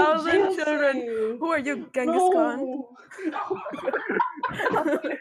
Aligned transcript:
thousand 0.00 0.56
children. 0.56 0.96
Who 1.40 1.50
are 1.52 1.58
you, 1.58 1.88
Genghis 1.94 2.28
Khan? 2.32 2.84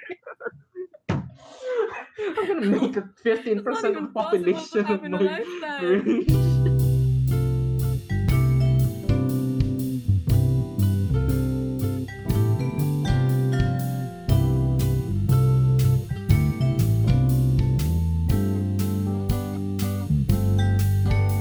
I'm 2.20 2.46
gonna 2.48 2.66
make 2.66 2.98
it 2.98 3.04
15% 3.26 3.98
of 3.98 4.04
the 4.04 4.10
population 4.14 4.86
have 4.86 5.00
of 5.00 5.06
in 5.06 5.14
a 5.14 5.18
my 5.18 5.24
lifetime. 5.24 6.26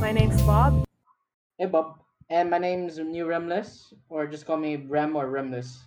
My 0.01 0.13
name's 0.13 0.41
Bob. 0.43 0.85
Hey 1.59 1.67
Bob, 1.67 2.01
and 2.31 2.51
my 2.51 2.59
name's 2.59 2.99
New 2.99 3.27
Remles, 3.27 3.93
or 4.09 4.27
just 4.27 4.47
call 4.47 4.57
me 4.57 4.77
Rem 4.77 5.17
or 5.17 5.27
Remles. 5.27 5.79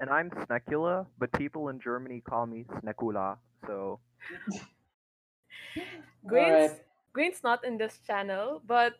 And 0.00 0.10
I'm 0.10 0.30
Snecula, 0.30 1.06
but 1.18 1.32
people 1.32 1.68
in 1.68 1.78
Germany 1.78 2.22
call 2.28 2.46
me 2.46 2.64
Snekula. 2.80 3.36
So 3.66 4.00
Green's 6.26 6.70
Alright. 6.70 6.80
Green's 7.12 7.42
not 7.42 7.64
in 7.64 7.76
this 7.76 7.98
channel, 8.06 8.62
but 8.66 8.94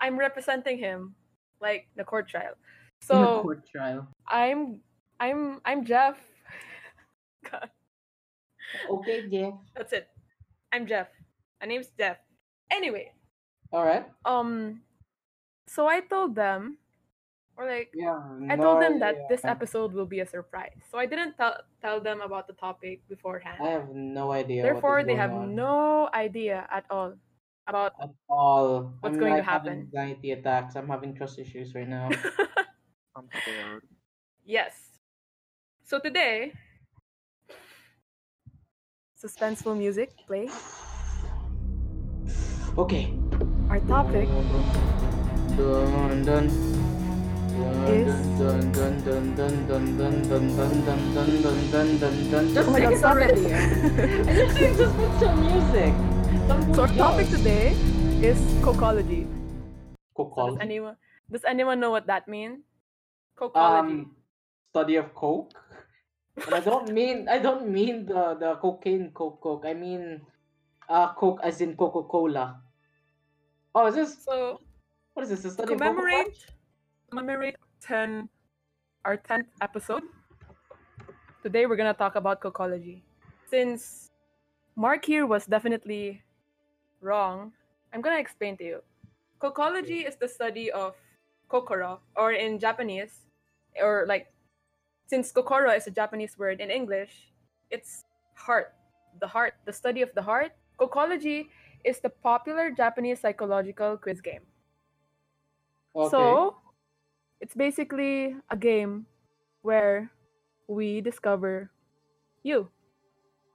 I'm 0.00 0.18
representing 0.18 0.78
him, 0.78 1.14
like 1.60 1.86
the 1.96 2.04
court 2.04 2.28
trial. 2.28 2.54
In 3.10 3.22
a 3.22 3.26
So 3.26 3.42
court 3.42 3.66
trial. 3.68 4.08
I'm 4.28 4.80
I'm 5.20 5.60
I'm 5.64 5.84
Jeff. 5.84 6.16
God, 7.50 7.70
Okay, 8.90 9.28
Jeff. 9.28 9.54
that's 9.76 9.92
it. 9.92 10.08
I'm 10.72 10.86
Jeff. 10.86 11.08
My 11.60 11.66
name's 11.66 11.88
Jeff. 11.98 12.16
Anyway, 12.70 13.12
Alright. 13.72 14.06
um, 14.24 14.80
so 15.70 15.86
I 15.86 16.00
told 16.02 16.34
them, 16.34 16.78
or 17.56 17.66
like 17.66 17.94
Yeah. 17.94 18.18
I 18.50 18.56
no 18.58 18.62
told 18.62 18.82
them 18.82 18.98
that 18.98 19.14
idea. 19.14 19.26
this 19.30 19.44
episode 19.46 19.94
will 19.94 20.06
be 20.10 20.18
a 20.20 20.26
surprise. 20.26 20.82
So 20.90 20.98
I 20.98 21.06
didn't 21.06 21.38
tell 21.38 21.62
tell 21.80 22.00
them 22.02 22.20
about 22.20 22.50
the 22.50 22.54
topic 22.58 23.06
beforehand. 23.06 23.62
I 23.62 23.70
have 23.78 23.94
no 23.94 24.32
idea. 24.34 24.62
Therefore, 24.66 25.00
is 25.00 25.06
they 25.06 25.14
going 25.14 25.30
have 25.30 25.32
on 25.32 25.54
no 25.54 26.10
idea 26.10 26.66
at 26.70 26.86
all 26.90 27.14
about 27.70 27.94
at 28.02 28.10
all. 28.28 28.90
what's 28.98 29.14
I'm 29.14 29.20
going 29.20 29.38
to 29.38 29.38
like 29.38 29.46
having 29.46 29.86
happen. 29.86 29.90
Anxiety 29.94 30.30
attacks. 30.34 30.74
I'm 30.74 30.88
having 30.90 31.14
trust 31.14 31.38
issues 31.38 31.74
right 31.74 31.86
now. 31.88 32.10
I'm 33.14 33.28
scared. 33.30 33.86
yes. 34.44 34.74
So 35.86 35.98
today, 35.98 36.54
suspenseful 39.14 39.76
music 39.76 40.10
play. 40.26 40.48
okay. 42.78 43.14
Our 43.68 43.78
topic 43.86 44.26
dun 52.00 52.14
dun. 52.30 52.44
Just 52.54 52.68
oh 52.68 52.74
sing 52.74 52.92
it 52.92 53.04
already. 53.04 53.44
I 54.28 54.32
just 54.34 54.56
think 54.56 54.76
just 54.76 54.94
put 54.96 55.12
some 55.20 55.36
music. 55.44 55.92
So 56.74 56.82
our 56.82 56.92
topic 56.96 57.28
today 57.28 57.76
is 58.24 58.38
kokology. 58.64 59.26
Kokology. 60.16 60.96
Does 61.30 61.44
anyone 61.46 61.78
know 61.80 61.90
what 61.90 62.06
that 62.06 62.26
means? 62.26 62.64
Um, 63.36 63.38
cocology. 63.38 64.06
Study 64.70 64.96
of 64.96 65.14
coke. 65.14 65.52
I 66.52 66.60
don't 66.60 66.88
mean 66.92 67.28
I 67.28 67.38
don't 67.38 67.68
mean 67.68 68.06
the 68.06 68.38
the 68.38 68.56
cocaine 68.62 69.10
coke 69.12 69.40
coke. 69.40 69.66
I 69.66 69.74
mean 69.74 70.22
uh 70.88 71.12
coke 71.14 71.40
as 71.42 71.60
in 71.60 71.76
Coca 71.76 72.06
Cola. 72.08 72.62
Oh, 73.74 73.86
is 73.86 73.94
this 73.94 74.24
so? 74.24 74.58
What 75.20 75.28
is 75.28 75.42
this? 75.42 75.52
Study 75.52 75.76
commemorate 75.76 76.48
commemorate 77.12 77.60
ten 77.76 78.24
our 79.04 79.20
tenth 79.20 79.52
episode. 79.60 80.00
Today 81.44 81.68
we're 81.68 81.76
gonna 81.76 81.92
talk 81.92 82.16
about 82.16 82.40
kokology. 82.40 83.04
Since 83.52 84.08
Mark 84.80 85.04
here 85.04 85.28
was 85.28 85.44
definitely 85.44 86.24
wrong, 87.04 87.52
I'm 87.92 88.00
gonna 88.00 88.16
explain 88.16 88.56
to 88.56 88.64
you. 88.64 88.78
Kokology 89.44 90.08
is 90.08 90.16
the 90.16 90.24
study 90.24 90.72
of 90.72 90.96
kokoro, 91.52 92.00
or 92.16 92.32
in 92.32 92.56
Japanese, 92.56 93.28
or 93.76 94.08
like 94.08 94.32
since 95.04 95.36
kokoro 95.36 95.68
is 95.76 95.84
a 95.84 95.92
Japanese 95.92 96.40
word 96.40 96.64
in 96.64 96.72
English, 96.72 97.28
it's 97.68 98.08
heart. 98.40 98.72
The 99.20 99.28
heart, 99.28 99.52
the 99.68 99.72
study 99.76 100.00
of 100.00 100.08
the 100.16 100.24
heart. 100.24 100.56
Kokology 100.80 101.52
is 101.84 102.00
the 102.00 102.08
popular 102.08 102.72
Japanese 102.72 103.20
psychological 103.20 104.00
quiz 104.00 104.24
game. 104.24 104.48
Okay. 105.96 106.10
So, 106.10 106.56
it's 107.40 107.54
basically 107.54 108.36
a 108.50 108.56
game 108.56 109.06
where 109.62 110.10
we 110.68 111.00
discover 111.00 111.70
you. 112.42 112.68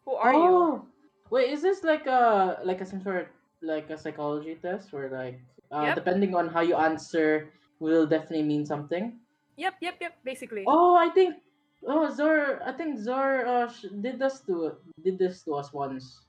Who 0.06 0.14
are 0.16 0.34
you? 0.34 0.40
oh, 0.40 0.86
wait, 1.30 1.50
is 1.50 1.62
this 1.62 1.84
like 1.84 2.06
a 2.06 2.60
like 2.64 2.82
a 2.82 2.86
some 2.86 3.02
sort 3.02 3.32
like 3.62 3.90
a 3.90 3.98
psychology 3.98 4.56
test 4.62 4.94
where 4.94 5.10
like 5.10 5.40
uh, 5.72 5.90
Yep. 5.94 5.96
depending 5.96 6.36
on 6.36 6.48
how 6.48 6.62
you 6.62 6.76
answer 6.76 7.50
will 7.80 8.06
definitely 8.06 8.44
mean 8.46 8.66
something? 8.66 9.18
Yep, 9.58 9.76
yep, 9.82 9.96
yep. 10.02 10.14
Basically. 10.24 10.64
Oh, 10.68 10.96
I 10.96 11.10
think 11.10 11.42
oh 11.88 12.12
Zor, 12.14 12.62
I 12.66 12.72
think 12.74 13.00
Zor 13.00 13.46
uh, 13.48 13.72
did 14.02 14.20
this 14.20 14.42
to 14.46 14.78
did 15.04 15.18
this 15.18 15.42
to 15.48 15.56
us 15.56 15.74
once 15.74 16.26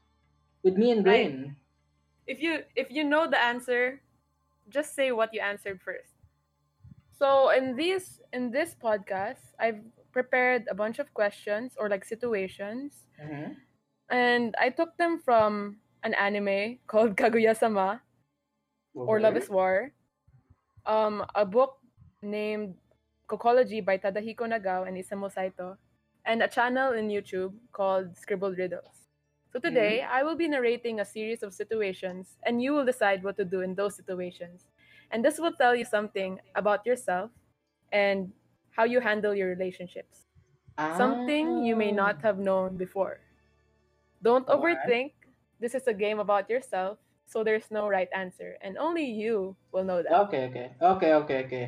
with 0.62 0.76
me 0.78 0.92
and 0.92 1.04
Right. 1.04 1.26
Rain. 1.28 1.56
If 2.26 2.40
you 2.40 2.62
if 2.74 2.90
you 2.90 3.04
know 3.04 3.28
the 3.28 3.38
answer, 3.38 4.00
just 4.68 4.94
say 4.94 5.12
what 5.12 5.32
you 5.34 5.40
answered 5.40 5.80
first. 5.80 6.12
So 7.18 7.50
in 7.50 7.76
this 7.76 8.20
in 8.32 8.50
this 8.50 8.74
podcast, 8.76 9.40
I've 9.58 9.80
prepared 10.12 10.64
a 10.70 10.74
bunch 10.74 10.98
of 10.98 11.12
questions 11.14 11.74
or 11.78 11.88
like 11.88 12.04
situations, 12.04 13.04
Mm-hmm. 13.16 13.52
and 14.12 14.54
I 14.60 14.68
took 14.68 14.96
them 15.00 15.18
from 15.24 15.80
an 16.04 16.12
anime 16.14 16.78
called 16.86 17.16
Kaguya-sama. 17.16 18.02
or 18.96 19.20
Love 19.20 19.36
is 19.36 19.48
War, 19.48 19.92
um, 20.86 21.24
a 21.34 21.44
book 21.44 21.76
named 22.22 22.74
Kokology 23.28 23.84
by 23.84 23.98
Tadahiko 24.00 24.48
Nagao 24.48 24.88
and 24.88 24.96
Isamu 24.96 25.28
Saito, 25.32 25.76
and 26.24 26.42
a 26.42 26.48
channel 26.48 26.92
in 26.96 27.08
YouTube 27.08 27.52
called 27.72 28.16
Scribbled 28.16 28.56
Riddles. 28.56 28.95
So 29.52 29.58
mm-hmm. 29.58 29.68
today, 29.68 30.02
I 30.02 30.22
will 30.22 30.36
be 30.36 30.48
narrating 30.48 31.00
a 31.00 31.04
series 31.04 31.42
of 31.42 31.54
situations, 31.54 32.36
and 32.44 32.62
you 32.62 32.72
will 32.72 32.84
decide 32.84 33.22
what 33.22 33.36
to 33.38 33.44
do 33.44 33.60
in 33.60 33.74
those 33.74 33.94
situations. 33.96 34.66
And 35.10 35.24
this 35.24 35.38
will 35.38 35.52
tell 35.52 35.74
you 35.74 35.84
something 35.84 36.40
about 36.54 36.84
yourself 36.84 37.30
and 37.92 38.32
how 38.70 38.84
you 38.84 39.00
handle 39.00 39.34
your 39.34 39.48
relationships. 39.48 40.26
Something 40.76 41.64
you 41.64 41.74
may 41.74 41.90
ah. 41.92 41.94
not 41.94 42.22
have 42.22 42.38
known 42.38 42.76
before. 42.76 43.20
Don't 44.22 44.46
overthink. 44.46 45.12
This 45.58 45.74
is 45.74 45.86
a 45.86 45.94
game 45.94 46.18
about 46.18 46.50
yourself, 46.50 46.98
so 47.24 47.42
there's 47.42 47.70
no 47.70 47.88
right 47.88 48.08
answer, 48.12 48.58
and 48.60 48.76
only 48.76 49.08
you 49.08 49.56
will 49.72 49.84
know 49.84 50.02
that. 50.02 50.12
Okay, 50.28 50.44
okay, 50.52 50.68
okay, 50.82 51.12
okay, 51.14 51.38
okay. 51.44 51.66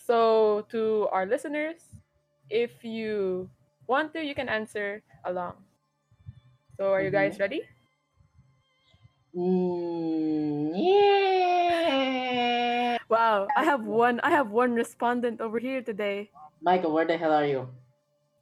So, 0.00 0.64
to 0.72 1.08
our 1.12 1.26
listeners, 1.26 1.84
if 2.48 2.82
you 2.82 3.50
want 3.86 4.14
to, 4.14 4.24
you 4.24 4.34
can 4.34 4.48
answer 4.48 5.02
along. 5.28 5.60
So, 6.80 6.96
are 6.96 7.04
you 7.04 7.12
guys 7.12 7.36
ready? 7.36 7.68
Mm, 9.36 10.72
yeah. 10.80 12.16
Wow, 13.12 13.52
I 13.52 13.68
have 13.68 13.84
one. 13.84 14.16
I 14.24 14.32
have 14.32 14.48
one 14.48 14.72
respondent 14.72 15.44
over 15.44 15.60
here 15.60 15.84
today. 15.84 16.32
Michael, 16.64 16.96
where 16.96 17.04
the 17.04 17.20
hell 17.20 17.36
are 17.36 17.44
you? 17.44 17.68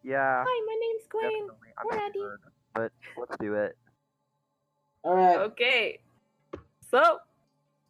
Yeah, 0.06 0.47
Hi, 0.47 0.59
my 0.71 0.77
name's 0.78 1.10
Gwen. 1.10 1.50
definitely. 1.50 1.75
I'm 1.82 1.91
We're 1.91 1.98
ready. 1.98 2.22
scared. 2.22 2.38
But 2.78 2.94
let's 3.19 3.34
do 3.43 3.59
it. 3.59 3.75
All 5.03 5.19
right. 5.19 5.43
Okay. 5.50 5.98
So, 6.94 7.19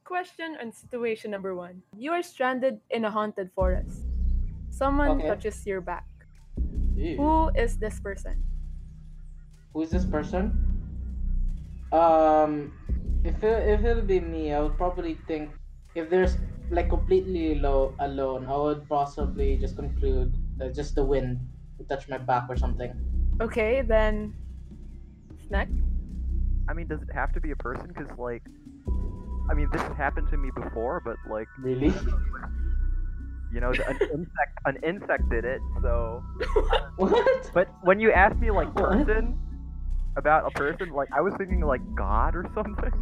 question 0.09 0.57
and 0.57 0.73
situation 0.73 1.29
number 1.31 1.53
one. 1.53 1.85
You 1.93 2.17
are 2.17 2.25
stranded 2.25 2.81
in 2.89 3.05
a 3.05 3.13
haunted 3.13 3.53
forest. 3.53 4.01
Someone 4.73 5.21
Okay. 5.21 5.29
touches 5.29 5.61
your 5.69 5.85
back. 5.85 6.09
Ew. 6.97 7.21
Who 7.21 7.53
is 7.53 7.77
this 7.77 8.01
person? 8.01 8.49
Who's 9.73 9.91
this 9.91 10.05
person? 10.05 10.53
Um, 11.93 12.73
if 13.25 13.43
it, 13.43 13.69
if 13.69 13.85
it'll 13.85 14.03
be 14.03 14.21
me, 14.21 14.53
I 14.53 14.61
would 14.61 14.77
probably 14.77 15.15
think 15.27 15.51
if 15.95 16.11
there's 16.11 16.37
like 16.71 16.89
completely 16.89 17.55
low 17.57 17.95
alone, 18.01 18.47
I 18.47 18.57
would 18.57 18.89
possibly 18.89 19.57
just 19.57 19.77
conclude 19.77 20.35
that 20.59 20.75
just 20.75 20.95
the 20.95 21.05
wind 21.05 21.41
would 21.79 21.89
touch 21.89 22.09
my 22.09 22.19
back 22.19 22.45
or 22.49 22.57
something. 22.57 22.93
Okay, 23.41 23.83
then. 23.83 24.35
Snack? 25.47 25.69
I 26.69 26.75
mean, 26.75 26.87
does 26.89 27.01
it 27.01 27.09
have 27.15 27.33
to 27.33 27.41
be 27.41 27.53
a 27.53 27.57
person? 27.57 27.87
Because, 27.89 28.11
like, 28.19 28.43
I 29.51 29.55
mean, 29.55 29.69
this 29.73 29.81
has 29.81 29.97
happened 29.97 30.29
to 30.31 30.37
me 30.37 30.51
before, 30.55 31.01
but, 31.03 31.17
like, 31.31 31.49
Really? 31.63 31.89
you 33.53 33.61
know, 33.61 33.71
an 33.71 33.99
insect, 34.13 34.53
an 34.67 34.77
insect 34.83 35.31
did 35.31 35.45
it, 35.47 35.63
so. 35.81 36.23
what? 36.97 37.51
But 37.55 37.69
when 37.83 37.99
you 38.01 38.13
ask 38.13 38.37
me, 38.39 38.51
like, 38.51 38.69
What? 38.75 39.07
person, 39.07 39.39
about 40.17 40.47
a 40.47 40.51
person, 40.51 40.91
like, 40.91 41.09
I 41.13 41.21
was 41.21 41.35
thinking, 41.39 41.61
like, 41.61 41.83
God 41.95 42.35
or 42.35 42.51
something. 42.55 42.93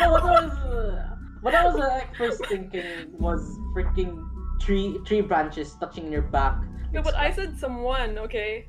No, 0.00 0.10
what 0.12 0.24
was 0.24 0.50
uh, 0.50 1.16
what 1.40 1.54
I 1.54 1.64
was 1.66 1.76
like 1.76 2.16
first 2.16 2.44
thinking 2.46 2.84
was 3.18 3.58
freaking 3.74 4.26
tree 4.60 4.98
tree 5.04 5.20
branches 5.20 5.74
touching 5.78 6.10
your 6.10 6.22
back. 6.22 6.58
No, 6.92 7.02
but 7.02 7.14
I 7.14 7.30
said 7.30 7.58
someone, 7.58 8.18
okay? 8.18 8.68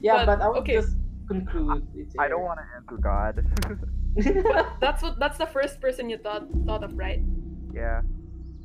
Yeah, 0.00 0.24
but- 0.24 0.38
but, 0.38 0.42
I 0.42 0.48
would 0.48 0.58
okay. 0.58 0.74
just 0.74 0.96
conclude. 1.28 1.86
It's 1.94 2.14
I 2.18 2.28
don't 2.28 2.42
want 2.42 2.60
to 2.60 2.66
answer 2.76 2.96
God. 2.96 3.44
That's 4.80 5.02
what 5.02 5.18
that's 5.18 5.36
the 5.36 5.46
first 5.46 5.78
person 5.80 6.08
you 6.08 6.16
thought 6.16 6.46
thought 6.64 6.82
of, 6.82 6.96
right? 6.96 7.20
yeah. 7.74 8.00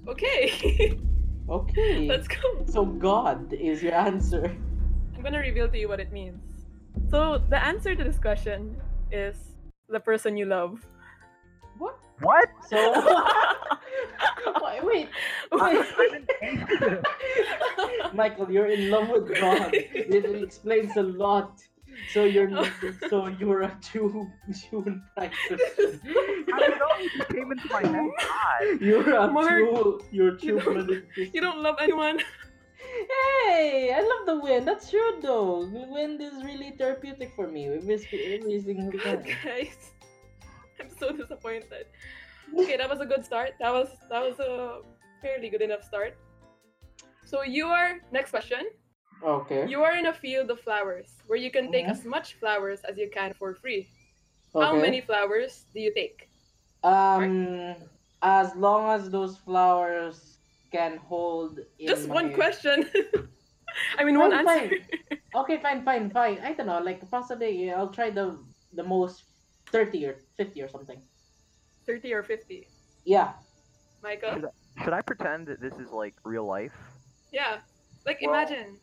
Okay. 0.07 0.98
okay. 1.50 2.07
Let's 2.13 2.27
go. 2.27 2.65
So 2.65 2.86
God 2.86 3.51
is 3.51 3.83
your 3.83 3.94
answer. 3.94 4.56
I'm 5.15 5.21
gonna 5.21 5.39
reveal 5.39 5.68
to 5.68 5.77
you 5.77 5.89
what 5.89 6.00
it 6.00 6.12
means. 6.13 6.39
So 7.09 7.41
the 7.49 7.61
answer 7.63 7.95
to 7.95 8.03
this 8.03 8.17
question 8.19 8.79
is 9.11 9.35
the 9.89 9.99
person 9.99 10.38
you 10.38 10.45
love. 10.45 10.79
What? 11.77 11.97
What? 12.21 12.49
So 12.69 12.77
wait, 14.63 14.83
wait. 14.83 15.09
I- 15.51 16.99
Michael, 18.13 18.51
you're 18.51 18.67
in 18.67 18.89
love 18.91 19.09
with 19.09 19.33
God. 19.39 19.71
It 19.73 20.43
explains 20.43 20.95
a 20.97 21.03
lot. 21.03 21.61
So 22.13 22.23
you're 22.23 22.49
so 23.09 23.27
you're 23.27 23.63
a 23.63 23.77
true 23.81 24.27
human 24.69 25.03
right 25.17 25.31
Christian. 25.47 25.99
I 26.53 26.59
don't 26.59 26.79
know. 26.79 26.88
It 26.99 27.11
just 27.17 27.29
came 27.29 27.51
into 27.51 27.67
my 27.69 27.81
head. 27.85 28.09
God. 28.19 28.81
You're 28.81 29.15
a 29.15 29.27
Mark, 29.31 29.47
true 29.49 29.99
you're 30.11 30.35
a 30.35 30.39
you 30.41 30.59
true 30.59 30.85
don't- 30.85 31.33
you 31.33 31.41
don't 31.41 31.61
love 31.61 31.75
anyone. 31.81 32.19
Hey, 32.91 33.93
I 33.95 34.01
love 34.01 34.25
the 34.25 34.39
wind. 34.39 34.67
That's 34.67 34.89
true 34.89 35.19
though. 35.21 35.65
The 35.65 35.85
wind 35.88 36.21
is 36.21 36.43
really 36.43 36.71
therapeutic 36.77 37.33
for 37.35 37.47
me. 37.47 37.67
Every, 37.69 37.95
every 37.95 38.61
single 38.61 38.99
time. 38.99 39.23
Guys, 39.43 39.91
I'm 40.79 40.89
so 40.99 41.11
disappointed. 41.11 41.88
Okay, 42.57 42.75
that 42.75 42.89
was 42.89 42.99
a 42.99 43.05
good 43.05 43.23
start. 43.23 43.51
That 43.59 43.71
was 43.71 43.88
that 44.09 44.21
was 44.21 44.39
a 44.39 44.81
fairly 45.21 45.49
good 45.49 45.61
enough 45.61 45.83
start. 45.83 46.17
So 47.25 47.43
you 47.43 47.67
are 47.67 48.01
next 48.11 48.31
question. 48.31 48.67
Okay. 49.23 49.67
You 49.69 49.83
are 49.83 49.95
in 49.95 50.07
a 50.07 50.13
field 50.13 50.49
of 50.49 50.59
flowers 50.59 51.15
where 51.27 51.38
you 51.38 51.51
can 51.51 51.71
take 51.71 51.85
Mhm. 51.85 51.91
as 51.91 52.03
much 52.05 52.33
flowers 52.41 52.81
as 52.89 52.97
you 52.97 53.09
can 53.09 53.33
for 53.33 53.53
free. 53.53 53.88
Okay. 54.53 54.65
How 54.65 54.73
many 54.75 54.99
flowers 54.99 55.65
do 55.73 55.79
you 55.79 55.93
take? 55.93 56.27
Um, 56.83 57.75
as 58.21 58.55
long 58.55 58.89
as 58.89 59.09
those 59.09 59.38
flowers 59.38 60.31
can 60.71 60.97
hold. 60.97 61.59
In 61.79 61.88
Just 61.88 62.07
one 62.07 62.27
my- 62.29 62.33
question. 62.33 62.89
I 63.97 64.03
mean, 64.03 64.19
one 64.19 64.31
Fine, 64.31 64.47
answer. 64.47 64.75
Okay, 65.35 65.57
fine, 65.62 65.83
fine, 65.83 66.09
fine. 66.09 66.39
I 66.44 66.53
don't 66.53 66.68
know. 66.68 66.79
Like 66.79 67.09
possibly, 67.09 67.65
yeah, 67.68 67.77
I'll 67.77 67.89
try 67.89 68.09
the 68.09 68.38
the 68.73 68.83
most 68.83 69.23
thirty 69.68 70.06
or 70.06 70.15
fifty 70.38 70.62
or 70.62 70.68
something. 70.68 71.01
30 71.88 72.13
or 72.13 72.21
50. 72.21 72.68
Yeah. 73.06 73.31
Michael? 74.03 74.51
Should 74.83 74.94
I 74.94 75.01
pretend 75.01 75.47
that 75.47 75.59
this 75.59 75.73
is 75.79 75.89
like 75.89 76.13
real 76.23 76.45
life? 76.45 76.77
Yeah. 77.31 77.57
Like, 78.06 78.19
Well- 78.21 78.29
imagine. 78.35 78.77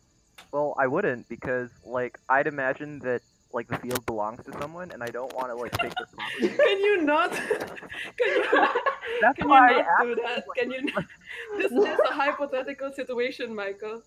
Well, 0.51 0.75
I 0.77 0.87
wouldn't 0.87 1.27
because 1.29 1.69
like 1.85 2.17
I'd 2.29 2.47
imagine 2.47 2.99
that 2.99 3.21
like 3.51 3.67
the 3.67 3.77
field 3.77 4.05
belongs 4.05 4.43
to 4.45 4.51
someone, 4.59 4.91
and 4.91 5.01
I 5.01 5.07
don't 5.07 5.33
want 5.35 5.47
to 5.49 5.55
like 5.55 5.71
take 5.77 5.93
the 5.95 6.05
property. 6.15 6.49
Can 6.63 6.79
you 6.79 7.01
not? 7.01 7.31
Can 8.17 8.27
you 8.27 8.43
That's 9.21 9.35
Can 9.37 9.45
you 9.45 9.49
why 9.49 9.69
I 9.69 9.71
not 9.73 9.85
asked 9.85 10.03
do 10.03 10.15
that? 10.15 10.45
like, 10.47 10.57
Can 10.57 10.71
you? 10.71 10.81
Not? 10.83 11.05
This 11.57 11.71
is 11.71 11.99
a 12.09 12.13
hypothetical 12.13 12.91
situation, 12.91 13.55
Michael. 13.55 14.01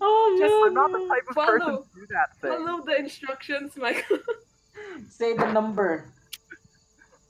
Oh 0.00 0.36
Just- 0.38 0.50
no, 0.50 0.66
I'm 0.66 0.74
not 0.74 0.92
the 0.92 1.06
type 1.08 1.28
of 1.28 1.36
person 1.36 1.76
to 1.76 1.84
do 1.94 2.06
that 2.10 2.36
thing. 2.40 2.50
Follow 2.66 2.84
the 2.84 2.98
instructions, 2.98 3.76
Michael. 3.76 4.18
Say 5.10 5.34
the 5.34 5.50
number. 5.52 6.12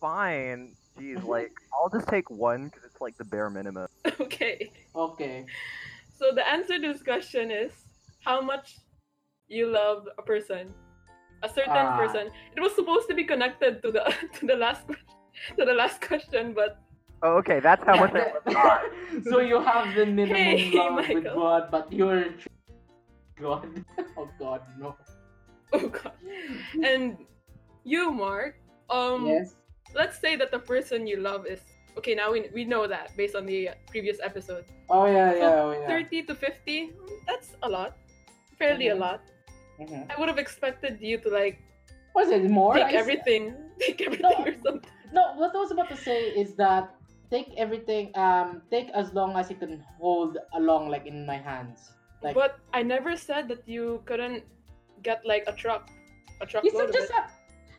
Fine. 0.00 0.74
Jeez, 0.98 1.22
like 1.24 1.52
I'll 1.72 1.88
just 1.90 2.08
take 2.08 2.30
one 2.30 2.66
because 2.68 2.84
it's 2.84 3.00
like 3.00 3.16
the 3.16 3.24
bare 3.24 3.50
minimum. 3.50 3.88
okay. 4.20 4.70
Okay. 4.96 5.46
So 6.18 6.32
the 6.34 6.46
answer 6.48 6.78
to 6.80 6.92
this 6.92 7.02
question 7.02 7.50
is 7.50 7.72
how 8.24 8.40
much 8.40 8.78
you 9.48 9.66
love 9.68 10.08
a 10.18 10.22
person, 10.22 10.72
a 11.42 11.48
certain 11.48 11.86
Ah. 11.86 11.96
person. 11.98 12.30
It 12.56 12.60
was 12.60 12.74
supposed 12.74 13.08
to 13.08 13.14
be 13.14 13.24
connected 13.24 13.82
to 13.82 13.90
the 13.92 14.02
to 14.38 14.46
the 14.46 14.56
last 14.56 14.86
to 15.56 15.62
the 15.64 15.74
last 15.74 16.00
question, 16.00 16.52
but 16.54 16.78
Oh, 17.22 17.34
okay, 17.42 17.58
that's 17.58 17.82
how 17.84 17.96
much 17.98 18.14
I 18.14 18.30
love 18.30 18.44
God. 18.54 18.80
so 19.26 19.40
you 19.40 19.58
have 19.60 19.90
the 19.98 20.06
minimum 20.06 20.36
Hey, 20.38 20.70
love 20.70 21.02
with 21.08 21.24
God, 21.24 21.62
but 21.70 21.92
you're 21.92 22.30
God. 23.40 23.66
Oh 24.16 24.28
God, 24.38 24.62
no. 24.78 24.96
oh 25.72 25.88
god. 25.88 26.12
And 26.82 27.18
you, 27.84 28.10
Mark. 28.10 28.54
Um, 28.90 29.26
yes. 29.26 29.54
let's 29.94 30.18
say 30.18 30.34
that 30.36 30.50
the 30.50 30.58
person 30.58 31.06
you 31.06 31.18
love 31.20 31.46
is 31.46 31.60
okay. 31.98 32.14
Now 32.14 32.32
we 32.32 32.48
we 32.54 32.64
know 32.64 32.86
that 32.86 33.14
based 33.16 33.34
on 33.36 33.44
the 33.46 33.70
previous 33.90 34.18
episode. 34.22 34.64
Oh 34.88 35.06
yeah, 35.06 35.32
So, 35.32 35.38
yeah, 35.38 35.62
oh, 35.62 35.70
yeah. 35.74 35.86
30 35.86 36.22
to 36.30 36.34
50 36.34 36.92
that's 37.26 37.52
a 37.62 37.68
lot 37.68 37.96
fairly 38.58 38.86
Mhm. 38.88 38.96
a 38.96 38.98
lot 38.98 39.20
Mhm. 39.80 40.10
i 40.10 40.18
would 40.18 40.28
have 40.28 40.38
expected 40.38 40.98
you 41.00 41.18
to 41.18 41.28
like 41.30 41.58
Was 42.14 42.30
it 42.30 42.44
more? 42.50 42.74
take 42.74 42.92
I 42.94 42.98
everything 43.02 43.54
take 43.86 44.00
everything 44.02 44.42
or 44.48 44.54
something 44.66 44.92
No, 45.12 45.22
what 45.40 45.54
I 45.56 45.58
was 45.64 45.70
about 45.72 45.88
to 45.88 45.96
say 45.96 46.18
is 46.36 46.52
that 46.60 46.92
take 47.32 47.48
everything. 47.56 48.12
Um, 48.24 48.60
take 48.70 48.88
as 48.92 49.12
long 49.16 49.36
as 49.40 49.48
you 49.48 49.56
can 49.56 49.80
hold 50.00 50.36
along, 50.52 50.88
like 50.94 51.06
in 51.06 51.24
my 51.24 51.36
hands. 51.40 51.92
Like 52.22 52.34
but 52.34 52.58
i 52.74 52.82
never 52.82 53.16
said 53.16 53.48
that 53.48 53.62
you 53.74 54.02
couldn't 54.04 54.44
get 55.02 55.24
like 55.24 55.44
a 55.46 55.54
truck 55.62 55.88
a 56.42 56.46
truck 56.46 56.64
you 56.64 56.72
said 56.76 56.92
just. 56.92 57.12
a- 57.20 57.30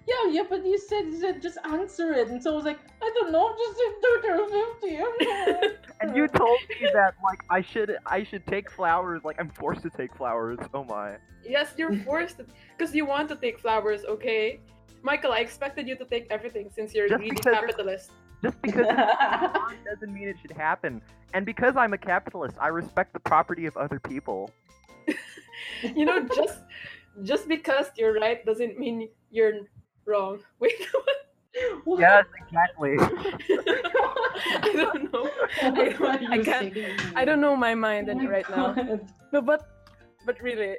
yeah, 0.07 0.31
yeah, 0.31 0.43
but 0.49 0.65
you 0.65 0.77
said, 0.77 1.05
you 1.05 1.19
said 1.19 1.41
just 1.41 1.57
answer 1.65 2.13
it, 2.13 2.29
and 2.29 2.41
so 2.41 2.53
I 2.53 2.55
was 2.55 2.65
like, 2.65 2.79
I 3.01 3.11
don't 3.15 3.31
know, 3.31 3.55
just 3.57 3.77
do 3.77 3.87
thirty 4.03 4.27
or 4.29 4.49
fifty. 4.49 4.97
Don't. 4.97 5.75
And 6.01 6.15
you 6.15 6.27
told 6.29 6.59
me 6.69 6.87
that 6.93 7.15
like 7.21 7.43
I 7.49 7.61
should 7.61 7.97
I 8.05 8.23
should 8.23 8.47
take 8.47 8.71
flowers. 8.71 9.21
Like 9.25 9.35
I'm 9.39 9.49
forced 9.49 9.81
to 9.81 9.89
take 9.89 10.15
flowers. 10.15 10.57
Oh 10.73 10.85
my. 10.85 11.17
yes 11.43 11.73
you're 11.77 11.93
forced 12.03 12.39
because 12.77 12.93
you 12.95 13.05
want 13.05 13.27
to 13.29 13.35
take 13.35 13.59
flowers 13.59 14.03
okay 14.05 14.59
michael 15.01 15.31
i 15.31 15.39
expected 15.39 15.87
you 15.87 15.95
to 15.95 16.05
take 16.05 16.25
everything 16.29 16.69
since 16.69 16.93
you're 16.93 17.05
a 17.05 17.17
greedy 17.17 17.35
capitalist 17.37 18.11
Just 18.43 18.61
because 18.61 18.85
it's 18.89 19.57
fun 19.57 19.75
doesn't 19.89 20.13
mean 20.13 20.27
it 20.27 20.37
should 20.41 20.51
happen. 20.51 21.01
And 21.33 21.45
because 21.45 21.75
I'm 21.75 21.93
a 21.93 21.97
capitalist, 21.97 22.55
I 22.59 22.67
respect 22.69 23.13
the 23.13 23.19
property 23.19 23.65
of 23.65 23.75
other 23.77 23.99
people. 23.99 24.51
you 25.83 26.05
know 26.05 26.19
just 26.39 26.59
just 27.23 27.47
because 27.47 27.87
you're 27.97 28.13
right 28.13 28.45
doesn't 28.45 28.79
mean 28.79 29.09
you're 29.31 29.53
wrong 30.09 30.39
wait 30.59 30.81
What? 31.83 31.99
Yes, 31.99 32.25
exactly. 32.39 32.95
i 34.63 34.71
don't 34.73 35.11
know 35.11 35.27
I, 35.61 35.95
What 35.97 36.23
are 36.23 36.31
I 36.31 36.37
can't? 36.39 36.73
I 37.15 37.25
don't 37.25 37.41
know 37.41 37.55
my 37.55 37.75
mind 37.75 38.07
Oh 38.07 38.13
any 38.13 38.25
my 38.25 38.39
right 38.39 38.49
now. 38.49 38.75
No, 39.33 39.41
but 39.41 39.67
but 40.25 40.39
really, 40.41 40.77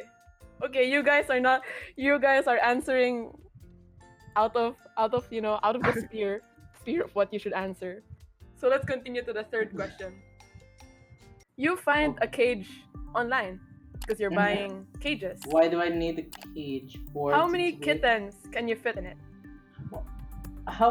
okay, 0.64 0.88
you 0.88 1.02
guys 1.02 1.28
are 1.28 1.40
not. 1.40 1.62
You 1.96 2.18
guys 2.18 2.46
are 2.46 2.58
answering 2.62 3.34
out 4.36 4.54
of 4.56 4.76
out 4.96 5.12
of 5.12 5.26
you 5.30 5.42
know 5.42 5.58
out 5.62 5.76
of 5.76 5.82
the 5.82 5.92
sphere 6.06 6.40
sphere 6.80 7.02
of 7.04 7.14
what 7.14 7.32
you 7.32 7.38
should 7.38 7.52
answer. 7.52 8.02
So 8.56 8.68
let's 8.68 8.86
continue 8.86 9.24
to 9.24 9.32
the 9.32 9.44
third 9.44 9.74
question. 9.74 10.14
You 11.56 11.76
find 11.76 12.16
a 12.22 12.28
cage 12.28 12.68
online 13.14 13.60
because 14.00 14.18
you're 14.20 14.30
Mhm. 14.30 14.36
buying 14.44 14.86
cages. 15.00 15.40
Why 15.46 15.68
do 15.68 15.80
I 15.80 15.88
need 15.88 16.18
a 16.18 16.26
cage 16.54 16.98
for? 17.12 17.32
How 17.32 17.46
many 17.46 17.72
kittens 17.72 18.36
can 18.52 18.68
you 18.68 18.76
fit 18.76 18.96
in 18.96 19.06
it? 19.06 19.16
How 20.66 20.90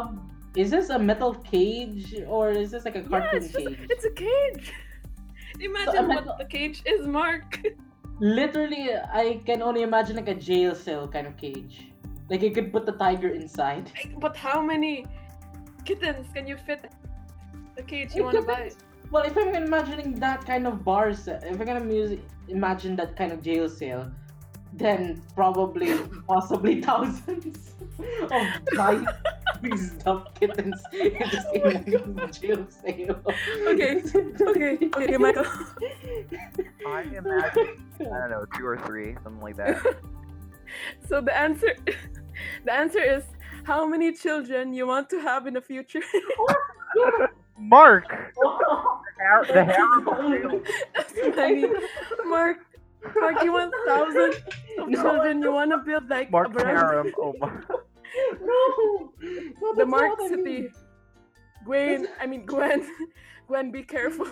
is 0.56 0.70
this 0.70 0.90
a 0.90 0.98
metal 0.98 1.34
cage 1.34 2.14
or 2.26 2.50
is 2.50 2.70
this 2.72 2.84
like 2.84 2.96
a 2.96 3.00
Yeah, 3.00 3.08
cartoon 3.08 3.42
it's 3.44 3.52
just 3.52 3.76
it's 3.94 4.04
a 4.04 4.10
cage. 4.10 4.72
Imagine 5.60 5.96
a 5.96 6.08
what 6.08 6.08
metal- 6.08 6.36
the 6.38 6.44
cage 6.44 6.82
is, 6.86 7.06
Mark. 7.06 7.60
Literally, 8.20 8.94
I 8.94 9.40
can 9.46 9.62
only 9.62 9.82
imagine 9.82 10.16
like 10.16 10.28
a 10.28 10.34
jail 10.34 10.74
cell 10.74 11.08
kind 11.08 11.26
of 11.26 11.36
cage. 11.36 11.92
Like 12.28 12.42
you 12.42 12.50
could 12.50 12.72
put 12.72 12.84
the 12.86 12.92
tiger 12.92 13.28
inside. 13.28 13.90
But 14.18 14.36
how 14.36 14.60
many 14.62 15.06
kittens 15.84 16.26
can 16.34 16.46
you 16.46 16.56
fit 16.56 16.84
in 16.84 16.90
the 17.76 17.82
cage 17.82 18.14
you 18.14 18.24
want 18.24 18.36
to 18.36 18.42
buy? 18.42 18.70
Well, 19.10 19.24
if 19.24 19.36
I'm 19.36 19.54
imagining 19.54 20.14
that 20.20 20.44
kind 20.46 20.66
of 20.66 20.84
bar 20.84 21.12
set, 21.12 21.44
if 21.44 21.58
I'm 21.60 21.66
gonna 21.66 21.80
mus- 21.92 22.20
imagine 22.50 22.96
that 22.96 23.16
kind 23.16 23.32
of 23.32 23.42
jail 23.42 23.68
cell, 23.68 24.10
then 24.72 25.22
probably, 25.34 25.98
possibly 26.28 26.80
thousands 26.80 27.74
of 28.30 28.46
nice 28.72 29.06
stuffed 29.92 30.34
kittens 30.40 30.80
just 30.92 31.48
in 31.54 32.16
oh 32.18 32.24
a 32.24 32.30
jail 32.30 32.66
cell. 32.68 33.22
Okay, 33.68 34.02
Okay, 34.40 34.78
okay, 34.96 35.16
Michael. 35.16 35.44
I 36.86 37.02
imagine 37.02 37.76
I 38.00 38.04
don't 38.04 38.30
know 38.30 38.44
two 38.56 38.66
or 38.66 38.78
three, 38.78 39.14
something 39.22 39.42
like 39.42 39.56
that. 39.56 39.82
so 41.08 41.20
the 41.20 41.36
answer, 41.36 41.76
the 42.64 42.72
answer 42.72 43.02
is 43.02 43.24
how 43.64 43.86
many 43.86 44.12
children 44.12 44.72
you 44.72 44.86
want 44.86 45.10
to 45.10 45.20
have 45.20 45.46
in 45.46 45.54
the 45.54 45.60
future. 45.60 46.00
Mark, 47.60 48.06
the 49.52 49.64
harem. 49.64 50.62
As 50.96 51.36
many. 51.36 51.66
Mark, 52.26 52.58
Mark, 53.16 53.42
you 53.44 53.52
want 53.52 53.72
thousands 53.86 54.36
of 54.78 54.88
No. 54.88 55.02
children. 55.02 55.42
You 55.42 55.52
want 55.52 55.70
to 55.72 55.78
build 55.78 56.08
like 56.08 56.30
Mark 56.30 56.48
a 56.48 56.50
brand- 56.50 56.78
harem. 56.78 57.12
Oh 57.18 57.34
my. 57.38 57.48
no, 58.40 59.12
no, 59.20 59.74
the 59.74 59.74
that's 59.76 59.90
Mark 59.90 60.18
not 60.18 60.20
I 60.20 60.28
City. 60.28 60.42
mean. 60.42 60.70
Gwen, 61.64 62.08
I 62.20 62.26
mean 62.26 62.46
Gwen. 62.46 62.88
Gwen, 63.46 63.70
be 63.70 63.82
careful. 63.82 64.26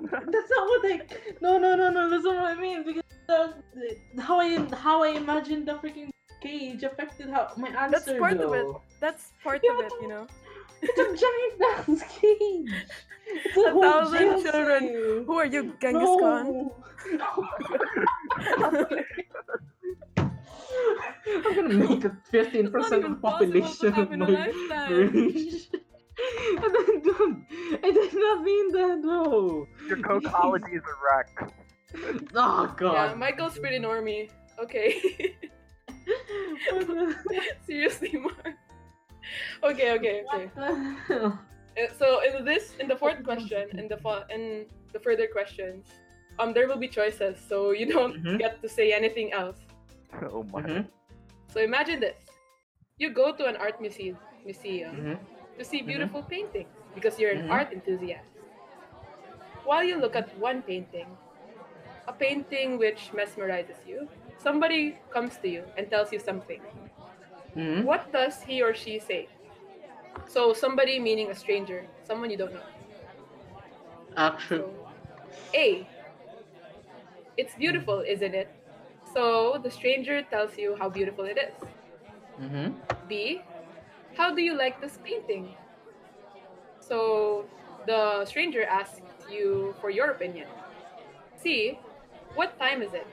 That's 0.00 0.50
not 0.56 0.68
what 0.68 0.84
I. 0.92 1.00
No, 1.40 1.58
no, 1.58 1.76
no, 1.76 1.90
no. 1.90 2.10
That's 2.10 2.24
not 2.24 2.34
what 2.36 2.58
I 2.58 2.60
mean. 2.60 2.84
Because 2.84 3.02
the, 3.28 3.54
how 4.20 4.40
I 4.40 4.58
how 4.76 5.02
I 5.04 5.08
imagined 5.08 5.68
the 5.68 5.74
freaking 5.74 6.10
cage 6.42 6.82
affected 6.82 7.30
how 7.30 7.52
my 7.56 7.68
answer. 7.68 7.90
That's 7.90 8.18
part 8.18 8.38
of 8.40 8.52
it. 8.52 8.66
That's 9.00 9.32
part 9.42 9.60
Yeah, 9.62 9.78
of 9.78 9.84
it, 9.84 9.92
you 10.02 10.08
know. 10.08 10.26
It's 10.86 10.98
a 10.98 11.06
giant 11.24 11.54
dance 11.60 12.02
cage. 12.20 12.74
It's 13.26 13.56
a, 13.56 13.60
A 13.60 13.70
whole 13.72 13.82
thousand 13.82 14.18
jail 14.18 14.42
children. 14.42 14.82
cell. 14.82 15.24
Who 15.26 15.34
are 15.38 15.46
you, 15.46 15.72
Genghis 15.80 16.08
Khan? 16.20 16.70
No. 17.16 17.48
I'm 21.26 21.54
gonna 21.54 21.74
make 21.74 22.04
a 22.04 22.16
15% 22.32 22.66
It's 22.66 22.90
not 22.90 22.92
even 22.98 23.12
of 23.12 23.22
possible 23.22 23.22
population 23.22 23.92
have 23.92 24.06
of 24.06 24.12
in 24.12 24.18
my 24.20 24.26
lifetime. 24.26 24.92
race. 24.92 25.68
I 26.16 27.00
didn't, 27.02 27.46
I 27.82 27.90
did 27.90 28.14
not 28.14 28.42
mean 28.42 28.72
that 28.72 29.00
though. 29.02 29.66
Your 29.88 29.96
kokology 29.98 30.74
is 30.76 30.82
a 30.82 30.94
wreck. 31.02 31.52
Oh 32.34 32.66
god. 32.76 32.92
Yeah, 32.92 33.06
god. 33.08 33.18
Michael's 33.18 33.58
pretty 33.58 33.78
normie. 33.78 34.30
Okay. 34.62 35.00
Seriously, 37.66 38.12
Mark. 38.18 38.43
Okay, 39.64 39.92
okay, 39.92 40.22
okay. 40.28 40.50
what 40.54 40.68
the 40.76 41.14
hell? 41.14 41.38
Uh, 41.78 41.88
So 41.98 42.20
in 42.22 42.44
this, 42.44 42.74
in 42.78 42.86
the 42.88 42.96
fourth 42.96 43.22
question, 43.24 43.66
in 43.78 43.88
the 43.88 43.96
fo- 43.96 44.24
in 44.30 44.66
the 44.92 45.00
further 45.00 45.26
questions, 45.26 45.86
um, 46.38 46.52
there 46.52 46.68
will 46.68 46.78
be 46.78 46.88
choices, 46.88 47.38
so 47.48 47.72
you 47.72 47.86
don't 47.94 48.14
Mhm. 48.22 48.38
get 48.38 48.60
to 48.62 48.68
say 48.68 48.92
anything 48.92 49.32
else. 49.32 49.58
Oh 50.30 50.44
my. 50.52 50.62
Mhm, 50.62 50.86
So 51.50 51.60
imagine 51.60 51.98
this: 52.00 52.18
you 52.98 53.10
go 53.10 53.32
to 53.34 53.46
an 53.46 53.56
art 53.56 53.80
museum, 53.80 54.18
museum 54.44 54.94
mhm, 54.94 55.16
to 55.58 55.62
see 55.64 55.82
beautiful 55.82 56.22
paintings 56.22 56.70
because 56.94 57.18
you're 57.18 57.32
an 57.34 57.42
Mhm. 57.46 57.50
art 57.50 57.72
enthusiast. 57.72 58.30
While 59.64 59.82
you 59.84 59.96
look 59.98 60.14
at 60.16 60.28
one 60.38 60.62
painting, 60.62 61.08
a 62.06 62.12
painting 62.12 62.78
which 62.78 63.10
mesmerizes 63.16 63.80
you, 63.86 64.08
somebody 64.38 64.98
comes 65.10 65.38
to 65.42 65.48
you 65.48 65.64
and 65.76 65.88
tells 65.90 66.12
you 66.12 66.20
something. 66.20 66.60
mhm. 67.56 67.84
What 67.84 68.12
does 68.12 68.42
he 68.42 68.62
or 68.62 68.74
she 68.74 68.98
say? 68.98 69.28
So 70.28 70.52
somebody 70.52 70.98
meaning 70.98 71.30
a 71.30 71.34
stranger, 71.34 71.86
someone 72.06 72.30
you 72.30 72.36
don't 72.36 72.52
know. 72.52 72.66
Actually, 74.16 74.60
So, 74.60 74.88
A. 75.54 75.86
It's 77.36 77.54
beautiful, 77.54 78.00
isn't 78.06 78.34
it? 78.34 78.48
So 79.12 79.58
the 79.62 79.70
stranger 79.70 80.22
tells 80.22 80.56
you 80.58 80.76
how 80.76 80.88
beautiful 80.88 81.24
it 81.24 81.38
is. 81.38 81.68
mhm. 82.40 82.74
B. 83.08 83.42
How 84.16 84.34
do 84.34 84.42
you 84.42 84.54
like 84.54 84.80
this 84.80 84.98
painting? 85.04 85.54
So 86.80 87.46
the 87.86 88.24
stranger 88.24 88.64
asks 88.64 89.00
you 89.30 89.74
for 89.80 89.90
your 89.90 90.10
opinion. 90.10 90.46
C. 91.36 91.78
What 92.34 92.58
time 92.58 92.82
is 92.82 92.94
it? 92.94 93.06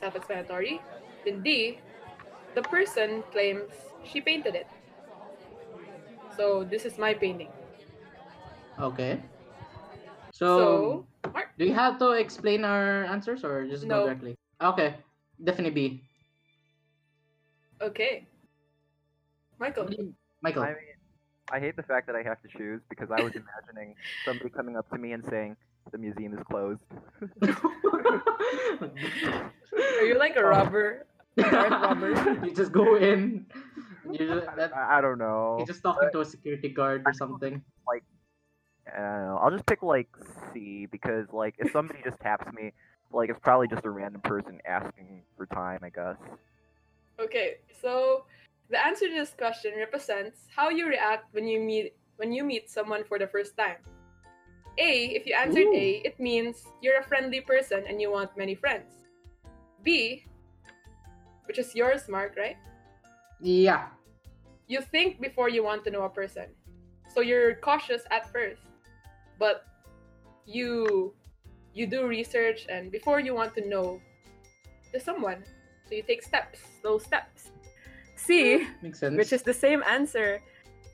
Self 0.00 0.14
explanatory. 0.16 0.80
Then 1.24 1.42
D. 1.42 1.78
The 2.54 2.62
person 2.62 3.22
claims 3.32 3.72
she 4.04 4.20
painted 4.20 4.54
it. 4.54 4.66
So 6.36 6.64
this 6.64 6.84
is 6.84 6.98
my 6.98 7.14
painting. 7.14 7.48
Okay. 8.78 9.22
So, 10.32 11.06
So, 11.24 11.40
do 11.58 11.64
you 11.64 11.72
have 11.72 11.98
to 11.98 12.12
explain 12.12 12.64
our 12.64 13.04
answers 13.04 13.42
or 13.44 13.64
just 13.66 13.84
No. 13.84 14.00
go 14.00 14.06
directly? 14.12 14.36
Okay, 14.60 14.96
definitely 15.42 15.72
B. 15.72 16.02
okay. 17.80 18.26
Michael. 19.58 19.88
Michael. 20.42 20.62
I 20.62 20.76
mean, 20.76 20.96
I 21.52 21.60
hate 21.60 21.76
the 21.76 21.82
fact 21.82 22.06
that 22.08 22.16
I 22.16 22.22
have 22.22 22.42
to 22.42 22.48
choose 22.48 22.82
because 22.90 23.08
I 23.10 23.22
was 23.22 23.32
imagining 23.42 23.94
somebody 24.24 24.50
coming 24.50 24.76
up 24.76 24.88
to 24.90 24.98
me 24.98 25.12
and 25.12 25.24
saying 25.24 25.56
the 25.90 25.98
museum 25.98 26.34
is 26.36 26.42
closed. 26.50 26.82
Are 28.82 30.04
you 30.04 30.18
like 30.18 30.36
a 30.36 30.40
oh. 30.44 30.48
robber? 30.48 31.06
An 31.38 31.44
art 31.54 31.70
robber? 31.70 32.44
you 32.44 32.52
just 32.54 32.72
go 32.72 32.96
in. 32.96 33.46
You 34.12 34.18
just, 34.18 34.46
that, 34.56 34.72
I, 34.74 34.98
I 34.98 35.00
don't 35.00 35.18
know. 35.18 35.56
you're 35.58 35.66
just 35.66 35.82
talking 35.82 36.08
to 36.12 36.20
a 36.20 36.24
security 36.24 36.68
guard 36.68 37.02
or 37.06 37.12
something. 37.12 37.62
Like, 37.86 38.04
I 38.86 38.98
don't 39.00 39.26
know. 39.26 39.38
I'll 39.42 39.50
just 39.50 39.66
pick 39.66 39.82
like 39.82 40.08
C 40.52 40.86
because 40.86 41.26
like 41.32 41.54
if 41.58 41.72
somebody 41.72 42.00
just 42.04 42.20
taps 42.20 42.46
me, 42.52 42.72
like 43.12 43.30
it's 43.30 43.40
probably 43.40 43.68
just 43.68 43.84
a 43.84 43.90
random 43.90 44.20
person 44.20 44.60
asking 44.66 45.22
for 45.36 45.46
time, 45.46 45.80
I 45.82 45.90
guess. 45.90 46.16
Okay, 47.18 47.56
so 47.80 48.24
the 48.70 48.84
answer 48.84 49.08
to 49.08 49.14
this 49.14 49.34
question 49.36 49.72
represents 49.76 50.40
how 50.54 50.68
you 50.68 50.86
react 50.86 51.32
when 51.32 51.46
you 51.46 51.60
meet 51.60 51.94
when 52.16 52.32
you 52.32 52.44
meet 52.44 52.70
someone 52.70 53.04
for 53.04 53.18
the 53.18 53.26
first 53.26 53.56
time. 53.56 53.76
A, 54.78 55.06
if 55.16 55.26
you 55.26 55.34
answered 55.34 55.68
Ooh. 55.68 55.74
A, 55.74 56.02
it 56.04 56.20
means 56.20 56.64
you're 56.82 56.98
a 56.98 57.02
friendly 57.02 57.40
person 57.40 57.84
and 57.88 58.00
you 58.00 58.10
want 58.10 58.36
many 58.36 58.54
friends. 58.54 58.92
B, 59.82 60.24
which 61.46 61.58
is 61.58 61.74
yours, 61.74 62.08
Mark, 62.08 62.36
right? 62.36 62.56
Yeah. 63.40 63.88
You 64.66 64.80
think 64.80 65.20
before 65.20 65.48
you 65.48 65.62
want 65.62 65.84
to 65.84 65.90
know 65.90 66.02
a 66.04 66.08
person. 66.08 66.46
So 67.14 67.20
you're 67.20 67.54
cautious 67.56 68.02
at 68.10 68.30
first, 68.32 68.62
but 69.38 69.64
you 70.44 71.14
you 71.74 71.86
do 71.86 72.06
research 72.06 72.66
and 72.68 72.90
before 72.90 73.20
you 73.20 73.34
want 73.34 73.54
to 73.54 73.68
know 73.68 74.00
to 74.92 75.00
someone. 75.00 75.44
So 75.88 75.94
you 75.94 76.02
take 76.02 76.22
steps, 76.22 76.60
those 76.82 77.04
steps. 77.04 77.50
C, 78.16 78.64
hmm, 78.64 78.64
Makes 78.82 79.00
sense. 79.00 79.16
which 79.16 79.32
is 79.32 79.42
the 79.42 79.52
same 79.52 79.82
answer, 79.86 80.40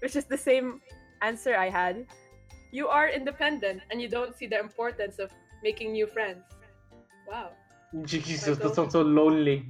which 0.01 0.17
is 0.17 0.25
the 0.25 0.37
same 0.37 0.81
answer 1.23 1.57
I 1.57 1.71
had. 1.71 2.05
You 2.73 2.89
are 2.89 3.09
independent 3.09 3.83
and 3.91 4.03
you 4.03 4.09
don't 4.09 4.35
see 4.35 4.47
the 4.47 4.59
importance 4.59 5.19
of 5.19 5.31
making 5.63 5.93
new 5.93 6.07
friends. 6.07 6.45
Wow. 7.29 7.53
Jesus, 8.05 8.59
that 8.59 8.75
sounds 8.75 8.93
so 8.93 9.03
lonely. 9.03 9.67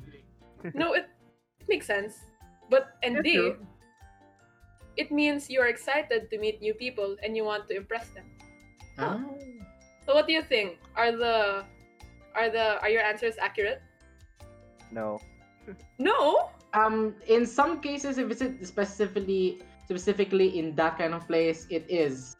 No, 0.75 0.95
it, 0.95 1.07
it 1.61 1.69
makes 1.69 1.87
sense. 1.87 2.15
But 2.71 2.97
and 3.03 3.17
Yeah, 3.17 3.23
D, 3.23 3.35
true. 3.35 3.67
It 4.97 5.11
means 5.11 5.49
you're 5.51 5.69
excited 5.69 6.31
to 6.31 6.39
meet 6.39 6.61
new 6.61 6.75
people 6.75 7.17
and 7.23 7.37
you 7.37 7.45
want 7.45 7.69
to 7.69 7.77
impress 7.77 8.09
them. 8.11 8.25
Ah. 8.99 9.21
So 10.07 10.15
what 10.15 10.27
do 10.27 10.33
you 10.33 10.43
think? 10.43 10.79
Are 10.97 11.13
the 11.13 11.65
are 12.35 12.49
the 12.51 12.81
are 12.83 12.89
your 12.91 13.03
answers 13.03 13.37
accurate? 13.41 13.81
No. 14.91 15.19
No. 15.99 16.51
Um, 16.75 17.15
in 17.29 17.47
some 17.47 17.81
cases, 17.81 18.19
if 18.19 18.31
it's 18.31 18.69
specifically 18.69 19.63
specifically 19.85 20.59
in 20.59 20.75
that 20.77 20.99
kind 20.99 21.15
of 21.15 21.27
place, 21.27 21.67
it 21.71 21.85
is. 21.89 22.37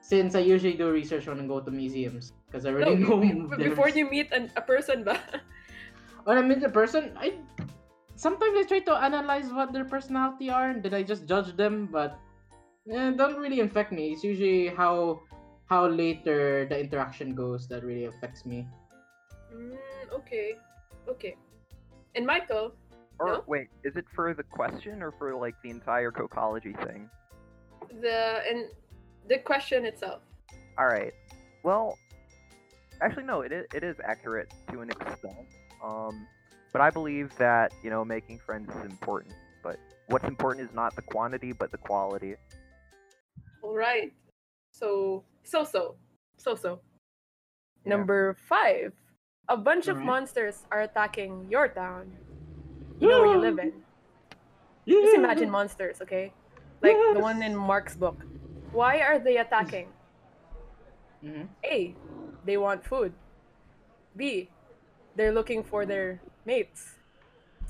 Since 0.00 0.34
I 0.34 0.40
usually 0.40 0.74
do 0.74 0.90
research 0.90 1.28
when 1.28 1.38
I 1.38 1.46
go 1.46 1.60
to 1.60 1.70
museums, 1.70 2.32
because 2.50 2.66
I 2.66 2.70
No, 2.74 2.76
already 2.82 2.94
know. 2.98 3.16
be- 3.20 3.32
be- 3.56 3.68
before 3.70 3.88
you 3.88 4.10
meet 4.10 4.32
an, 4.32 4.50
a 4.56 4.60
person 4.60 5.04
ba? 5.04 5.20
when 6.24 6.36
I 6.36 6.42
meet 6.42 6.60
the 6.60 6.68
person, 6.68 7.14
I 7.16 7.38
sometimes 8.20 8.52
I 8.60 8.64
try 8.68 8.80
to 8.84 8.94
analyze 9.00 9.48
what 9.48 9.72
their 9.72 9.84
personality 9.88 10.50
are, 10.52 10.68
and 10.70 10.82
then 10.84 10.92
I 10.92 11.02
just 11.02 11.24
judge 11.24 11.56
them. 11.56 11.88
But 11.90 12.20
eh, 12.92 13.08
it 13.08 13.16
don't 13.16 13.40
really 13.40 13.60
affect 13.64 13.92
me. 13.92 14.12
It's 14.12 14.22
usually 14.22 14.68
how 14.68 15.24
how 15.72 15.88
later 15.88 16.66
the 16.68 16.76
interaction 16.78 17.32
goes 17.34 17.64
that 17.72 17.80
really 17.82 18.04
affects 18.04 18.44
me. 18.44 18.66
mm, 19.48 19.78
okay. 20.12 20.52
Okay. 21.08 21.34
And 22.14 22.26
Michael, 22.26 22.74
Or 23.20 23.26
No? 23.26 23.44
wait, 23.46 23.68
is 23.84 23.96
it 23.96 24.06
for 24.16 24.34
the 24.34 24.42
question 24.42 25.02
or 25.02 25.12
for 25.12 25.36
like 25.36 25.54
the 25.62 25.70
entire 25.70 26.10
kokology 26.12 26.74
thing? 26.84 27.08
the 28.00 28.42
and 28.48 28.68
the 29.28 29.38
question 29.38 29.84
itself. 29.86 30.22
All 30.78 30.86
right. 30.86 31.12
Well, 31.62 31.98
actually, 33.02 33.24
no. 33.24 33.42
It 33.42 33.52
is, 33.52 33.64
it 33.74 33.82
is 33.84 33.96
accurate 34.02 34.50
to 34.72 34.80
an 34.80 34.90
extent. 34.90 35.46
Um, 35.84 36.26
but 36.72 36.80
I 36.80 36.90
believe 36.90 37.36
that 37.38 37.72
you 37.82 37.90
know 37.90 38.04
making 38.04 38.38
friends 38.38 38.74
is 38.74 38.84
important. 38.84 39.34
But 39.62 39.78
what's 40.06 40.24
important 40.24 40.68
is 40.68 40.74
not 40.74 40.96
the 40.96 41.02
quantity, 41.02 41.52
but 41.52 41.70
the 41.70 41.78
quality. 41.78 42.36
All 43.62 43.74
right. 43.74 44.12
So 44.72 45.24
so 45.42 45.64
so 45.64 45.96
so 46.36 46.54
so. 46.54 46.80
Yeah. 47.84 47.96
Number 47.96 48.36
five. 48.48 48.92
A 49.48 49.56
bunch 49.56 49.88
of 49.88 49.96
Alright. 49.96 50.06
monsters 50.06 50.62
are 50.70 50.82
attacking 50.82 51.46
your 51.50 51.66
town. 51.68 52.12
You 53.00 53.08
know 53.08 53.20
where 53.22 53.34
you 53.34 53.40
live 53.40 53.58
in. 53.58 53.72
Just 54.88 55.16
imagine 55.16 55.50
monsters, 55.50 56.00
okay? 56.02 56.32
Like 56.82 56.96
the 57.14 57.20
one 57.20 57.42
in 57.42 57.56
Mark's 57.56 57.96
book. 57.96 58.24
Why 58.72 59.00
are 59.00 59.18
they 59.18 59.38
attacking? 59.38 59.88
Mhm. 61.24 61.48
A. 61.64 61.96
They 62.44 62.56
want 62.56 62.84
food. 62.84 63.12
B. 64.16 64.48
They're 65.16 65.32
looking 65.32 65.64
for 65.64 65.84
their 65.84 66.20
mates. 66.50 66.98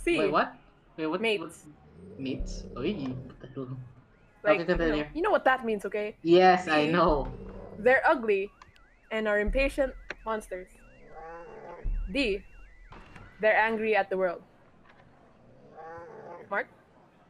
C. 0.01 0.17
Wait, 0.19 0.33
what? 0.33 0.57
Wait, 0.97 1.07
what? 1.07 1.21
Mates. 1.21 1.69
what- 1.69 2.19
Mates? 2.19 2.65
Oy, 2.77 2.93
what 3.29 3.39
the 3.41 3.49
hell? 3.53 3.69
Like, 4.43 4.61
Okay, 4.61 4.73
you 4.73 4.97
know, 4.97 5.07
you 5.17 5.23
know 5.23 5.31
what 5.37 5.45
that 5.45 5.65
means, 5.69 5.85
okay? 5.85 6.17
Yes, 6.25 6.65
I 6.65 6.89
know. 6.89 7.29
They're 7.77 8.01
ugly 8.09 8.49
and 9.13 9.29
are 9.29 9.39
impatient 9.39 9.93
monsters. 10.25 10.69
D. 12.09 12.41
They're 13.41 13.57
angry 13.57 13.93
at 13.97 14.09
the 14.09 14.17
world. 14.17 14.41
Mark? 16.51 16.67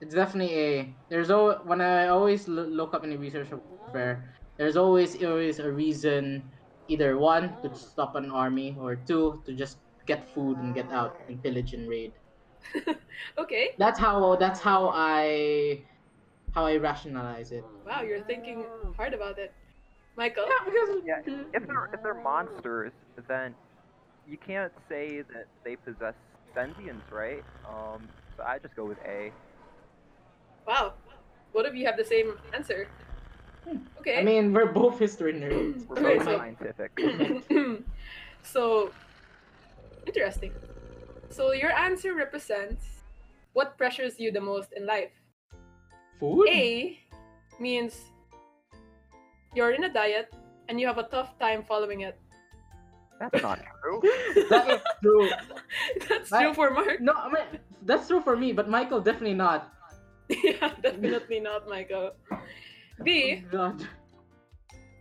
It's 0.00 0.14
definitely 0.14 0.54
A. 0.54 0.72
There's 1.10 1.30
always 1.30 1.58
when 1.66 1.82
I 1.82 2.08
always 2.08 2.48
look 2.48 2.94
up 2.94 3.02
any 3.04 3.18
research 3.18 3.50
of 3.52 3.60
warfare, 3.68 4.24
there's 4.56 4.78
always 4.78 5.18
always 5.22 5.58
a 5.58 5.70
reason, 5.70 6.42
either 6.88 7.18
one 7.18 7.52
to 7.62 7.68
stop 7.74 8.14
an 8.16 8.30
army 8.30 8.74
or 8.80 8.96
two 8.96 9.42
to 9.44 9.52
just 9.52 9.76
get 10.12 10.28
food 10.34 10.56
and 10.58 10.74
get 10.74 10.90
out 10.90 11.12
and 11.28 11.42
pillage 11.42 11.72
and 11.74 11.88
raid. 11.88 12.12
okay. 13.42 13.66
That's 13.78 13.98
how 13.98 14.36
that's 14.44 14.60
how 14.68 14.90
I 14.92 15.82
how 16.54 16.66
I 16.66 16.76
rationalize 16.76 17.52
it. 17.52 17.64
Wow, 17.86 18.02
you're 18.02 18.24
thinking 18.32 18.64
hard 18.96 19.14
about 19.14 19.38
it. 19.38 19.52
Michael? 20.16 20.46
Yeah, 20.48 20.64
because 20.64 20.88
Yeah, 21.04 21.20
if 21.54 21.66
they're 21.66 21.88
if 21.94 22.02
they're 22.02 22.22
monsters, 22.32 22.92
then 23.28 23.54
you 24.28 24.36
can't 24.36 24.72
say 24.88 25.22
that 25.32 25.46
they 25.64 25.76
possess 25.76 26.14
sentience, 26.54 27.06
right? 27.10 27.44
Um, 27.68 28.08
so 28.36 28.42
I 28.42 28.58
just 28.58 28.74
go 28.74 28.84
with 28.84 28.98
A. 29.06 29.32
Wow. 30.66 30.94
Both 31.52 31.66
of 31.66 31.74
you 31.74 31.86
have 31.86 31.96
the 31.96 32.04
same 32.04 32.38
answer. 32.52 32.88
Okay. 34.00 34.18
I 34.18 34.22
mean 34.22 34.52
we're 34.52 34.72
both 34.72 34.98
history 34.98 35.34
nerds. 35.34 35.86
We're 35.86 36.02
both 36.02 36.24
scientific. 36.24 36.90
so, 38.42 38.90
interesting. 40.06 40.52
So, 41.30 41.52
your 41.52 41.70
answer 41.72 42.14
represents 42.14 42.84
what 43.52 43.76
pressures 43.78 44.18
you 44.18 44.30
the 44.32 44.40
most 44.40 44.72
in 44.76 44.86
life. 44.86 45.10
Food? 46.18 46.48
A 46.48 46.98
means 47.58 47.94
you're 49.54 49.72
in 49.72 49.84
a 49.84 49.92
diet 49.92 50.32
and 50.68 50.80
you 50.80 50.86
have 50.86 50.98
a 50.98 51.04
tough 51.04 51.38
time 51.38 51.62
following 51.66 52.02
it. 52.02 52.18
That's 53.18 53.42
not 53.42 53.60
true. 53.82 54.00
that 54.48 54.70
is 54.70 54.80
true. 55.02 55.28
That's 56.08 56.30
Right. 56.32 56.44
true 56.44 56.54
for 56.54 56.70
Mark. 56.70 57.00
No, 57.00 57.12
I 57.12 57.28
mean 57.30 57.60
that's 57.82 58.08
true 58.08 58.20
for 58.20 58.36
me, 58.36 58.52
but 58.52 58.68
Michael 58.68 59.00
definitely 59.00 59.34
not. 59.34 59.72
yeah, 60.28 60.72
definitely 60.82 61.40
not, 61.40 61.68
Michael. 61.68 62.12
B, 63.02 63.42
Oh, 63.44 63.48
God. 63.50 63.86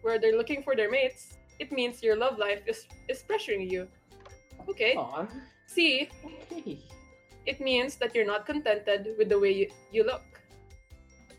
where 0.02 0.18
they're 0.20 0.36
looking 0.38 0.64
for 0.64 0.76
their 0.76 0.90
mates, 0.90 1.38
it 1.60 1.72
means 1.72 2.02
your 2.02 2.16
love 2.16 2.40
life 2.40 2.64
is, 2.68 2.88
is 3.08 3.24
pressuring 3.30 3.70
you. 3.70 3.88
Okay. 4.70 4.94
Aw, 4.96 5.26
C, 5.68 6.10
okay. 6.52 6.80
it 7.46 7.60
means 7.62 7.96
that 7.98 8.16
you're 8.16 8.26
not 8.26 8.46
contented 8.46 9.16
with 9.18 9.30
the 9.30 9.38
way 9.38 9.52
you, 9.52 9.68
you 9.92 10.04
look. 10.04 10.24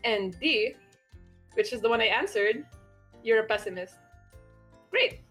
And 0.03 0.37
D, 0.39 0.75
which 1.53 1.73
is 1.73 1.81
the 1.81 1.89
one 1.89 2.01
I 2.01 2.05
answered, 2.05 2.65
you're 3.23 3.39
a 3.39 3.45
pessimist. 3.45 3.95
Great. 4.89 5.21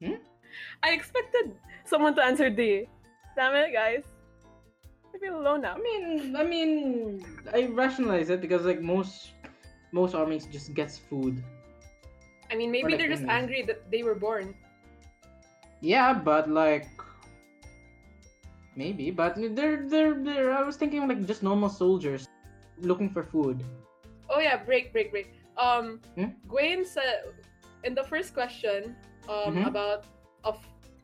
Hmm? 0.00 0.18
I 0.82 0.90
expected 0.90 1.54
someone 1.84 2.14
to 2.16 2.22
answer 2.24 2.50
D. 2.50 2.88
Damn 3.36 3.54
it, 3.56 3.72
guys. 3.72 4.02
I 5.14 5.18
feel 5.18 5.38
alone 5.38 5.62
now. 5.62 5.74
I 5.74 5.80
mean, 5.80 6.36
I 6.36 6.44
mean, 6.44 7.24
I 7.52 7.66
rationalize 7.66 8.30
it 8.30 8.40
because 8.40 8.64
like 8.64 8.80
most 8.80 9.32
most 9.92 10.14
armies 10.14 10.46
just 10.46 10.74
gets 10.74 10.98
food. 10.98 11.42
I 12.50 12.56
mean, 12.56 12.70
maybe 12.70 12.92
like 12.92 12.98
they're 12.98 13.08
just 13.08 13.24
angry 13.24 13.62
that 13.62 13.90
they 13.90 14.02
were 14.02 14.14
born. 14.14 14.54
Yeah, 15.82 16.14
but 16.14 16.48
like 16.48 16.86
maybe, 18.76 19.10
but 19.10 19.34
they're 19.36 19.82
they're 19.88 20.14
they're. 20.14 20.52
I 20.54 20.62
was 20.62 20.76
thinking 20.76 21.06
like 21.08 21.26
just 21.26 21.42
normal 21.42 21.68
soldiers 21.68 22.28
looking 22.78 23.10
for 23.10 23.22
food. 23.22 23.62
Oh 24.30 24.38
yeah, 24.40 24.56
break, 24.56 24.92
break, 24.92 25.10
break. 25.10 25.28
Um, 25.58 26.00
Hmm? 26.16 26.32
Gwen 26.48 26.84
said 26.86 27.34
in 27.84 27.94
the 27.94 28.04
first 28.04 28.32
question 28.32 28.96
um 29.28 29.54
Mhm. 29.58 29.66
about 29.66 30.06
of 30.44 30.56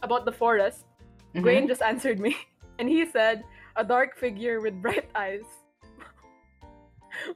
about 0.02 0.25
the 0.25 0.32
forest. 0.32 0.87
Mhm. 1.35 1.42
Gwen 1.42 1.66
just 1.68 1.82
answered 1.82 2.18
me, 2.23 2.37
and 2.78 2.88
he 2.88 3.04
said 3.04 3.44
a 3.76 3.85
dark 3.85 4.16
figure 4.16 4.61
with 4.62 4.80
bright 4.80 5.11
eyes. 5.14 5.44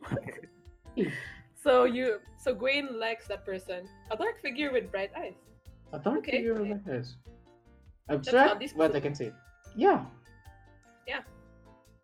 so 1.55 1.85
you, 1.85 2.21
so 2.39 2.55
Gwen 2.55 2.99
likes 2.99 3.27
that 3.29 3.45
person, 3.45 3.89
a 4.11 4.17
dark 4.17 4.41
figure 4.41 4.71
with 4.73 4.91
bright 4.91 5.11
eyes. 5.17 5.35
A 5.93 5.99
dark 5.99 6.19
Okay. 6.19 6.39
figure 6.39 6.59
like 6.59 6.85
this. 6.85 7.17
oddly 7.27 7.32
Abstract, 8.13 8.75
but 8.77 8.95
I 8.95 9.01
can 9.01 9.15
say 9.15 9.27
it. 9.27 9.35
Yeah, 9.77 10.05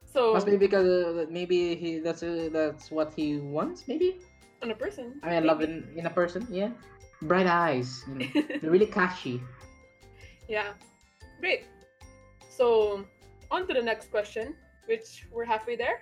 So 0.09 0.33
must 0.33 0.47
be 0.47 0.57
because 0.57 0.88
uh, 0.88 1.27
maybe 1.29 1.77
he 1.77 1.99
that's 2.01 2.23
uh, 2.23 2.49
that's 2.51 2.90
what 2.90 3.12
he 3.12 3.37
wants. 3.38 3.85
Maybe 3.87 4.18
on 4.62 4.71
a 4.73 4.75
person. 4.75 5.21
I 5.23 5.37
mean, 5.37 5.44
love 5.44 5.61
in 5.61 5.85
in 5.94 6.07
a 6.07 6.11
person. 6.11 6.49
Yeah, 6.51 6.73
bright 7.23 7.47
eyes. 7.47 8.03
You 8.09 8.14
know. 8.16 8.27
Really 8.73 8.88
catchy. 8.88 9.40
yeah, 10.49 10.73
great. 11.40 11.68
So 12.49 13.05
on 13.53 13.68
to 13.68 13.75
the 13.77 13.83
next 13.85 14.11
question, 14.11 14.57
which 14.88 15.29
we're 15.31 15.44
halfway 15.44 15.77
there. 15.77 16.01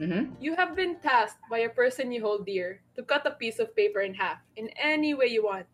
Mm-hmm. 0.00 0.40
You 0.40 0.56
have 0.56 0.72
been 0.74 0.96
tasked 1.04 1.44
by 1.52 1.68
a 1.68 1.68
person 1.68 2.08
you 2.10 2.24
hold 2.24 2.48
dear 2.48 2.80
to 2.96 3.04
cut 3.04 3.28
a 3.28 3.36
piece 3.36 3.60
of 3.60 3.76
paper 3.76 4.00
in 4.00 4.16
half 4.16 4.40
in 4.56 4.72
any 4.80 5.12
way 5.12 5.28
you 5.28 5.44
want. 5.44 5.68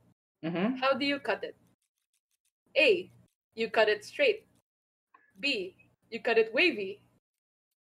Mm-hmm. 0.44 0.82
How 0.82 0.98
do 0.98 1.06
you 1.06 1.22
cut 1.22 1.46
it? 1.46 1.54
A. 2.76 3.08
You 3.56 3.72
cut 3.72 3.88
it 3.88 4.04
straight. 4.04 4.44
B. 5.40 5.74
You 6.12 6.20
cut 6.20 6.36
it 6.36 6.52
wavy. 6.52 7.00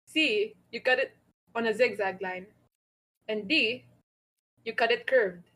C. 0.05 0.53
You 0.71 0.81
cut 0.81 0.99
it 0.99 1.15
on 1.55 1.65
a 1.65 1.73
zigzag 1.73 2.21
line. 2.21 2.45
And 3.27 3.47
D. 3.47 3.85
You 4.63 4.75
cut 4.75 4.91
it 4.91 5.07
curved. 5.07 5.47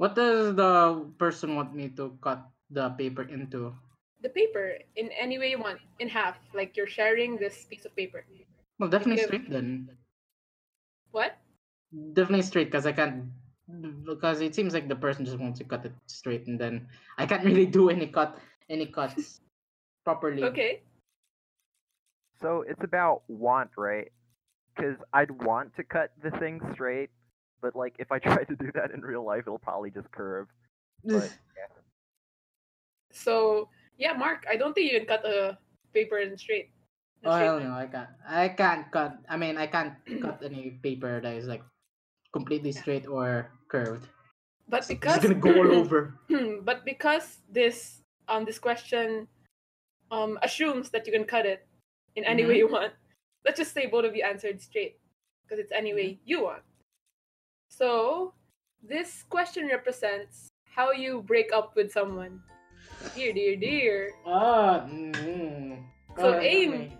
What 0.00 0.16
does 0.16 0.56
the 0.56 1.04
person 1.20 1.54
want 1.54 1.76
me 1.76 1.92
to 2.00 2.16
cut 2.24 2.48
the 2.70 2.88
paper 2.96 3.28
into? 3.28 3.76
The 4.24 4.32
paper 4.32 4.80
in 4.96 5.12
any 5.12 5.38
way 5.38 5.50
you 5.52 5.60
want, 5.60 5.78
in 6.00 6.08
half, 6.08 6.40
like 6.56 6.74
you're 6.74 6.88
sharing 6.88 7.36
this 7.36 7.68
piece 7.68 7.84
of 7.84 7.94
paper. 7.94 8.24
Well, 8.80 8.88
definitely 8.88 9.22
straight 9.24 9.50
then. 9.50 9.92
What? 11.12 11.36
Definitely 12.14 12.48
straight 12.48 12.72
because 12.72 12.86
I 12.86 12.92
can't. 12.92 13.28
Because 14.08 14.40
it 14.40 14.54
seems 14.54 14.72
like 14.72 14.88
the 14.88 14.96
person 14.96 15.24
just 15.24 15.38
wants 15.38 15.60
to 15.60 15.68
cut 15.68 15.84
it 15.84 15.92
straight, 16.06 16.48
and 16.48 16.58
then 16.58 16.88
I 17.18 17.26
can't 17.26 17.44
really 17.48 17.66
do 17.66 17.90
any 17.90 18.08
cut, 18.08 18.40
any 18.70 18.86
cuts 18.86 19.40
properly. 20.04 20.44
Okay. 20.44 20.80
So 22.40 22.64
it's 22.66 22.82
about 22.82 23.22
want, 23.28 23.70
right? 23.76 24.10
Because 24.74 24.96
I'd 25.12 25.30
want 25.30 25.76
to 25.76 25.84
cut 25.84 26.12
the 26.22 26.30
thing 26.38 26.60
straight, 26.72 27.10
but 27.60 27.76
like 27.76 27.96
if 27.98 28.10
I 28.10 28.18
try 28.22 28.44
to 28.44 28.56
do 28.56 28.70
that 28.74 28.92
in 28.92 29.02
real 29.02 29.24
life, 29.24 29.44
it'll 29.46 29.58
probably 29.58 29.90
just 29.90 30.10
curve. 30.12 30.48
But 31.04 31.30
So, 33.12 33.68
yeah, 33.98 34.12
Mark, 34.14 34.46
I 34.48 34.56
don't 34.56 34.72
think 34.72 34.90
you 34.90 34.98
can 34.98 35.06
cut 35.06 35.26
a 35.26 35.58
paper 35.92 36.18
in 36.18 36.36
straight. 36.38 36.70
in 37.22 37.28
Oh 37.28 37.34
straight 37.34 37.44
hell 37.44 37.56
line. 37.58 37.68
no, 37.68 37.74
I 37.74 37.86
can't. 37.86 38.08
I 38.26 38.48
can't 38.48 38.86
cut. 38.92 39.18
I 39.28 39.36
mean, 39.36 39.58
I 39.58 39.66
can't 39.66 39.94
cut 40.22 40.40
any 40.44 40.78
paper 40.82 41.20
that 41.20 41.34
is 41.34 41.46
like 41.46 41.62
completely 42.32 42.72
straight 42.72 43.06
or 43.06 43.50
curved. 43.68 44.06
But 44.68 44.86
because 44.86 45.18
It's 45.18 45.26
because 45.26 45.26
gonna 45.26 45.34
go 45.42 45.58
all 45.58 45.74
over. 45.82 46.14
But 46.62 46.84
because 46.86 47.42
this 47.50 47.99
um 48.30 48.44
this 48.46 48.58
question 48.58 49.26
um 50.10 50.38
assumes 50.42 50.90
that 50.90 51.06
you 51.06 51.12
can 51.12 51.24
cut 51.24 51.44
it 51.44 51.66
in 52.16 52.24
any 52.24 52.44
way 52.46 52.56
you 52.56 52.68
want, 52.68 52.92
let's 53.44 53.58
just 53.58 53.72
say 53.74 53.86
both 53.86 54.04
of 54.04 54.14
you 54.16 54.24
answered 54.24 54.60
straight 54.62 54.98
because 55.42 55.58
it's 55.58 55.72
any 55.72 55.94
way 55.94 56.18
you 56.24 56.42
want. 56.44 56.62
So 57.68 58.34
this 58.82 59.22
question 59.28 59.68
represents 59.68 60.48
how 60.64 60.92
you 60.92 61.22
break 61.22 61.52
up 61.52 61.76
with 61.76 61.92
someone. 61.92 62.40
Dear, 63.14 63.32
dear, 63.32 63.56
dear. 63.56 64.10
Ah. 64.26 64.86
Mm, 64.86 65.84
So 66.18 66.38
aim. 66.40 66.92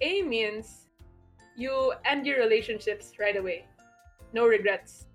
A 0.00 0.22
means 0.22 0.88
you 1.56 1.92
end 2.04 2.26
your 2.26 2.38
relationships 2.38 3.12
right 3.18 3.36
away. 3.36 3.66
No 4.32 4.46
regrets. 4.46 5.06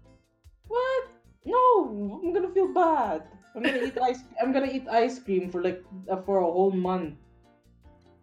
What? 0.68 1.10
No, 1.46 2.20
I'm 2.22 2.34
gonna 2.34 2.54
feel 2.54 2.74
bad. 2.74 3.24
I'm 3.56 3.64
gonna 3.64 3.80
eat 3.80 3.98
ice. 4.04 4.20
I'm 4.42 4.52
gonna 4.52 4.72
eat 4.72 4.88
ice 4.92 5.20
cream 5.20 5.50
for 5.50 5.64
like 5.64 5.82
uh, 6.12 6.22
for 6.28 6.40
a 6.40 6.46
whole 6.46 6.72
month. 6.72 7.16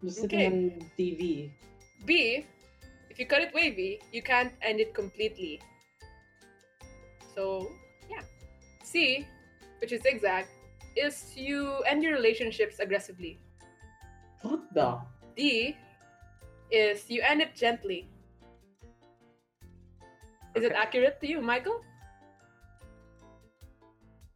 Just 0.04 0.20
sitting 0.20 0.44
Okay. 0.44 0.46
on 0.46 0.56
TV. 0.98 1.50
B, 2.04 2.44
if 3.10 3.18
you 3.18 3.26
cut 3.26 3.40
it 3.40 3.54
wavy, 3.54 4.00
you 4.12 4.22
can't 4.22 4.52
end 4.60 4.80
it 4.80 4.94
completely. 4.94 5.60
So, 7.34 7.70
yeah. 8.10 8.22
C, 8.82 9.26
which 9.80 9.92
is 9.92 10.02
zigzag, 10.02 10.46
is 10.96 11.32
you 11.36 11.80
end 11.86 12.02
your 12.02 12.12
relationships 12.12 12.78
aggressively. 12.80 13.38
What 14.42 14.60
the? 14.74 14.98
D 15.36 15.76
is 16.70 17.08
you 17.08 17.22
end 17.22 17.40
it 17.40 17.54
gently. 17.54 18.08
Is 20.54 20.64
it 20.64 20.72
Okay. 20.72 20.76
accurate 20.76 21.20
to 21.20 21.26
you, 21.28 21.40
Michael? 21.40 21.80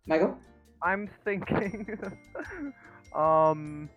Michael? 0.07 0.39
I'm 0.83 1.09
thinking. 1.25 1.87
um, 3.15 3.89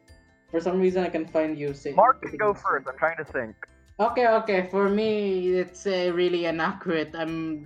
For 0.51 0.59
some 0.59 0.79
reason, 0.79 1.03
I 1.03 1.09
can 1.09 1.25
find 1.25 1.57
you. 1.57 1.73
Say, 1.73 1.93
Mark 1.93 2.21
can 2.21 2.37
go 2.37 2.53
first. 2.53 2.87
I'm 2.87 2.97
trying 2.97 3.17
to 3.17 3.25
think. 3.25 3.55
Okay, 3.99 4.27
okay. 4.27 4.67
For 4.71 4.89
me, 4.89 5.49
it's 5.59 5.85
uh, 5.85 6.11
really 6.13 6.45
inaccurate. 6.45 7.11
I'm 7.13 7.65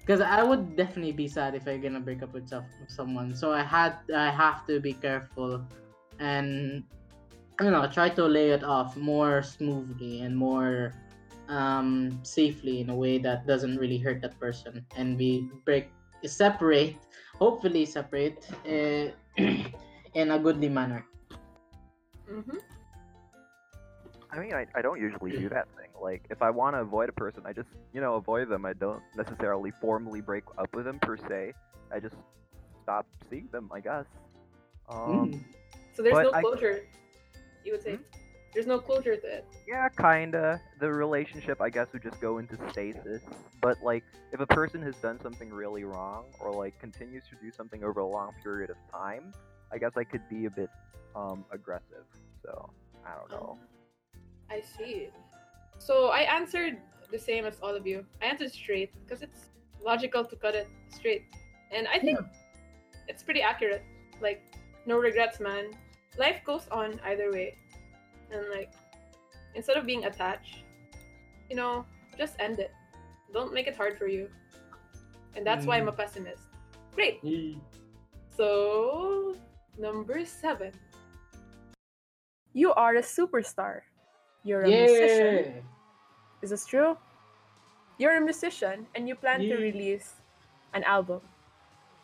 because 0.00 0.20
I 0.20 0.42
would 0.42 0.74
definitely 0.76 1.12
be 1.12 1.28
sad 1.28 1.54
if 1.54 1.68
I'm 1.68 1.80
gonna 1.80 2.00
break 2.00 2.22
up 2.22 2.34
with 2.34 2.48
some- 2.48 2.66
someone. 2.88 3.34
So 3.34 3.52
I 3.54 3.62
had 3.62 4.02
I 4.10 4.30
have 4.30 4.66
to 4.66 4.80
be 4.80 4.94
careful 4.94 5.62
and 6.18 6.82
I 7.58 7.62
don't 7.62 7.72
know 7.72 7.86
try 7.86 8.10
to 8.10 8.24
lay 8.26 8.50
it 8.50 8.64
off 8.64 8.96
more 8.96 9.42
smoothly 9.42 10.22
and 10.22 10.36
more 10.36 10.94
um, 11.48 12.18
safely 12.22 12.80
in 12.80 12.90
a 12.90 12.96
way 12.96 13.18
that 13.18 13.46
doesn't 13.46 13.76
really 13.76 13.98
hurt 13.98 14.22
that 14.22 14.38
person, 14.40 14.86
and 14.96 15.18
we 15.18 15.50
break 15.64 15.90
separate, 16.24 16.96
hopefully 17.38 17.84
separate, 17.86 18.46
uh, 18.66 19.10
in 20.14 20.30
a 20.30 20.38
goodly 20.38 20.68
manner. 20.68 21.04
Mm-hmm. 22.30 22.56
I 24.30 24.38
mean, 24.38 24.54
I, 24.54 24.66
I 24.74 24.80
don't 24.82 25.00
usually 25.00 25.32
do 25.32 25.48
that 25.50 25.68
thing. 25.76 25.88
Like, 26.00 26.24
if 26.30 26.40
I 26.40 26.50
want 26.50 26.74
to 26.76 26.80
avoid 26.80 27.08
a 27.08 27.12
person, 27.12 27.42
I 27.44 27.52
just, 27.52 27.68
you 27.92 28.00
know, 28.00 28.14
avoid 28.14 28.48
them. 28.48 28.64
I 28.64 28.72
don't 28.72 29.02
necessarily 29.16 29.70
formally 29.80 30.20
break 30.22 30.44
up 30.56 30.74
with 30.74 30.86
them 30.86 30.98
per 31.00 31.16
se. 31.18 31.52
I 31.92 32.00
just 32.00 32.16
stop 32.82 33.06
seeing 33.28 33.48
them, 33.52 33.70
I 33.72 33.80
guess. 33.80 34.06
Um, 34.88 35.30
Mm. 35.32 35.44
So 35.94 36.02
there's 36.02 36.14
But 36.14 36.22
no 36.22 36.32
I- 36.32 36.40
closure. 36.40 36.86
You 37.64 37.72
would 37.72 37.82
say 37.82 37.98
there's 38.54 38.66
no 38.66 38.78
closure 38.78 39.16
to 39.16 39.26
it. 39.26 39.46
Yeah, 39.66 39.88
kinda. 39.88 40.60
The 40.78 40.92
relationship, 40.92 41.60
I 41.60 41.70
guess, 41.70 41.88
would 41.92 42.02
just 42.02 42.20
go 42.20 42.38
into 42.38 42.56
stasis. 42.70 43.22
But 43.60 43.82
like, 43.82 44.04
if 44.32 44.40
a 44.40 44.46
person 44.46 44.82
has 44.82 44.96
done 44.96 45.20
something 45.20 45.50
really 45.50 45.84
wrong, 45.84 46.24
or 46.40 46.52
like 46.52 46.78
continues 46.78 47.24
to 47.30 47.36
do 47.42 47.50
something 47.50 47.82
over 47.84 48.00
a 48.00 48.06
long 48.06 48.32
period 48.42 48.70
of 48.70 48.76
time, 48.92 49.32
I 49.72 49.78
guess 49.78 49.92
I 49.96 50.04
could 50.04 50.28
be 50.28 50.46
a 50.46 50.50
bit 50.50 50.70
um 51.14 51.44
aggressive. 51.50 52.04
So 52.42 52.70
I 53.06 53.14
don't 53.16 53.30
know. 53.30 53.58
I 54.50 54.60
see. 54.60 55.08
So 55.78 56.08
I 56.08 56.20
answered 56.20 56.76
the 57.10 57.18
same 57.18 57.44
as 57.44 57.58
all 57.62 57.74
of 57.74 57.86
you. 57.86 58.04
I 58.20 58.26
answered 58.26 58.52
straight 58.52 58.92
because 59.04 59.22
it's 59.22 59.50
logical 59.82 60.24
to 60.24 60.36
cut 60.36 60.54
it 60.54 60.68
straight, 60.88 61.24
and 61.70 61.88
I 61.88 61.98
think 61.98 62.18
it's 63.08 63.22
pretty 63.22 63.42
accurate. 63.42 63.82
Like, 64.20 64.42
no 64.86 64.98
regrets, 64.98 65.40
man. 65.40 65.70
Life 66.18 66.42
goes 66.44 66.68
on 66.70 67.00
either 67.04 67.32
way, 67.32 67.56
and 68.32 68.48
like, 68.50 68.72
instead 69.54 69.76
of 69.76 69.86
being 69.86 70.04
attached, 70.04 70.64
you 71.50 71.56
know, 71.56 71.84
just 72.16 72.34
end 72.38 72.58
it. 72.58 72.72
Don't 73.32 73.52
make 73.52 73.66
it 73.66 73.76
hard 73.76 73.96
for 73.96 74.06
you, 74.06 74.28
and 75.36 75.46
that's 75.46 75.64
why 75.64 75.78
I'm 75.78 75.88
a 75.88 75.92
pessimist. 75.92 76.42
Great. 76.94 77.20
So, 78.36 79.36
number 79.78 80.24
seven. 80.24 80.72
You 82.52 82.72
are 82.74 82.96
a 82.96 83.02
superstar. 83.02 83.80
You're 84.44 84.62
a 84.64 84.68
musician. 84.68 85.64
Is 86.42 86.50
this 86.50 86.66
true? 86.66 86.98
You're 87.98 88.16
a 88.16 88.20
musician 88.20 88.86
and 88.94 89.08
you 89.08 89.14
plan 89.14 89.40
to 89.40 89.56
release 89.56 90.14
an 90.74 90.82
album. 90.84 91.20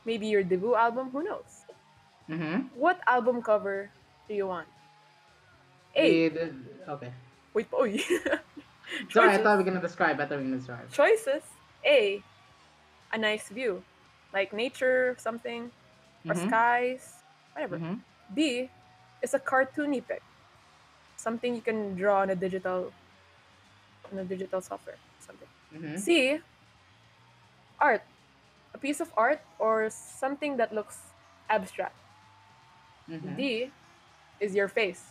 Maybe 0.04 0.26
your 0.28 0.42
debut 0.42 0.74
album, 0.74 1.10
who 1.10 1.24
knows? 1.24 1.66
Mm-hmm. 2.30 2.68
What 2.78 3.00
album 3.06 3.42
cover 3.42 3.90
do 4.28 4.34
you 4.34 4.46
want? 4.46 4.68
A. 5.98 6.52
Okay. 6.88 7.12
Wait, 7.54 7.66
oh, 7.72 7.84
Sorry, 9.10 9.34
I 9.34 9.38
thought 9.42 9.58
we 9.58 9.64
were 9.64 9.70
gonna 9.70 9.80
describe. 9.80 10.20
I 10.20 10.24
thought 10.26 10.38
we 10.38 10.44
were 10.44 10.50
gonna 10.50 10.56
describe. 10.58 10.90
Choices. 10.90 11.42
A. 11.84 12.22
A 13.12 13.18
nice 13.18 13.48
view. 13.48 13.82
Like 14.32 14.52
nature, 14.52 15.16
something, 15.18 15.70
or 16.28 16.34
Mhm. 16.34 16.46
skies, 16.48 17.22
whatever. 17.52 17.78
Mhm. 17.78 18.00
B 18.34 18.70
is 19.22 19.34
a 19.34 19.40
cartoony 19.40 20.00
pic. 20.06 20.22
Something 21.16 21.54
you 21.54 21.62
can 21.62 21.96
draw 21.96 22.20
on 22.22 22.30
a 22.30 22.36
digital 22.36 22.92
on 24.12 24.18
a 24.18 24.24
digital 24.24 24.60
software. 24.60 24.96
Something. 25.20 25.48
Mhm. 25.74 25.98
C 25.98 26.40
art. 27.80 28.02
A 28.74 28.78
piece 28.78 29.00
of 29.00 29.12
art 29.16 29.40
or 29.58 29.90
something 29.90 30.56
that 30.56 30.72
looks 30.72 31.12
abstract. 31.48 31.96
Mhm. 33.08 33.36
D 33.36 33.72
is 34.40 34.54
your 34.54 34.68
face. 34.68 35.10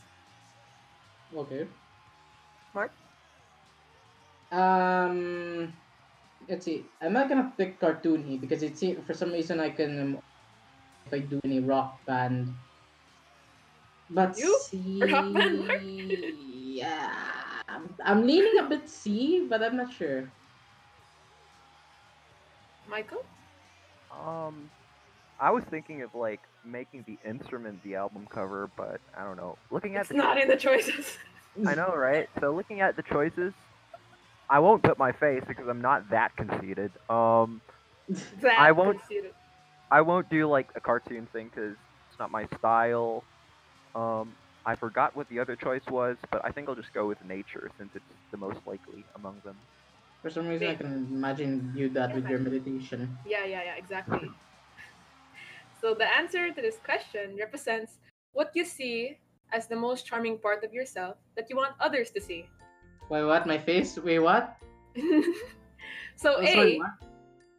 Okay. 1.35 1.67
Mark? 2.73 2.91
Um, 4.51 5.73
let's 6.47 6.65
see. 6.65 6.85
I'm 7.01 7.13
not 7.13 7.29
gonna 7.29 7.51
pick 7.57 7.79
cartoony 7.79 8.39
because 8.39 8.63
it's 8.63 8.83
for 9.05 9.13
some 9.13 9.31
reason 9.31 9.59
I 9.59 9.69
can 9.69 9.99
um, 9.99 10.19
if 11.05 11.13
I 11.13 11.19
do 11.19 11.39
any 11.43 11.59
rock 11.59 11.99
band. 12.05 12.53
But 14.09 14.37
You? 14.37 14.55
C, 14.63 15.03
Rock 15.03 15.33
band, 15.33 15.67
Mark? 15.67 15.81
yeah, 15.83 17.11
I'm, 17.67 17.89
I'm 18.05 18.25
leaning 18.25 18.59
a 18.59 18.69
bit 18.69 18.87
C, 18.87 19.45
but 19.49 19.61
I'm 19.61 19.75
not 19.75 19.91
sure. 19.91 20.31
Michael? 22.89 23.23
Um, 24.15 24.69
I 25.39 25.51
was 25.51 25.63
thinking 25.65 26.01
of 26.01 26.13
like 26.15 26.41
making 26.65 27.03
the 27.07 27.17
instrument 27.27 27.83
the 27.83 27.95
album 27.95 28.27
cover, 28.29 28.69
but 28.75 28.99
I 29.15 29.23
don't 29.23 29.37
know. 29.37 29.57
Looking 29.71 29.95
at 29.95 30.01
It's 30.01 30.09
the 30.09 30.15
not 30.15 30.37
in 30.39 30.47
the 30.47 30.55
choices. 30.57 31.17
I 31.65 31.75
know, 31.75 31.93
right? 31.95 32.29
So 32.39 32.51
looking 32.53 32.81
at 32.81 32.95
the 32.95 33.03
choices, 33.03 33.53
I 34.49 34.59
won't 34.59 34.83
put 34.83 34.97
my 34.97 35.11
face 35.11 35.43
because 35.47 35.67
I'm 35.67 35.81
not 35.81 36.09
that 36.09 36.35
conceited. 36.35 36.91
Um, 37.09 37.61
That 38.41 38.59
I 38.59 38.71
won't- 38.71 38.99
conceited. 38.99 39.33
I 39.89 40.01
won't 40.01 40.29
do 40.29 40.47
like 40.47 40.69
a 40.75 40.81
cartoon 40.81 41.27
thing 41.27 41.47
because 41.47 41.75
it's 42.09 42.19
not 42.19 42.29
my 42.29 42.45
style. 42.57 43.23
Um, 43.95 44.33
I 44.65 44.75
forgot 44.75 45.15
what 45.15 45.29
the 45.29 45.39
other 45.39 45.55
choice 45.55 45.85
was, 45.89 46.17
but 46.29 46.43
I 46.43 46.51
think 46.51 46.67
I'll 46.67 46.75
just 46.75 46.93
go 46.93 47.07
with 47.07 47.23
nature 47.23 47.71
since 47.77 47.91
it's 47.95 48.03
the 48.31 48.37
most 48.37 48.59
likely 48.65 49.05
among 49.15 49.39
them. 49.45 49.55
For 50.21 50.29
some 50.29 50.47
reason, 50.47 50.67
I 50.67 50.75
can 50.75 51.07
imagine 51.09 51.71
you 51.75 51.87
that 51.89 52.13
with 52.13 52.27
your 52.27 52.39
meditation. 52.39 53.17
Yeah, 53.25 53.45
yeah, 53.45 53.63
yeah, 53.63 53.75
exactly. 53.77 54.29
So 55.81 55.93
the 55.93 56.07
answer 56.15 56.51
to 56.53 56.61
this 56.61 56.77
question 56.83 57.35
represents 57.37 57.99
what 58.33 58.51
you 58.53 58.65
see 58.65 59.17
as 59.53 59.67
the 59.67 59.75
most 59.75 60.05
charming 60.05 60.37
part 60.37 60.63
of 60.63 60.73
yourself 60.73 61.15
that 61.35 61.49
you 61.49 61.55
want 61.55 61.73
others 61.79 62.11
to 62.11 62.21
see. 62.21 62.45
Wait, 63.09 63.23
what? 63.23 63.47
My 63.47 63.57
face? 63.57 63.97
Wait, 63.97 64.19
what? 64.19 64.57
so 66.15 66.35
Oh, 66.37 66.41
A, 66.43 66.53
sorry, 66.53 66.77
what? 66.79 66.91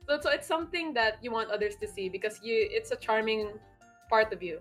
so, 0.08 0.20
so 0.20 0.30
it's 0.30 0.46
something 0.46 0.92
that 0.94 1.18
you 1.22 1.30
want 1.30 1.50
others 1.50 1.76
to 1.76 1.88
see 1.88 2.08
because 2.08 2.40
you 2.42 2.68
it's 2.70 2.90
a 2.90 2.96
charming 2.96 3.58
part 4.10 4.32
of 4.32 4.42
you. 4.42 4.60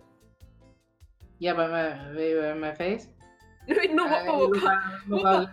Yeah, 1.40 1.54
but 1.54 1.70
my 1.70 2.16
wait, 2.16 2.56
my 2.58 2.74
face. 2.74 3.08
Wait, 3.68 3.92
no, 3.94 4.08
uh, 4.08 4.16
I 4.16 4.32
look, 4.32 4.64
waka. 4.64 5.02
look. 5.10 5.50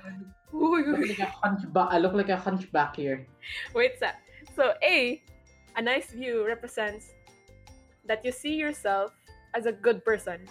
Uy, 0.54 0.86
look 0.86 1.02
uy. 1.02 1.08
like 1.08 1.18
a 1.18 1.32
hunchback. 1.42 1.88
I 1.90 1.98
look 1.98 2.14
like 2.14 2.28
a 2.30 2.36
hunchback 2.38 2.94
here. 2.94 3.26
Wait, 3.74 3.98
Sa. 3.98 4.14
So 4.54 4.74
A, 4.86 5.20
a 5.74 5.82
nice 5.82 6.12
view 6.14 6.46
represents 6.46 7.10
that 8.06 8.24
you 8.24 8.32
see 8.32 8.54
yourself 8.54 9.12
as 9.54 9.66
a 9.66 9.72
good 9.72 10.04
person. 10.04 10.48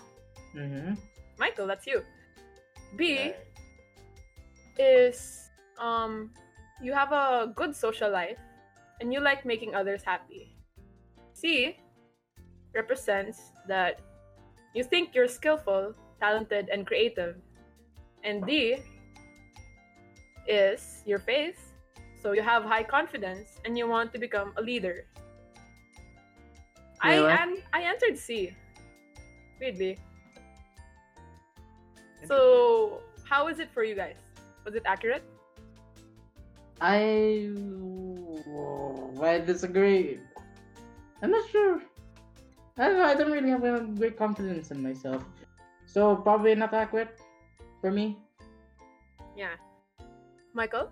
Mm-hmm. 0.56 0.94
Michael, 1.38 1.68
that's 1.68 1.86
you. 1.88 2.04
B 2.96 3.34
is 4.78 5.50
um 5.80 6.32
you 6.82 6.94
have 6.94 7.12
a 7.12 7.52
good 7.56 7.76
social 7.76 8.12
life 8.12 8.38
and 9.00 9.14
you 9.14 9.20
like 9.20 9.46
making 9.46 9.76
others 9.76 10.04
happy. 10.04 10.56
C 11.34 11.78
represents 12.74 13.52
that 13.68 14.02
you 14.74 14.84
think 14.84 15.14
you're 15.14 15.28
skillful, 15.28 15.94
talented, 16.20 16.70
and 16.70 16.86
creative. 16.86 17.36
And 18.24 18.46
D 18.46 18.78
is 20.48 21.04
your 21.06 21.20
face. 21.20 21.74
So 22.22 22.32
you 22.32 22.42
have 22.42 22.64
high 22.64 22.84
confidence 22.84 23.60
and 23.66 23.78
you 23.78 23.88
want 23.88 24.14
to 24.14 24.20
become 24.20 24.54
a 24.58 24.62
leader. 24.62 25.06
I 27.04 27.16
Yeah, 27.16 27.22
what? 27.22 27.40
an- 27.42 27.64
I 27.74 27.82
answered 27.82 28.18
C. 28.18 28.56
Weirdly. 29.60 30.00
So, 32.26 33.02
how 33.28 33.48
is 33.48 33.60
it 33.60 33.70
for 33.72 33.84
you 33.84 33.96
guys? 33.96 34.16
Was 34.64 34.76
it 34.76 34.84
accurate? 34.86 35.24
I 36.80 37.52
I 39.22 39.40
disagree. 39.40 40.20
I'm 41.22 41.32
not 41.32 41.50
sure. 41.50 41.82
I 42.78 42.88
don't 42.88 42.98
know. 42.98 43.06
I 43.06 43.16
don't 43.16 43.32
really 43.32 43.50
have 43.50 43.64
a 43.64 43.82
great 44.00 44.18
confidence 44.18 44.72
in 44.72 44.82
myself, 44.82 45.24
so 45.86 46.16
probably 46.16 46.56
not 46.56 46.74
accurate 46.74 47.20
for 47.82 47.92
me. 47.92 48.18
Yeah. 49.36 49.56
Michael? 50.54 50.90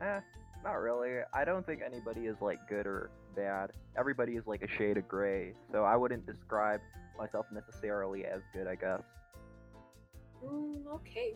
Eh, 0.00 0.20
not 0.64 0.78
really. 0.80 1.20
I 1.32 1.44
don't 1.44 1.64
think 1.66 1.82
anybody 1.84 2.26
is 2.26 2.40
like 2.40 2.58
good 2.68 2.86
or 2.86 3.10
bad. 3.38 3.70
Everybody 3.96 4.34
is 4.34 4.46
like 4.46 4.62
a 4.62 4.68
shade 4.76 4.96
of 4.98 5.06
gray, 5.06 5.54
so 5.70 5.84
I 5.84 5.94
wouldn't 5.96 6.26
describe 6.26 6.80
myself 7.16 7.46
necessarily 7.52 8.24
as 8.24 8.42
good, 8.52 8.66
I 8.66 8.74
guess. 8.74 9.02
Mm, 10.44 10.86
okay. 10.98 11.34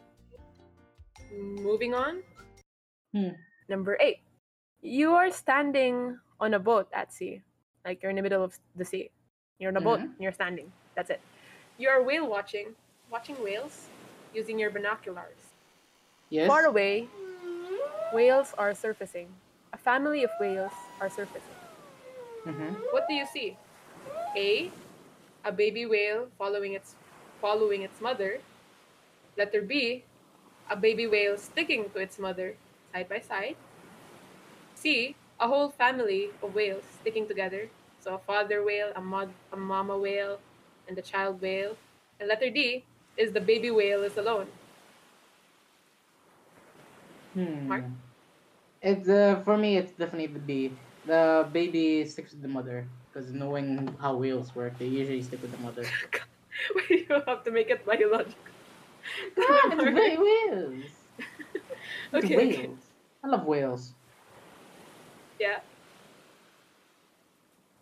Moving 1.33 1.95
on. 1.95 2.23
Hmm. 3.15 3.35
Number 3.69 3.97
eight. 4.01 4.19
You 4.83 5.13
are 5.13 5.31
standing 5.31 6.19
on 6.41 6.55
a 6.55 6.59
boat 6.59 6.89
at 6.93 7.13
sea. 7.13 7.43
Like 7.85 8.03
you're 8.03 8.11
in 8.11 8.17
the 8.17 8.23
middle 8.23 8.43
of 8.43 8.59
the 8.75 8.85
sea. 8.85 9.11
You're 9.59 9.71
on 9.71 9.77
a 9.77 9.81
boat 9.81 10.01
and 10.01 10.11
you're 10.19 10.33
standing. 10.33 10.73
That's 10.97 11.11
it. 11.11 11.21
You 11.79 11.89
are 11.89 12.03
whale 12.03 12.29
watching, 12.29 12.75
watching 13.11 13.37
whales 13.43 13.87
using 14.35 14.59
your 14.59 14.71
binoculars. 14.71 15.39
Yes. 16.31 16.49
Far 16.49 16.65
away, 16.65 17.07
whales 18.13 18.55
are 18.59 18.75
surfacing. 18.75 19.29
A 19.73 19.79
family 19.79 20.25
of 20.25 20.31
whales 20.41 20.73
are 21.01 21.09
surfacing. 21.09 21.62
Mm-hmm. 22.47 22.75
What 22.91 23.07
do 23.09 23.15
you 23.15 23.27
see? 23.27 23.57
A, 24.37 24.71
a 25.45 25.53
baby 25.53 25.87
whale 25.87 26.29
following 26.39 26.73
its 26.73 26.95
following 27.41 27.83
its 27.83 28.01
mother. 28.01 28.41
Letter 29.37 29.63
B, 29.63 30.05
a 30.71 30.77
baby 30.77 31.07
whale 31.07 31.37
sticking 31.39 31.89
to 31.91 31.99
its 31.99 32.19
mother. 32.19 32.55
side 32.93 33.09
by 33.09 33.21
side. 33.21 33.57
C, 34.75 35.15
a 35.41 35.49
whole 35.49 35.71
family 35.71 36.31
of 36.43 36.55
whales 36.55 36.85
sticking 37.01 37.27
together. 37.27 37.69
So 38.01 38.15
a 38.15 38.19
father 38.19 38.65
whale, 38.65 38.93
a, 38.97 39.01
mod- 39.01 39.33
a 39.53 39.57
mama 39.57 39.97
whale, 39.97 40.41
and 40.89 40.97
the 40.97 41.03
child 41.03 41.41
whale. 41.41 41.77
And 42.19 42.29
letter 42.29 42.51
D 42.51 42.85
is 43.17 43.33
the 43.33 43.41
baby 43.41 43.71
whale 43.71 44.03
is 44.03 44.17
alone. 44.17 44.49
Hmm. 47.35 47.69
Mark? 47.69 47.85
It's 48.83 49.09
uh, 49.09 49.41
for 49.45 49.57
me. 49.57 49.77
It's 49.77 49.93
definitely 49.93 50.27
the 50.27 50.41
B. 50.41 50.73
The 51.05 51.49
baby 51.53 52.05
sticks 52.07 52.33
with 52.33 52.43
the 52.43 52.49
mother 52.49 52.91
because 53.11 53.33
knowing 53.33 53.97
how 54.01 54.17
whales 54.17 54.55
work, 54.55 54.79
they 54.79 54.87
usually 54.87 55.23
stick 55.23 55.43
with 55.43 55.51
the 55.53 55.59
mother. 55.59 55.83
Why 56.75 56.83
do 56.89 56.95
you 56.95 57.23
have 57.27 57.45
to 57.45 57.51
make 57.51 57.71
it 57.71 57.85
biological? 57.85 58.43
ah, 59.39 59.71
it's 59.73 59.85
wh- 59.85 60.19
whales. 60.21 61.07
It's 62.15 62.25
Okay, 62.25 62.37
whales. 62.37 62.57
okay. 62.57 62.71
I 63.25 63.29
love 63.29 63.45
whales. 63.47 63.95
Yeah. 65.39 65.61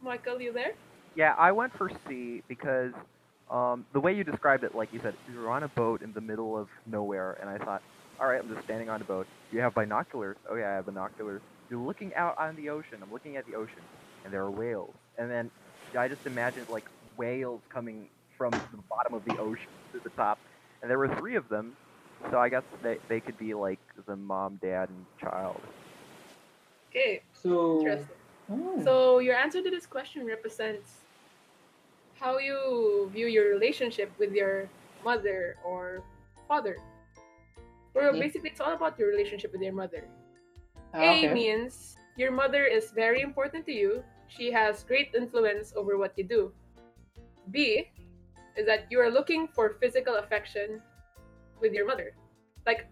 Michael, 0.00 0.40
you 0.40 0.52
there? 0.52 0.74
Yeah, 1.14 1.34
I 1.38 1.52
went 1.52 1.72
for 1.76 1.90
C 2.08 2.42
because 2.48 2.92
um, 3.50 3.86
the 3.92 4.00
way 4.00 4.14
you 4.14 4.24
described 4.24 4.64
it, 4.64 4.74
like 4.74 4.92
you 4.92 5.00
said, 5.02 5.16
you 5.26 5.34
were 5.38 5.50
on 5.50 5.62
a 5.64 5.68
boat 5.68 6.02
in 6.02 6.12
the 6.12 6.20
middle 6.20 6.56
of 6.56 6.68
nowhere, 6.86 7.38
and 7.40 7.50
I 7.50 7.58
thought, 7.58 7.82
all 8.20 8.26
right, 8.26 8.40
I'm 8.40 8.48
just 8.48 8.64
standing 8.64 8.88
on 8.88 9.02
a 9.02 9.04
boat. 9.04 9.28
You 9.50 9.60
have 9.60 9.74
binoculars. 9.74 10.36
Oh 10.50 10.56
yeah, 10.56 10.70
I 10.70 10.74
have 10.76 10.86
binoculars. 10.86 11.42
You're 11.70 11.80
looking 11.80 12.12
out 12.16 12.36
on 12.36 12.56
the 12.56 12.68
ocean. 12.68 12.98
I'm 13.00 13.12
looking 13.12 13.36
at 13.36 13.46
the 13.46 13.54
ocean, 13.54 13.82
and 14.24 14.32
there 14.32 14.42
are 14.42 14.50
whales. 14.50 14.94
And 15.16 15.30
then 15.30 15.50
I 15.96 16.08
just 16.08 16.26
imagined 16.26 16.68
like 16.68 16.84
whales 17.16 17.60
coming 17.72 18.08
from 18.36 18.50
the 18.50 18.82
bottom 18.88 19.14
of 19.14 19.24
the 19.24 19.38
ocean 19.38 19.68
to 19.92 20.00
the 20.00 20.10
top, 20.10 20.38
and 20.82 20.90
there 20.90 20.98
were 20.98 21.14
three 21.16 21.36
of 21.36 21.48
them. 21.48 21.76
So 22.30 22.38
I 22.38 22.48
guess 22.48 22.64
they 22.82 22.98
they 23.08 23.20
could 23.20 23.38
be 23.38 23.54
like 23.54 23.78
the 24.06 24.16
mom, 24.16 24.58
dad, 24.60 24.88
and 24.88 25.06
child. 25.20 25.60
Okay, 26.90 27.22
So. 27.32 27.78
interesting. 27.78 28.16
Oh. 28.50 28.82
So 28.82 29.18
your 29.20 29.36
answer 29.36 29.62
to 29.62 29.70
this 29.70 29.86
question 29.86 30.26
represents 30.26 30.90
how 32.18 32.38
you 32.38 33.08
view 33.12 33.26
your 33.26 33.48
relationship 33.48 34.10
with 34.18 34.32
your 34.32 34.68
mother 35.04 35.56
or 35.64 36.02
father. 36.48 36.76
Or 37.94 38.12
basically, 38.12 38.50
it's 38.50 38.60
all 38.60 38.72
about 38.72 38.98
your 38.98 39.08
relationship 39.08 39.52
with 39.52 39.62
your 39.62 39.72
mother. 39.72 40.04
Ah, 40.94 41.00
A 41.02 41.32
means 41.32 41.96
your 42.16 42.30
mother 42.32 42.64
is 42.64 42.90
very 42.90 43.20
important 43.22 43.64
to 43.66 43.72
you. 43.72 44.02
She 44.28 44.50
has 44.52 44.82
great 44.84 45.14
influence 45.14 45.72
over 45.76 45.96
what 45.98 46.12
you 46.16 46.24
do. 46.24 46.52
B 47.50 47.90
is 48.56 48.66
that 48.66 48.86
you 48.90 48.98
are 49.00 49.10
looking 49.10 49.48
for 49.54 49.76
physical 49.80 50.16
affection 50.16 50.82
with 51.60 51.72
your 51.72 51.86
mother. 51.86 52.12
Like 52.66 52.86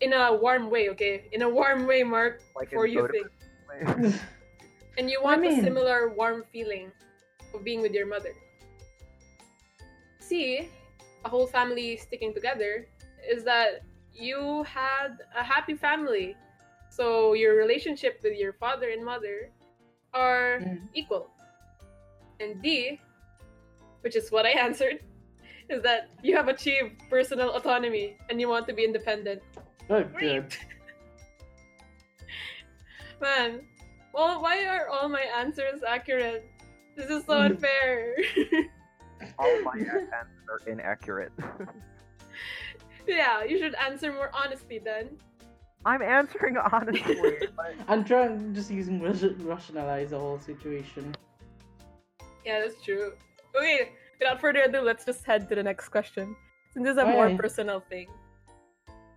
in 0.00 0.12
a 0.12 0.34
warm 0.34 0.70
way, 0.70 0.88
okay? 0.90 1.28
In 1.32 1.42
a 1.42 1.48
warm 1.48 1.86
way, 1.86 2.02
Mark, 2.02 2.42
Like 2.56 2.70
for 2.70 2.86
you 2.86 3.08
think. 3.08 3.28
And 4.98 5.10
you 5.10 5.18
I 5.20 5.24
want 5.24 5.40
mean- 5.42 5.58
a 5.58 5.62
similar 5.62 6.08
warm 6.14 6.44
feeling 6.52 6.92
of 7.54 7.64
being 7.64 7.82
with 7.82 7.92
your 7.92 8.06
mother. 8.06 8.30
C, 10.20 10.68
a 11.24 11.28
whole 11.28 11.46
family 11.46 11.96
sticking 11.96 12.32
together, 12.34 12.86
is 13.28 13.44
that 13.44 13.82
you 14.12 14.62
had 14.64 15.18
a 15.36 15.42
happy 15.42 15.74
family. 15.74 16.36
So 16.94 17.32
your 17.34 17.56
relationship 17.58 18.20
with 18.22 18.38
your 18.38 18.52
father 18.54 18.90
and 18.94 19.02
mother 19.04 19.50
are 20.14 20.62
Mm. 20.62 20.86
equal. 20.94 21.26
And 22.38 22.62
D, 22.62 23.00
which 24.02 24.14
is 24.14 24.30
what 24.30 24.46
I 24.46 24.50
answered, 24.66 25.02
is 25.68 25.82
that 25.82 26.06
you 26.22 26.36
have 26.36 26.46
achieved 26.46 27.02
personal 27.10 27.50
autonomy 27.58 28.16
and 28.30 28.40
you 28.40 28.48
want 28.48 28.68
to 28.68 28.72
be 28.74 28.84
independent. 28.84 29.42
Good, 29.88 30.14
good. 30.14 30.54
Man, 33.20 33.66
well, 34.12 34.40
why 34.42 34.64
are 34.66 34.86
all 34.88 35.08
my 35.08 35.22
answers 35.34 35.82
accurate? 35.82 36.46
This 36.94 37.10
is 37.10 37.24
so 37.26 37.34
Mm. 37.34 37.50
unfair. 37.58 38.14
All 39.38 39.58
my 39.62 39.78
answers 39.80 40.12
are 40.50 40.60
inaccurate. 40.70 41.32
yeah, 43.08 43.42
you 43.42 43.58
should 43.58 43.74
answer 43.74 44.12
more 44.12 44.30
honestly 44.34 44.78
then. 44.78 45.16
I'm 45.84 46.02
answering 46.02 46.56
honestly. 46.72 47.16
but 47.56 47.74
I'm 47.88 48.04
trying 48.04 48.54
just 48.54 48.70
using 48.70 49.00
ration- 49.00 49.36
rationalize 49.46 50.10
the 50.10 50.18
whole 50.18 50.38
situation. 50.40 51.14
Yeah, 52.44 52.60
that's 52.60 52.80
true. 52.82 53.12
Okay, 53.56 53.90
without 54.18 54.40
further 54.40 54.62
ado, 54.62 54.80
let's 54.80 55.04
just 55.04 55.24
head 55.24 55.48
to 55.48 55.54
the 55.54 55.62
next 55.62 55.88
question. 55.88 56.36
Since 56.72 56.84
this 56.86 56.92
is 56.92 56.98
a 56.98 57.06
more 57.06 57.26
Okay. 57.26 57.36
personal 57.36 57.80
thing. 57.80 58.08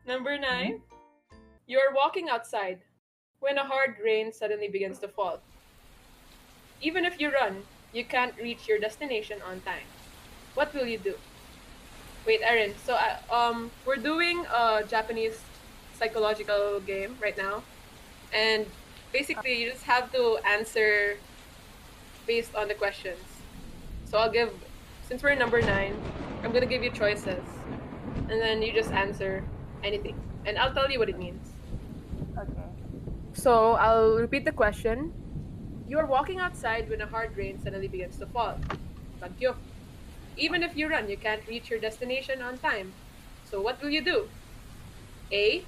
Number 0.06 0.38
9 0.38 0.80
You're 1.67 1.93
walking 1.93 2.30
outside 2.30 2.80
when 3.39 3.58
a 3.58 3.63
hard 3.63 3.95
rain 4.03 4.32
suddenly 4.32 4.69
begins 4.69 4.99
to 4.99 5.08
fall. 5.08 5.39
Even 6.82 7.03
if 7.03 7.19
you 7.19 7.32
run, 7.32 7.63
you 7.91 8.06
can't 8.06 8.34
reach 8.38 8.67
your 8.67 8.80
destination 8.80 9.41
on 9.41 9.60
time. 9.62 9.84
What 10.53 10.73
will 10.73 10.86
you 10.88 10.97
do? 10.97 11.15
Wait, 12.25 12.39
Erin. 12.43 12.73
So, 12.86 12.95
uh, 12.95 13.17
um, 13.34 13.71
we're 13.86 13.97
doing 13.99 14.45
a 14.47 14.84
Japanese 14.88 15.41
psychological 15.97 16.79
game 16.81 17.17
right 17.21 17.38
now, 17.38 17.63
and 18.33 18.65
basically, 19.12 19.62
you 19.62 19.71
just 19.71 19.83
have 19.83 20.12
to 20.12 20.38
answer 20.45 21.17
based 22.25 22.55
on 22.55 22.67
the 22.67 22.73
questions. 22.75 23.19
So 24.05 24.17
I'll 24.17 24.31
give, 24.31 24.53
since 25.07 25.23
we're 25.23 25.36
number 25.36 25.62
nine, 25.62 25.95
I'm 26.43 26.51
gonna 26.51 26.65
give 26.65 26.83
you 26.83 26.91
choices, 26.91 27.43
and 28.29 28.41
then 28.41 28.62
you 28.62 28.71
just 28.73 28.91
answer 28.91 29.43
anything, 29.83 30.15
and 30.45 30.57
I'll 30.57 30.73
tell 30.73 30.89
you 30.91 30.99
what 30.99 31.10
it 31.10 31.17
means. 31.17 31.53
Okay. 32.38 32.51
So 33.33 33.73
I'll 33.73 34.15
repeat 34.15 34.45
the 34.45 34.51
question. 34.51 35.13
You 35.88 35.99
are 35.99 36.05
walking 36.05 36.39
outside 36.39 36.89
when 36.89 37.01
a 37.01 37.07
hard 37.07 37.36
rain 37.38 37.60
suddenly 37.63 37.88
begins 37.88 38.17
to 38.17 38.25
fall. 38.27 38.60
Bagyo. 39.21 39.55
Even 40.36 40.62
if 40.62 40.75
you 40.75 40.88
run, 40.88 41.10
you 41.10 41.17
can't 41.17 41.41
reach 41.47 41.69
your 41.69 41.79
destination 41.79 42.41
on 42.41 42.57
time. 42.60 42.93
So 43.49 43.62
what 43.62 43.81
will 43.81 43.89
you 43.89 44.01
do? 44.01 44.29
A. 45.31 45.63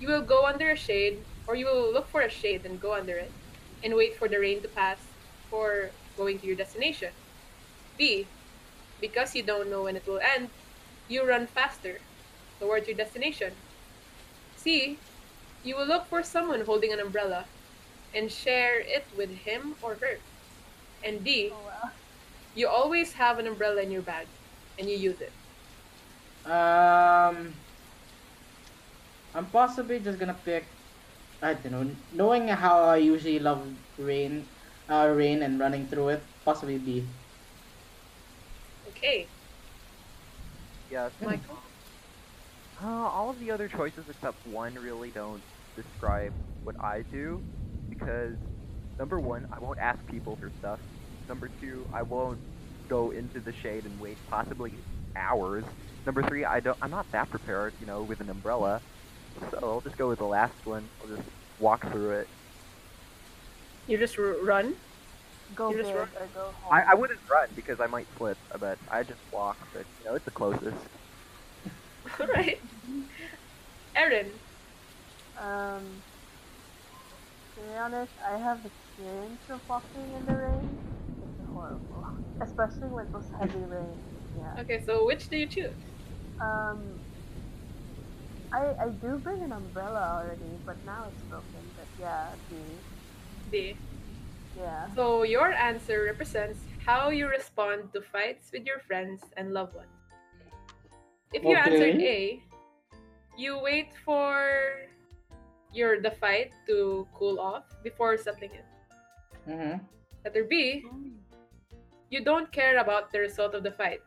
You 0.00 0.08
will 0.08 0.22
go 0.22 0.44
under 0.44 0.70
a 0.70 0.76
shade, 0.76 1.22
or 1.46 1.54
you 1.56 1.66
will 1.66 1.92
look 1.92 2.08
for 2.08 2.20
a 2.20 2.30
shade 2.30 2.64
and 2.64 2.80
go 2.80 2.94
under 2.94 3.16
it, 3.16 3.30
and 3.82 3.94
wait 3.94 4.16
for 4.16 4.28
the 4.28 4.38
rain 4.38 4.60
to 4.62 4.68
pass 4.68 4.98
for 5.50 5.90
going 6.16 6.38
to 6.40 6.46
your 6.46 6.56
destination. 6.56 7.12
B. 7.96 8.26
Because 9.00 9.34
you 9.34 9.42
don't 9.42 9.70
know 9.70 9.84
when 9.84 9.96
it 9.96 10.06
will 10.06 10.20
end, 10.20 10.48
you 11.08 11.24
run 11.26 11.46
faster 11.46 11.98
towards 12.60 12.88
your 12.88 12.96
destination. 12.96 13.52
C. 14.56 14.98
You 15.64 15.76
will 15.76 15.86
look 15.86 16.06
for 16.06 16.22
someone 16.22 16.62
holding 16.62 16.92
an 16.92 17.00
umbrella 17.00 17.44
and 18.14 18.30
share 18.30 18.80
it 18.80 19.04
with 19.16 19.30
him 19.30 19.74
or 19.82 19.94
her. 19.94 20.18
And 21.04 21.22
D. 21.24 21.50
Oh 21.52 21.56
wow. 21.66 21.90
You 22.54 22.68
always 22.68 23.12
have 23.12 23.38
an 23.38 23.46
umbrella 23.46 23.82
in 23.82 23.90
your 23.90 24.02
bag 24.02 24.26
and 24.78 24.88
you 24.88 24.96
use 24.96 25.18
it. 25.20 25.32
Um, 26.50 27.54
I'm 29.36 29.50
possibly 29.52 30.00
just 30.00 30.18
gonna 30.18 30.34
pick. 30.34 30.66
I 31.42 31.54
don't 31.54 31.72
know. 31.72 31.96
Knowing 32.12 32.48
how 32.48 32.84
I 32.84 32.98
usually 32.98 33.38
love 33.38 33.76
rain, 33.98 34.50
uh, 34.88 35.08
rain 35.14 35.42
and 35.42 35.60
running 35.60 35.88
through 35.88 36.08
it, 36.10 36.22
possibly 36.44 36.78
B. 36.78 37.14
Okay, 38.88 39.28
yes. 40.90 41.12
Michael. 41.20 41.58
Uh, 42.82 42.86
all 42.86 43.30
of 43.30 43.38
the 43.40 43.50
other 43.52 43.68
choices 43.68 44.08
except 44.08 44.44
one 44.46 44.74
really 44.74 45.10
don't 45.12 45.44
describe 45.76 46.34
what 46.64 46.76
I 46.80 47.02
do 47.10 47.44
because 47.90 48.38
number 48.98 49.20
one, 49.20 49.46
I 49.52 49.60
won't 49.60 49.78
ask 49.80 50.04
people 50.06 50.36
for 50.36 50.50
stuff. 50.58 50.80
Number 51.28 51.50
two, 51.60 51.88
I 51.94 52.02
won't 52.02 52.40
go 52.88 53.10
into 53.12 53.40
the 53.40 53.52
shade 53.52 53.86
and 53.86 53.98
wait 53.98 54.18
possibly 54.28 54.84
hours. 55.16 55.64
Number 56.06 56.22
three, 56.22 56.44
I 56.44 56.60
don't. 56.60 56.78
I'm 56.82 56.90
not 56.90 57.06
that 57.12 57.30
prepared, 57.30 57.74
you 57.80 57.86
know, 57.86 58.04
with 58.04 58.20
an 58.20 58.30
umbrella. 58.30 58.82
So 59.40 59.58
I'll 59.62 59.80
just 59.82 59.96
go 59.96 60.08
with 60.08 60.18
the 60.18 60.26
last 60.26 60.64
one. 60.64 60.90
I'll 61.00 61.16
just 61.16 61.28
walk 61.58 61.82
through 61.92 62.20
it. 62.20 62.28
You 63.86 63.98
just 63.98 64.18
r- 64.18 64.36
run. 64.42 64.76
Go 65.54 65.70
You 65.70 65.78
big 65.78 65.86
just 65.86 65.96
or 65.96 66.28
go 66.32 66.52
home. 66.60 66.72
I, 66.72 66.92
I 66.92 66.94
wouldn't 66.94 67.20
run 67.30 67.48
because 67.54 67.80
I 67.80 67.86
might 67.86 68.08
slip, 68.16 68.38
but 68.60 68.78
I 68.90 69.02
just 69.02 69.22
walk. 69.30 69.68
But 69.72 69.86
you 70.00 70.06
know, 70.06 70.14
it's 70.14 70.24
the 70.24 70.30
closest. 70.32 70.88
All 72.20 72.26
right. 72.34 72.60
Erin. 73.96 74.40
Um, 75.40 76.02
to 77.54 77.60
be 77.62 77.74
honest, 77.76 78.12
I 78.28 78.38
have 78.38 78.64
experience 78.64 79.42
of 79.50 79.60
walking 79.68 80.14
in 80.14 80.26
the 80.26 80.34
rain. 80.34 80.78
It's 81.22 81.38
horrible, 81.52 82.04
especially 82.42 82.90
when 82.90 83.06
those 83.12 83.28
heavy 83.38 83.58
rain. 83.64 83.98
Yeah. 84.36 84.54
Okay, 84.60 84.80
so 84.84 85.06
which 85.06 85.28
do 85.28 85.36
you 85.36 85.48
choose? 85.48 85.78
Um, 86.40 87.00
I 88.56 88.64
I 88.84 88.88
do 89.04 89.20
bring 89.20 89.44
an 89.44 89.52
umbrella 89.52 90.16
already, 90.16 90.48
but 90.64 90.80
now 90.88 91.04
it's 91.12 91.24
broken. 91.28 91.60
But 91.76 91.90
yeah, 92.00 92.32
the 92.48 92.62
D. 93.52 93.76
yeah. 94.56 94.88
So 94.96 95.28
your 95.28 95.52
answer 95.52 96.08
represents 96.08 96.64
how 96.80 97.12
you 97.12 97.28
respond 97.28 97.92
to 97.92 98.00
fights 98.00 98.48
with 98.52 98.64
your 98.64 98.80
friends 98.88 99.20
and 99.36 99.52
loved 99.52 99.76
ones. 99.76 99.92
If 101.36 101.44
you 101.44 101.52
answered 101.52 102.00
A, 102.00 102.40
you 103.36 103.60
wait 103.60 103.92
for 104.08 104.88
your 105.76 106.00
the 106.00 106.16
fight 106.16 106.56
to 106.64 107.04
cool 107.12 107.36
off 107.36 107.68
before 107.84 108.16
settling 108.16 108.56
it. 108.56 108.68
Mm-hmm. 109.44 109.84
Letter 110.24 110.44
B, 110.48 110.80
you 112.08 112.24
don't 112.24 112.48
care 112.56 112.80
about 112.80 113.12
the 113.12 113.20
result 113.20 113.52
of 113.52 113.62
the 113.62 113.74
fight. 113.76 114.00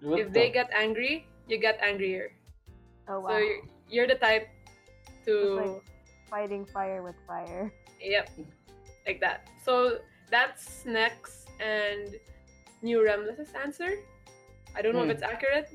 What 0.00 0.18
if 0.18 0.32
they 0.32 0.48
get 0.48 0.72
angry, 0.72 1.28
you 1.46 1.60
get 1.60 1.76
angrier. 1.84 2.32
Oh 3.06 3.20
wow. 3.20 3.36
So 3.36 3.71
you're, 3.92 4.06
you're 4.06 4.08
the 4.08 4.18
type 4.18 4.48
to 5.26 5.54
like 5.54 5.82
Fighting 6.30 6.64
fire 6.64 7.02
with 7.02 7.14
fire. 7.28 7.70
yep, 8.00 8.30
like 9.06 9.20
that. 9.20 9.48
So 9.62 9.98
that's 10.30 10.82
next 10.86 11.46
and 11.60 12.16
New 12.80 13.04
Remles's 13.04 13.52
answer. 13.52 14.00
I 14.74 14.80
don't 14.80 14.94
know 14.94 15.04
Hmm. 15.04 15.10
if 15.10 15.16
it's 15.20 15.22
accurate. 15.22 15.68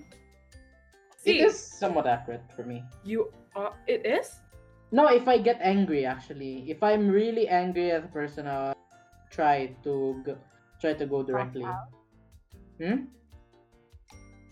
It 1.25 1.38
C, 1.38 1.41
is 1.41 1.53
somewhat 1.60 2.08
accurate 2.08 2.41
for 2.56 2.63
me. 2.63 2.84
you 3.06 3.32
are. 3.56 3.73
It 3.86 4.06
is. 4.06 4.34
No, 4.91 5.08
if 5.13 5.27
I 5.27 5.38
get 5.38 5.60
angry, 5.62 6.06
actually, 6.06 6.65
if 6.71 6.82
I'm 6.82 7.08
really 7.10 7.47
angry 7.47 7.91
at 7.91 8.03
a 8.06 8.08
person, 8.08 8.47
I'll 8.47 8.73
try 9.30 9.75
to 9.84 10.23
go, 10.25 10.38
try 10.82 10.93
to 10.93 11.06
go 11.06 11.21
directly. 11.21 11.67
Hmm? 12.82 13.12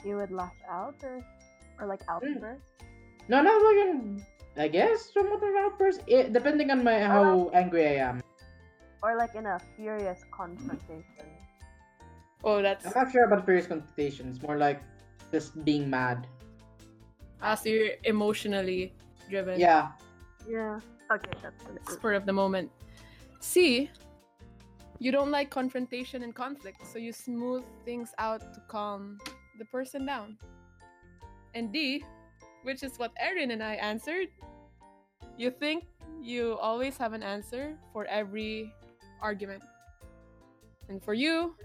You 0.06 0.18
would 0.18 0.30
lash 0.32 0.60
out 0.70 1.02
or 1.02 1.26
or 1.82 1.88
like 1.88 2.04
outburst? 2.10 2.62
No, 3.28 3.42
no, 3.42 3.52
like 3.52 3.80
an- 3.88 4.26
I 4.58 4.68
guess 4.68 5.12
somewhat 5.14 5.44
of 5.44 5.56
outburst. 5.56 6.02
It, 6.08 6.32
depending 6.32 6.72
on 6.72 6.84
my 6.84 7.00
how 7.00 7.50
angry 7.54 7.88
I 7.88 7.96
am. 8.08 8.22
Or 9.04 9.16
like 9.18 9.36
in 9.36 9.46
a 9.46 9.60
furious 9.76 10.24
confrontation. 10.32 11.28
Oh, 12.44 12.62
that's 12.62 12.86
I'm 12.86 12.94
not 12.96 13.12
sure 13.12 13.26
about 13.26 13.46
furious 13.46 13.68
confrontation. 13.68 14.30
It's 14.30 14.42
more 14.42 14.58
like 14.58 14.82
just 15.32 15.58
being 15.66 15.90
mad. 15.90 16.28
as 17.42 17.66
you're 17.66 17.98
emotionally 18.06 18.94
driven. 19.30 19.60
Yeah. 19.60 19.92
Yeah. 20.48 20.80
Okay, 21.12 21.30
that's 21.44 21.64
what 21.66 21.76
it 21.76 21.82
is. 21.90 21.96
spur 21.96 22.14
of 22.14 22.26
the 22.26 22.34
moment. 22.34 22.72
C, 23.42 23.90
you 25.00 25.12
don't 25.12 25.30
like 25.30 25.50
confrontation 25.50 26.24
and 26.24 26.34
conflict, 26.34 26.86
so 26.88 26.98
you 26.98 27.12
smooth 27.12 27.64
things 27.84 28.14
out 28.18 28.42
to 28.54 28.62
calm 28.68 29.20
the 29.60 29.66
person 29.66 30.06
down. 30.06 30.38
And 31.54 31.72
D, 31.72 32.04
which 32.66 32.82
is 32.84 32.98
what 32.98 33.14
Erin 33.22 33.52
and 33.52 33.64
I 33.64 33.76
answered, 33.76 34.28
you 35.38 35.52
think 35.52 35.86
you 36.22 36.58
always 36.58 36.98
have 36.98 37.14
an 37.14 37.22
answer 37.24 37.78
for 37.94 38.06
every 38.06 38.74
argument. 39.22 39.64
And 40.90 41.04
for 41.04 41.14
you, 41.14 41.56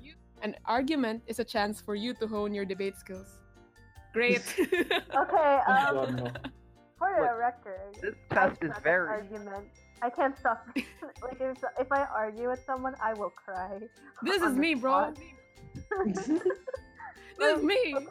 an 0.43 0.55
argument 0.67 1.23
is 1.27 1.39
a 1.41 1.45
chance 1.45 1.81
for 1.81 1.95
you 1.95 2.13
to 2.15 2.27
hone 2.27 2.53
your 2.55 2.65
debate 2.65 2.97
skills. 2.97 3.41
Great. 4.13 4.43
Okay, 5.17 5.59
um, 5.69 6.29
for 6.99 7.11
the 7.17 7.35
record, 7.39 7.97
This 8.03 8.15
test 8.31 8.63
is 8.63 8.73
very. 8.83 9.09
argument. 9.09 9.67
I 10.03 10.11
can't 10.11 10.37
stop. 10.39 10.67
like 10.77 11.41
if, 11.41 11.59
if 11.79 11.93
I 11.93 12.05
argue 12.05 12.49
with 12.49 12.61
someone, 12.67 12.95
I 13.03 13.15
will 13.15 13.31
cry. 13.31 13.81
this 14.23 14.43
is 14.43 14.55
the 14.55 14.61
me, 14.61 14.75
bro. 14.75 15.13
spot. 15.13 15.19
This 16.07 16.29
is 17.57 17.63
me. 17.63 17.95
I 17.97 18.05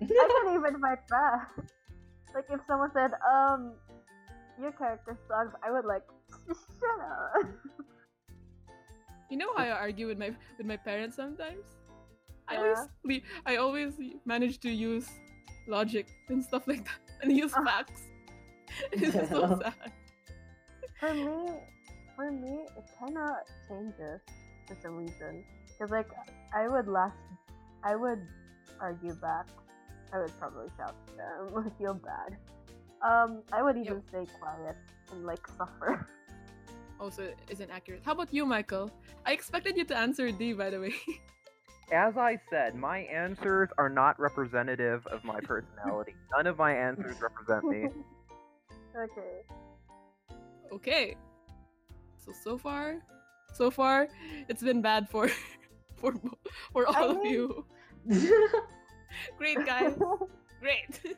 can't 0.00 0.54
even 0.54 0.80
fight 0.80 1.06
back. 1.08 1.48
Like 2.34 2.46
if 2.50 2.60
someone 2.66 2.90
said, 2.92 3.12
um, 3.28 3.74
your 4.60 4.72
character 4.72 5.16
sucks, 5.28 5.54
I 5.62 5.70
would 5.70 5.84
like, 5.84 6.02
shut 6.48 7.00
up. 7.00 7.46
You 9.30 9.38
know 9.38 9.48
how 9.56 9.64
I 9.64 9.70
argue 9.70 10.06
with 10.08 10.18
my 10.18 10.30
with 10.58 10.66
my 10.66 10.76
parents 10.76 11.16
sometimes? 11.16 11.64
I 12.48 12.56
always 12.56 12.78
le- 13.04 13.26
I 13.46 13.56
always 13.56 13.94
manage 14.26 14.60
to 14.60 14.70
use 14.70 15.08
logic 15.68 16.06
and 16.28 16.44
stuff 16.44 16.66
like 16.68 16.84
that 16.84 17.00
and 17.22 17.32
use 17.32 17.52
Ah. 17.56 17.64
facts. 17.64 18.02
it's 18.92 19.12
just 19.12 19.30
so 19.30 19.60
sad. 19.62 19.92
For 21.00 21.14
me, 21.14 21.52
for 22.16 22.30
me, 22.30 22.66
it 22.76 22.84
kind 22.98 23.16
of 23.18 23.36
changes 23.68 24.20
for 24.68 24.76
some 24.82 24.96
reason. 24.96 25.44
Cause 25.78 25.90
like 25.90 26.08
I 26.54 26.68
would 26.68 26.88
last, 26.88 27.16
I 27.82 27.96
would 27.96 28.20
argue 28.80 29.14
back. 29.14 29.46
I 30.12 30.18
would 30.20 30.38
probably 30.38 30.68
shout 30.76 30.94
at 31.08 31.16
them. 31.16 31.64
I 31.66 31.70
feel 31.78 31.94
bad. 31.94 32.36
Um, 33.02 33.42
I 33.52 33.62
would 33.62 33.76
even 33.76 34.02
stay 34.08 34.26
quiet 34.40 34.76
and 35.12 35.24
like 35.26 35.46
suffer. 35.46 36.06
Also 37.00 37.32
isn't 37.50 37.68
accurate. 37.68 38.02
How 38.04 38.12
about 38.12 38.32
you, 38.32 38.46
Michael? 38.46 38.88
I 39.26 39.32
expected 39.32 39.76
you 39.76 39.84
to 39.86 39.96
answer 39.96 40.30
D 40.30 40.52
by 40.52 40.70
the 40.70 40.78
way. 40.78 40.94
As 41.92 42.16
I 42.16 42.38
said, 42.48 42.76
my 42.76 42.98
answers 43.10 43.70
are 43.76 43.88
not 43.88 44.20
representative 44.20 45.04
of 45.08 45.24
my 45.24 45.40
personality. 45.40 46.14
None 46.36 46.46
of 46.46 46.58
my 46.58 46.72
answers 46.72 47.16
represent 47.20 47.64
me. 47.64 47.88
okay. 48.94 49.34
okay. 50.72 51.16
So 52.24 52.30
so 52.44 52.56
far, 52.56 53.02
so 53.52 53.68
far, 53.72 54.06
it's 54.48 54.62
been 54.62 54.80
bad 54.80 55.08
for 55.10 55.26
for 55.96 56.12
bo- 56.12 56.38
for 56.72 56.88
I 56.88 57.00
all 57.02 57.10
of 57.10 57.22
mean- 57.24 57.32
you. 57.34 57.66
Great 59.38 59.64
guys, 59.66 59.94
great. 60.60 61.00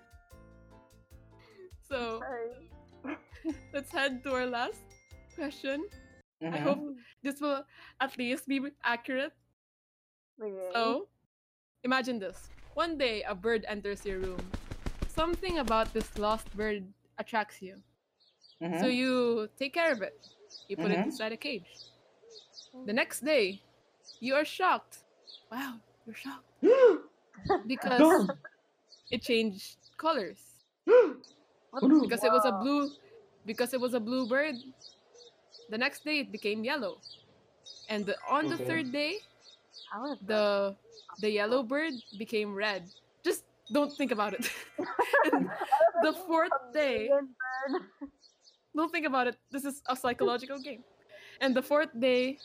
so 1.89 2.21
let's 3.73 3.91
head 3.93 4.23
to 4.25 4.33
our 4.33 4.47
last 4.47 4.83
question. 5.35 5.85
I 6.43 6.59
Mhm. 6.59 6.63
hope 6.63 6.83
this 7.23 7.41
will 7.41 7.65
at 8.01 8.17
least 8.19 8.47
be 8.49 8.61
accurate. 8.83 9.33
Okay. 10.41 10.73
So, 10.73 11.09
imagine 11.85 12.19
this. 12.19 12.51
One 12.75 12.99
day, 12.99 13.23
a 13.23 13.35
bird 13.35 13.65
enters 13.69 14.05
your 14.05 14.19
room. 14.19 14.43
Something 15.09 15.59
about 15.59 15.93
this 15.95 16.19
lost 16.19 16.51
bird 16.57 16.83
attracts 17.19 17.63
you. 17.63 17.77
Mhm. 18.61 18.81
So, 18.81 18.87
you 18.87 19.49
take 19.57 19.73
care 19.75 19.93
of 19.93 20.03
it. 20.03 20.19
You 20.69 20.77
put 20.77 20.91
it 20.91 20.99
Mhm. 20.99 21.07
inside 21.07 21.33
a 21.33 21.37
cage. 21.37 21.71
The 22.87 22.93
next 22.93 23.21
day, 23.25 23.63
you 24.21 24.35
are 24.35 24.45
shocked. 24.45 25.05
Wow, 25.51 25.81
you're 26.05 26.17
shocked. 26.17 26.45
Because 27.67 27.99
Darn. 27.99 28.31
it 29.11 29.23
changed 29.23 29.77
colors. 29.99 30.39
Oh. 31.77 32.03
Because 32.03 32.23
it 32.23 32.31
was 32.31 32.45
a 32.45 32.53
blue 32.53 32.89
because 33.47 33.75
it 33.75 33.81
was 33.81 33.95
a 33.95 34.01
blue 34.01 34.29
bird. 34.29 34.55
The 35.71 35.77
next 35.77 36.05
day 36.05 36.21
it 36.21 36.31
became 36.31 36.63
yellow. 36.63 36.99
And 37.89 38.07
the, 38.07 38.15
on 38.31 38.47
the 38.49 38.57
third 38.57 38.93
day, 38.93 39.19
How 39.91 40.13
is 40.13 40.19
that? 40.21 40.29
the 40.29 40.77
the 41.21 41.31
yellow 41.31 41.65
bird 41.65 41.95
became 42.17 42.55
red. 42.55 42.87
Just 43.25 43.43
don't 43.73 43.93
think 43.93 44.13
about 44.13 44.35
it. 44.35 44.51
The 46.03 46.13
fourth 46.29 46.53
day, 46.73 47.09
don't 48.77 48.93
think 48.93 49.07
about 49.07 49.27
it. 49.27 49.37
This 49.51 49.65
is 49.65 49.83
a 49.89 49.97
psychological 49.97 50.59
game. 50.61 50.85
And 51.41 51.55
the 51.57 51.63
fourth 51.63 51.89
day, 51.99 52.39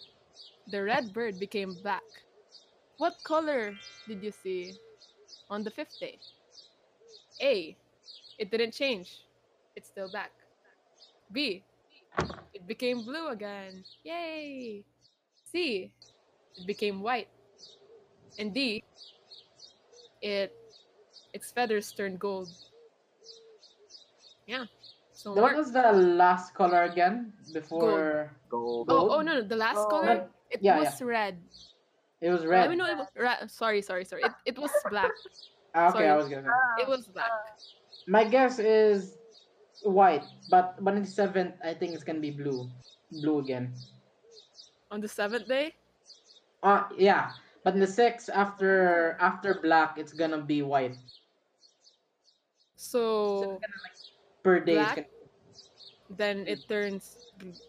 the 0.71 0.83
red 0.83 1.13
bird 1.13 1.39
became 1.39 1.75
black. 1.83 2.03
What 2.99 3.15
color 3.23 3.79
did 4.07 4.21
you 4.21 4.31
see 4.31 4.75
on 5.49 5.63
the 5.63 5.71
fifth 5.71 5.95
day? 5.99 6.19
A. 7.41 7.75
It 8.37 8.51
didn't 8.51 8.73
change. 8.75 9.23
It's 9.75 9.87
still 9.87 10.11
black. 10.11 10.31
B. 11.31 11.63
It 12.53 12.67
became 12.67 13.01
blue 13.03 13.29
again. 13.29 13.85
Yay! 14.03 14.83
C. 15.47 15.91
It 16.59 16.67
became 16.67 16.99
white. 17.01 17.29
And 18.37 18.53
D. 18.53 18.83
It 20.21 20.51
its 21.31 21.51
feathers 21.55 21.91
turned 21.95 22.19
gold. 22.19 22.49
Yeah. 24.45 24.65
So 25.13 25.31
What 25.31 25.55
Mark- 25.55 25.57
was 25.57 25.71
the 25.71 25.91
last 25.93 26.53
color 26.53 26.83
again 26.83 27.31
before 27.53 28.35
Gold. 28.49 28.87
Oh, 28.91 29.15
oh 29.15 29.21
no, 29.21 29.39
no, 29.39 29.41
the 29.41 29.55
last 29.55 29.87
Oh. 29.87 29.87
color 29.87 30.27
it 30.49 30.59
Yeah, 30.61 30.79
was 30.79 30.99
red. 31.01 31.39
It 32.21 32.29
was 32.29 32.43
I 32.43 32.45
red? 32.47 32.69
mean, 32.69 32.77
no, 32.79 32.85
it 32.85 32.97
was 32.97 33.07
ra- 33.17 33.47
sorry, 33.47 33.81
sorry, 33.81 34.03
sorry. 34.05 34.23
It, 34.23 34.31
it 34.45 34.57
was 34.59 34.71
black. 34.89 35.11
Ah, 35.75 35.89
okay, 35.89 35.99
sorry. 35.99 36.09
I 36.09 36.15
was 36.17 36.27
gonna 36.29 36.43
say. 36.43 36.49
Ah, 36.51 36.81
It 36.81 36.87
was 36.87 37.07
black. 37.07 37.29
ah. 37.31 37.53
My 38.07 38.23
guess 38.23 38.59
is 38.59 39.17
white, 39.83 40.23
but 40.49 40.75
when 40.81 40.99
the 41.01 41.07
seventh, 41.07 41.55
I 41.63 41.73
think 41.73 41.93
it's 41.93 42.03
gonna 42.03 42.19
be 42.19 42.31
blue. 42.31 42.69
Blue 43.21 43.39
again. 43.39 43.73
On 44.91 44.99
the 45.01 45.07
seventh 45.07 45.47
day, 45.47 45.75
Uh 46.63 46.83
yeah. 46.97 47.31
But 47.63 47.73
in 47.75 47.79
the 47.79 47.87
sixth, 47.87 48.29
after 48.33 49.15
after 49.19 49.59
black, 49.61 49.97
it's 49.97 50.13
gonna 50.13 50.41
be 50.41 50.61
white. 50.63 50.95
so 52.75 53.59
Per 54.43 54.59
day, 54.61 54.75
Black? 54.75 54.95
gonna, 54.95 55.07
then 56.11 56.47
it 56.47 56.59
turns 56.67 57.17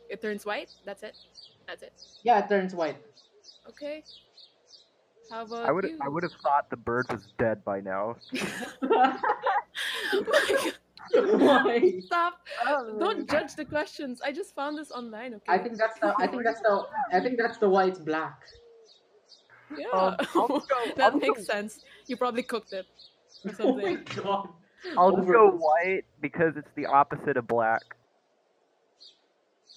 it 0.09 0.23
turns 0.23 0.47
white. 0.47 0.71
That's 0.87 1.03
it. 1.03 1.17
That's 1.67 1.83
it. 1.83 1.93
yeah, 2.23 2.39
it 2.45 2.49
turns 2.49 2.75
white. 2.75 2.97
Okay. 3.69 4.03
How 5.31 5.43
about 5.43 5.65
I 5.67 5.73
would 5.73 5.85
you? 5.85 5.99
I 6.03 6.09
would 6.09 6.23
have 6.25 6.33
thought 6.43 6.69
the 6.71 6.77
bird 6.77 7.07
was 7.11 7.29
dead 7.39 7.65
by 7.65 7.81
now. 7.81 8.17
Why? 11.13 11.93
Stop! 12.07 12.47
Oh, 12.67 12.99
Don't 12.99 13.29
judge 13.31 13.55
the 13.55 13.65
questions. 13.65 14.21
I 14.25 14.33
just 14.33 14.55
found 14.55 14.77
this 14.79 14.91
online. 14.91 15.35
Okay. 15.35 15.45
I 15.49 15.59
think 15.59 15.77
that's 15.77 15.99
the. 16.01 16.15
I 16.19 16.27
think 16.27 16.45
that's 16.45 16.61
the. 16.61 16.83
I 17.13 17.21
think 17.21 17.39
that's 17.39 17.59
the 17.59 17.69
why 17.69 17.85
it's 17.87 17.99
black. 17.99 18.41
yeah. 19.77 19.87
Um, 19.93 20.17
go, 20.35 20.61
that 20.97 21.13
I'll 21.13 21.19
makes 21.19 21.39
go, 21.41 21.45
sense. 21.45 21.85
You 22.07 22.17
probably 22.17 22.43
cooked 22.43 22.73
it 22.73 22.87
or 23.45 23.53
Oh 23.61 23.77
my 23.77 23.83
something. 23.97 24.23
god. 24.25 24.49
I'll 24.97 25.15
just 25.17 25.29
go 25.29 25.51
white 25.51 26.05
because 26.21 26.57
it's 26.57 26.71
the 26.75 26.87
opposite 26.87 27.37
of 27.37 27.47
black. 27.47 27.83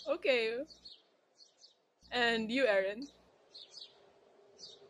Okay. 0.10 0.56
And 2.12 2.51
you, 2.51 2.66
Erin? 2.68 3.08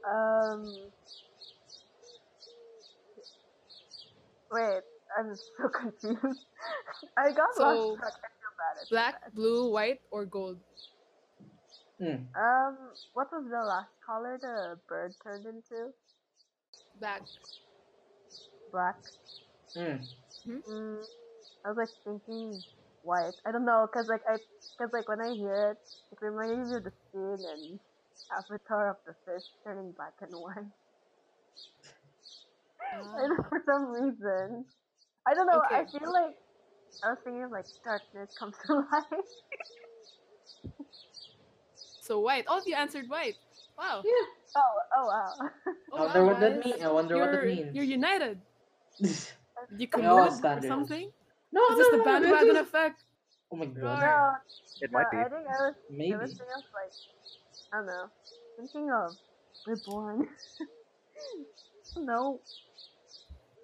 Um. 0.06 0.92
Wait, 4.52 4.82
I'm 5.18 5.36
so 5.58 5.70
confused. 5.70 6.46
I 7.18 7.32
got 7.32 7.56
So, 7.56 7.64
lost 7.64 7.98
track. 7.98 8.14
I 8.24 8.30
feel 8.40 8.54
bad. 8.58 8.90
Black, 8.90 9.22
bad. 9.22 9.34
blue, 9.34 9.72
white, 9.72 10.02
or 10.12 10.26
gold? 10.26 10.60
Hmm. 12.00 12.26
Um, 12.36 12.78
what 13.14 13.28
was 13.32 13.46
the 13.50 13.64
last 13.66 13.92
color 14.06 14.38
the 14.42 14.80
bird 14.88 15.14
turned 15.24 15.46
into? 15.46 15.92
Black. 17.00 17.22
Black. 18.72 18.96
Hmm. 19.76 19.98
Mm, 20.48 21.04
I 21.66 21.70
was 21.70 21.78
like 21.78 21.90
thinking 22.04 22.62
white. 23.02 23.34
I 23.46 23.52
don't 23.52 23.66
know, 23.66 23.88
cause 23.94 24.08
like 24.10 24.22
I, 24.28 24.38
cause 24.78 24.90
like 24.94 25.08
when 25.08 25.22
I 25.22 25.34
hear 25.34 25.72
it, 25.72 25.78
it 26.12 26.20
reminds 26.22 26.70
me 26.72 26.78
of 26.78 26.84
the 26.84 26.92
scene 27.12 27.46
in 27.54 27.80
Avatar 28.32 28.90
of 28.92 28.98
the 29.06 29.14
fish 29.26 29.44
turning 29.64 29.92
black 29.92 30.14
and 30.22 30.32
white. 30.34 30.58
Uh, 32.94 33.24
and 33.24 33.38
for 33.50 33.62
some 33.66 33.88
reason, 33.92 34.66
I 35.28 35.34
don't 35.34 35.48
know. 35.48 35.62
I 35.70 35.86
feel 35.86 36.12
like 36.12 36.36
I 37.04 37.10
was 37.10 37.18
thinking 37.24 37.44
of 37.44 37.52
like 37.52 37.66
darkness 37.84 38.36
comes 38.38 38.56
to 38.68 38.74
light. 38.92 40.74
So 42.02 42.20
white. 42.20 42.46
All 42.48 42.60
of 42.60 42.64
you 42.68 42.76
answered 42.76 43.06
white. 43.10 43.36
Wow. 43.78 44.04
oh, 44.56 44.62
oh 44.98 45.06
wow. 45.08 45.34
Oh, 45.94 45.98
I 45.98 46.02
wonder 46.06 46.22
wow, 46.24 46.28
what 46.32 46.40
that 46.42 46.66
means. 46.66 46.82
I 46.84 46.92
wonder 46.92 47.18
what 47.18 47.32
that 47.32 47.44
You're- 47.44 47.56
means. 47.56 47.76
You're 47.76 47.86
united. 47.86 48.40
You 49.78 49.88
We 49.96 50.04
all 50.06 50.28
collude 50.28 50.64
or 50.64 50.68
something? 50.68 51.10
no, 51.54 51.62
Is 51.72 51.78
this 51.78 51.88
no, 51.88 51.92
the 51.92 51.98
no, 52.00 52.04
bandwagon 52.04 52.48
this 52.50 52.58
is- 52.58 52.62
effect? 52.68 53.04
Oh 53.50 53.56
my 53.56 53.66
god. 53.66 54.02
no, 54.02 54.34
It 54.82 54.92
no, 54.92 55.00
might 55.00 55.10
be. 55.10 55.18
I 55.18 55.24
think 55.24 55.48
I 55.48 55.68
was 55.68 55.76
Maybe. 55.90 56.14
I 56.14 56.18
was 56.18 56.32
thinking 56.32 56.48
of 56.58 56.64
like 56.76 56.92
I 57.74 57.78
don't 57.78 57.88
know, 57.88 58.06
thinking 58.58 58.92
of 58.92 59.16
reborn. 59.66 60.28
no, 61.98 62.40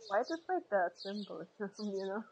why 0.07 0.19
just 0.21 0.41
like 0.49 0.63
the 0.71 0.89
symbolism, 0.95 1.69
you 1.79 2.05
know? 2.07 2.23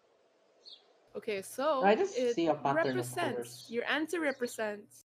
Okay, 1.15 1.43
so 1.43 1.84
I 1.84 1.95
just 1.95 2.17
it 2.17 2.34
see 2.34 2.47
a 2.47 2.55
pattern 2.55 2.97
represents 2.97 3.67
your 3.69 3.84
answer 3.86 4.19
represents 4.19 5.05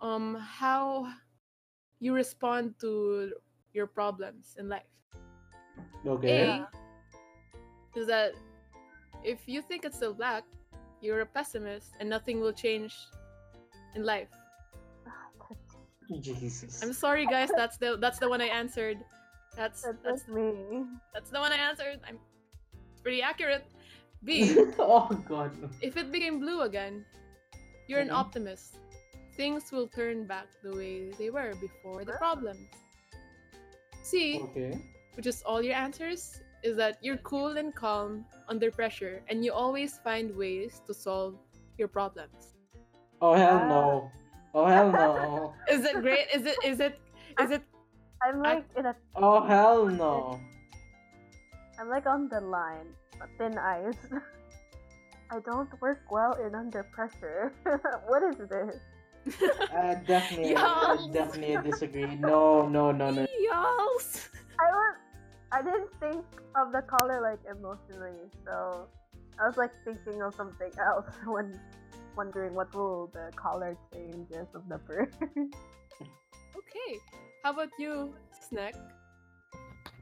um 0.00 0.36
how 0.36 1.12
you 2.00 2.14
respond 2.14 2.74
to 2.80 3.32
your 3.72 3.86
problems 3.86 4.56
in 4.58 4.68
life. 4.68 4.82
Okay. 6.04 6.48
A 6.50 6.68
is 7.98 8.06
that 8.06 8.32
if 9.24 9.46
you 9.46 9.62
think 9.62 9.84
it's 9.84 9.96
still 9.96 10.12
black, 10.12 10.44
you're 11.00 11.20
a 11.20 11.26
pessimist 11.26 11.94
and 12.00 12.10
nothing 12.10 12.40
will 12.40 12.52
change 12.52 12.94
in 13.94 14.04
life. 14.04 14.28
Jesus. 16.20 16.82
I'm 16.82 16.92
sorry 16.92 17.26
guys, 17.26 17.50
that's 17.56 17.76
the 17.78 17.96
that's 18.00 18.18
the 18.18 18.28
one 18.28 18.40
I 18.40 18.46
answered. 18.46 18.98
That's 19.56 19.82
That's, 19.82 19.98
that's 20.04 20.28
me. 20.28 20.84
that's 21.14 21.30
the 21.30 21.40
one 21.40 21.52
I 21.52 21.56
answered. 21.56 22.00
I'm 22.08 22.18
pretty 23.02 23.22
accurate. 23.22 23.64
B 24.24 24.56
oh 24.78 25.08
god. 25.28 25.52
if 25.82 25.96
it 25.96 26.10
became 26.12 26.40
blue 26.40 26.62
again, 26.62 27.04
you're 27.88 28.00
an 28.00 28.08
Mhm. 28.08 28.20
optimist. 28.22 28.78
Things 29.36 29.70
will 29.72 29.88
turn 29.88 30.26
back 30.26 30.48
the 30.62 30.72
way 30.74 31.10
they 31.20 31.28
were 31.30 31.52
before 31.60 32.04
the 32.04 32.14
Ah. 32.14 32.18
problems. 32.24 32.68
C, 34.02 34.40
Okay. 34.42 34.78
which 35.14 35.26
is 35.26 35.42
all 35.42 35.60
your 35.62 35.74
answers, 35.74 36.40
is 36.62 36.76
that 36.76 36.98
you're 37.02 37.18
cool 37.18 37.56
and 37.58 37.74
calm 37.74 38.24
under 38.48 38.70
pressure 38.70 39.22
and 39.28 39.44
you 39.44 39.52
always 39.52 39.98
find 39.98 40.34
ways 40.36 40.80
to 40.86 40.94
solve 40.94 41.34
your 41.78 41.88
problems. 41.88 42.54
Oh 43.20 43.34
hell 43.34 43.60
Ah. 43.62 43.68
no. 43.68 44.10
Oh 44.56 44.64
hell 44.64 44.90
no. 44.90 45.54
Is 45.70 45.84
it 45.84 46.00
great? 46.00 46.28
Is 46.34 46.46
it 46.46 46.56
is 46.64 46.80
it 46.80 46.98
is 47.38 47.50
it 47.50 47.62
I'm 48.24 48.40
I- 48.40 48.54
like 48.54 48.64
in 48.74 48.86
a, 48.86 48.96
Oh 49.14 49.44
hell 49.44 49.84
no. 49.84 50.40
I'm 51.78 51.90
like 51.90 52.06
on 52.06 52.30
the 52.32 52.40
line, 52.40 52.88
a 53.20 53.28
thin 53.36 53.58
ice. 53.58 54.00
I 55.30 55.40
don't 55.40 55.68
work 55.82 56.00
well 56.10 56.32
in 56.40 56.54
under 56.54 56.84
pressure. 56.84 57.52
what 58.08 58.22
is 58.22 58.38
this? 58.48 58.80
I 59.74 60.00
definitely, 60.06 60.56
I 60.56 61.08
definitely 61.12 61.70
disagree. 61.70 62.06
No, 62.16 62.66
no, 62.66 62.92
no, 62.92 63.10
no. 63.10 63.26
Yals. 63.26 64.28
I 64.58 64.70
was, 64.70 64.94
I 65.52 65.60
didn't 65.62 65.90
think 66.00 66.24
of 66.54 66.72
the 66.72 66.80
color 66.80 67.20
like 67.20 67.42
emotionally, 67.44 68.30
so 68.46 68.86
I 69.38 69.48
was 69.48 69.56
like 69.58 69.72
thinking 69.84 70.22
of 70.22 70.32
something 70.34 70.70
else 70.78 71.10
when 71.26 71.58
wondering 72.16 72.54
what 72.54 72.74
will 72.74 73.08
the 73.12 73.30
color 73.36 73.76
changes 73.92 74.48
of 74.54 74.68
the 74.68 74.78
bird. 74.78 75.14
Okay. 76.56 76.98
How 77.42 77.52
about 77.52 77.68
you, 77.78 78.12
Snack? 78.48 78.74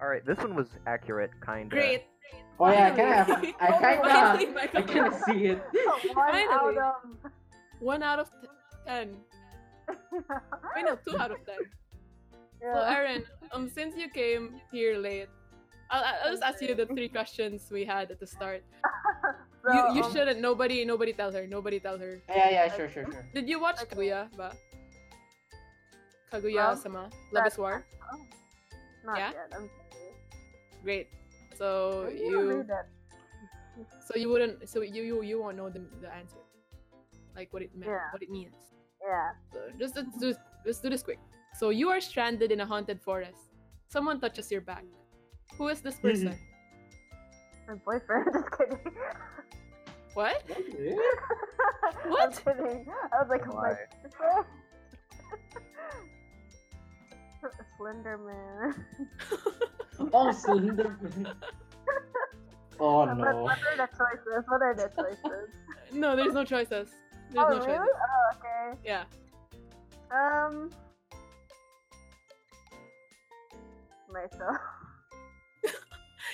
All 0.01 0.09
right, 0.09 0.25
this 0.25 0.39
one 0.39 0.55
was 0.57 0.69
accurate, 0.87 1.31
kind 1.41 1.65
of. 1.67 1.71
Great. 1.71 2.03
Oh 2.59 2.71
yeah, 2.71 2.87
I 2.87 2.91
kind 2.91 3.31
of, 3.31 3.55
I 3.61 3.71
kind 3.79 4.47
of, 4.49 4.57
I 4.75 4.83
kind 4.83 5.07
of 5.07 5.15
see 5.27 5.47
it. 5.47 5.63
One 6.15 6.33
Finally. 6.33 6.79
out 6.79 7.05
One 7.81 8.03
out 8.03 8.19
of 8.19 8.31
t- 8.41 8.49
ten. 8.87 9.17
of. 9.89 9.97
Wait, 10.75 10.85
no, 10.85 10.97
two 11.07 11.19
out 11.21 11.31
of 11.31 11.45
ten. 11.47 11.59
So, 12.61 12.63
yeah. 12.63 12.95
Erin, 12.97 13.25
um, 13.53 13.69
since 13.69 13.95
you 13.97 14.09
came 14.09 14.61
here 14.73 14.97
late, 14.97 15.29
I'll, 15.91 16.03
I'll 16.25 16.31
just 16.33 16.43
ask 16.43 16.63
you 16.63 16.75
the 16.75 16.87
three 16.87 17.09
questions 17.09 17.69
we 17.71 17.85
had 17.85 18.11
at 18.11 18.19
the 18.21 18.27
start. 18.27 18.65
So, 19.65 19.73
you 19.73 19.81
you 19.97 20.03
um, 20.05 20.13
shouldn't. 20.13 20.41
Nobody 20.41 20.85
nobody 20.85 21.13
tell 21.17 21.33
her. 21.33 21.47
Nobody 21.49 21.81
tell 21.81 21.97
her. 21.97 22.21
Yeah, 22.29 22.51
yeah, 22.51 22.77
sure, 22.77 22.91
sure, 22.93 23.09
sure. 23.09 23.25
Did 23.33 23.49
you 23.49 23.57
watch 23.61 23.81
Okay. 23.81 23.97
Kaguya 24.13 24.29
ba? 24.37 24.53
Kaguya 26.33 26.73
Um, 26.73 26.77
sama 26.77 27.03
Love 27.33 27.47
is 27.49 27.57
War. 27.57 27.85
Not 29.05 29.17
Yeah? 29.19 29.33
yet. 29.33 29.49
I'm 29.57 29.69
sorry. 29.69 30.13
Great. 30.85 31.09
So 31.57 32.05
Maybe 32.13 32.29
you 32.29 32.41
read 32.61 32.69
so 34.07 34.15
you 34.15 34.29
wouldn't 34.29 34.69
so 34.69 34.83
you 34.85 35.03
you 35.03 35.17
you 35.25 35.37
won't 35.41 35.57
know 35.57 35.73
the 35.73 35.81
the 36.05 36.13
answer, 36.13 36.39
like 37.35 37.49
what 37.53 37.63
it 37.65 37.73
meant, 37.75 37.91
Yeah. 37.91 38.13
what 38.13 38.23
it 38.23 38.31
means. 38.31 38.55
Yeah. 39.01 39.33
So 39.53 39.59
just 39.81 39.97
let's 39.97 40.15
do 40.21 40.29
let's 40.69 40.81
do 40.85 40.91
this 40.93 41.03
quick. 41.03 41.19
So 41.57 41.71
you 41.71 41.89
are 41.89 42.01
stranded 42.05 42.53
in 42.53 42.61
a 42.61 42.67
haunted 42.67 43.01
forest. 43.01 43.51
Someone 43.89 44.21
touches 44.21 44.51
your 44.53 44.61
back. 44.61 44.85
Who 45.59 45.69
is 45.73 45.81
this 45.81 45.97
person? 46.05 46.37
My 47.69 47.75
boyfriend. 47.75 48.27
Just 48.33 48.51
kidding. 48.59 48.79
what? 50.15 50.43
Okay. 50.51 50.97
I'm 52.05 52.11
What? 52.11 52.43
kidding. 52.45 52.87
I 53.13 53.23
was 53.23 53.29
like, 53.31 53.47
Why? 53.53 53.71
my 53.71 53.75
boyfriend. 54.03 54.47
Slender 57.79 58.19
Man. 58.19 58.75
Oh, 60.13 60.33
Slender. 60.33 60.99
Oh 62.81 62.99
What, 63.07 63.15
no. 63.17 63.43
what 63.43 63.59
are 63.59 63.77
the 63.77 63.89
choices? 63.97 64.45
What 64.49 64.63
are 64.63 64.75
the 64.75 64.91
choices? 64.97 65.49
no, 65.93 66.17
there's 66.17 66.35
no 66.35 66.45
choices. 66.45 66.91
There's 67.31 67.37
oh, 67.37 67.49
no 67.51 67.59
really? 67.59 67.67
choices. 67.67 67.89
Oh, 68.01 68.37
okay. 68.37 68.79
Yeah. 68.85 69.05
Um. 70.11 70.71
Myself. 74.13 74.57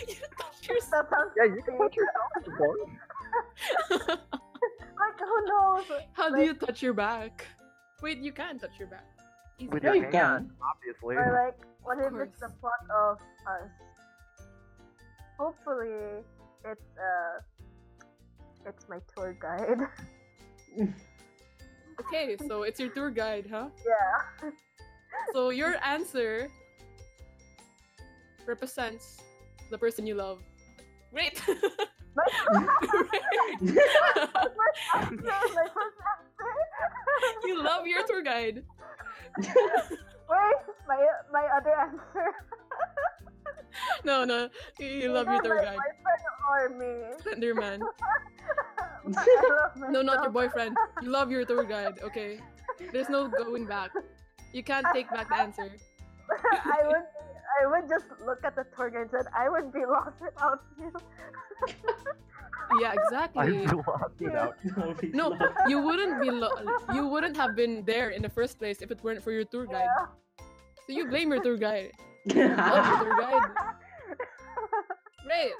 You 0.08 0.14
touch 0.40 0.68
yourself. 0.68 1.06
Yeah, 1.36 1.44
you 1.44 1.62
can 1.62 1.78
touch 1.78 1.92
creepy. 1.92 2.00
yourself. 2.00 2.30
if 2.36 2.46
you 2.46 2.52
want. 2.58 4.20
Like, 5.00 5.18
who 5.18 5.46
knows? 5.46 5.84
How 6.12 6.28
do 6.34 6.42
you 6.42 6.52
touch 6.52 6.82
your 6.82 6.92
back? 6.92 7.46
Wait, 8.02 8.18
you 8.18 8.32
can 8.32 8.58
touch 8.58 8.78
your 8.78 8.88
back. 8.88 9.06
Easy. 9.58 9.68
With 9.68 9.82
Yeah, 9.82 9.94
your 9.94 9.96
you 9.96 10.02
hand, 10.12 10.12
can. 10.12 10.50
obviously. 10.60 11.16
Or 11.16 11.32
like, 11.46 11.58
what 11.82 11.98
Of 12.04 12.12
if 12.14 12.28
it's 12.28 12.40
the 12.40 12.48
course. 12.48 12.58
plot 12.60 12.82
of 12.94 13.16
us? 13.48 13.70
Hopefully, 15.38 16.22
it's 16.66 16.90
uh, 16.98 17.40
it's 18.66 18.86
my 18.88 18.98
tour 19.14 19.34
guide. 19.40 19.80
Okay, 22.00 22.36
so 22.48 22.62
it's 22.62 22.80
your 22.80 22.88
tour 22.90 23.10
guide, 23.10 23.46
huh? 23.50 23.68
yeah. 23.86 24.50
So 25.34 25.50
your 25.50 25.76
answer 25.84 26.48
represents 28.46 29.18
the 29.70 29.78
person 29.78 30.06
you 30.06 30.14
love. 30.14 30.42
Great. 31.12 31.40
My 32.16 32.24
first 32.26 32.66
answer. 34.96 35.24
My 35.54 35.66
first 35.72 35.98
answer. 36.10 36.50
you 37.44 37.62
love 37.62 37.86
your 37.86 38.06
tour 38.06 38.22
guide. 38.22 38.64
Wait, 39.38 40.60
my 40.88 41.06
my 41.32 41.46
other 41.56 41.74
answer. 41.74 42.34
No, 44.04 44.24
no, 44.24 44.48
you, 44.78 44.86
you 44.86 45.12
love 45.12 45.26
your 45.28 45.40
tour 45.42 45.56
my 45.56 45.64
guide. 45.64 45.78
boyfriend 45.78 46.24
or 46.50 46.68
me. 46.78 46.92
Slenderman. 47.22 47.80
No, 49.90 50.02
not 50.02 50.22
your 50.22 50.30
boyfriend. 50.30 50.76
You 51.02 51.10
love 51.10 51.30
your 51.30 51.44
tour 51.44 51.64
guide. 51.64 51.98
Okay. 52.02 52.38
There's 52.92 53.08
no 53.08 53.28
going 53.28 53.66
back. 53.66 53.90
You 54.52 54.62
can't 54.62 54.86
take 54.92 55.08
back 55.10 55.28
the 55.28 55.36
answer. 55.36 55.70
I 56.64 56.86
would 56.86 57.06
I 57.58 57.66
would 57.66 57.88
just 57.88 58.06
look 58.24 58.44
at 58.44 58.54
the 58.54 58.64
tour 58.76 58.90
guide 58.90 59.02
and 59.02 59.10
said 59.10 59.26
I 59.34 59.48
would 59.48 59.72
be 59.72 59.84
lost 59.86 60.16
without 60.20 60.60
you. 60.78 60.92
Yeah, 62.80 62.94
exactly. 62.94 63.42
I'm 63.66 63.66
lost 63.82 64.14
without. 64.20 64.54
you. 65.02 65.10
No, 65.12 65.34
you 65.66 65.82
wouldn't 65.82 66.20
be 66.22 66.30
lo- 66.30 66.54
you 66.94 67.06
wouldn't 67.08 67.36
have 67.36 67.56
been 67.56 67.82
there 67.84 68.10
in 68.10 68.22
the 68.22 68.28
first 68.28 68.58
place 68.58 68.80
if 68.80 68.90
it 68.90 69.02
weren't 69.02 69.22
for 69.22 69.32
your 69.32 69.44
tour 69.44 69.66
guide. 69.66 69.88
Yeah. 69.90 70.06
So 70.86 70.92
you 70.94 71.06
blame 71.08 71.32
your 71.32 71.42
tour 71.42 71.56
guide. 71.56 71.90
Love 72.26 72.36
your 72.36 72.98
tour 73.02 73.16
guide. 73.20 73.50
Great. 75.26 75.52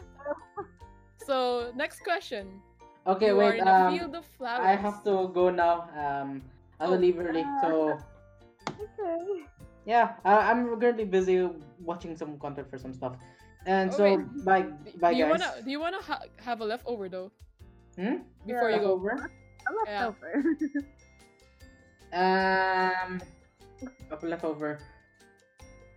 So 1.27 1.73
next 1.75 2.01
question. 2.05 2.61
okay, 3.07 3.29
you 3.29 3.37
wait. 3.37 3.47
are 3.47 3.55
in 3.63 3.67
a 3.69 3.73
Um, 3.73 3.99
field 3.99 4.15
of 4.15 4.25
flowers. 4.39 4.67
I 4.67 4.77
have 4.77 5.03
to 5.05 5.29
go 5.35 5.51
now. 5.51 5.91
Um, 5.99 6.43
I'll 6.79 6.95
Oh. 6.95 6.97
leave 6.97 7.19
early. 7.19 7.45
So 7.63 7.99
okay. 8.71 9.45
Yeah, 9.87 10.15
I, 10.25 10.51
I'm 10.51 10.69
currently 10.81 11.05
busy 11.05 11.49
watching 11.83 12.17
some 12.17 12.39
content 12.39 12.69
for 12.71 12.79
some 12.79 12.93
stuff. 12.93 13.17
And 13.67 13.91
Oh, 13.93 13.97
so 13.97 14.03
wait. 14.05 14.45
bye, 14.45 14.63
Do- 14.63 14.99
bye 15.01 15.13
do 15.13 15.19
you 15.19 15.25
guys. 15.29 15.41
wanna 15.41 15.63
do 15.65 15.71
you 15.71 15.81
wanna 15.81 16.01
ha- 16.01 16.23
have 16.41 16.61
a 16.61 16.65
leftover 16.65 17.09
though 17.09 17.31
Hmm? 17.97 18.25
before 18.47 18.71
you 18.71 18.79
go? 18.81 18.93
Over. 18.93 19.11
I'm 19.69 19.77
left 19.77 19.89
Yeah. 19.89 20.07
over. 20.09 20.31
Um, 22.13 23.21
up 24.11 24.23
leftover. 24.23 24.79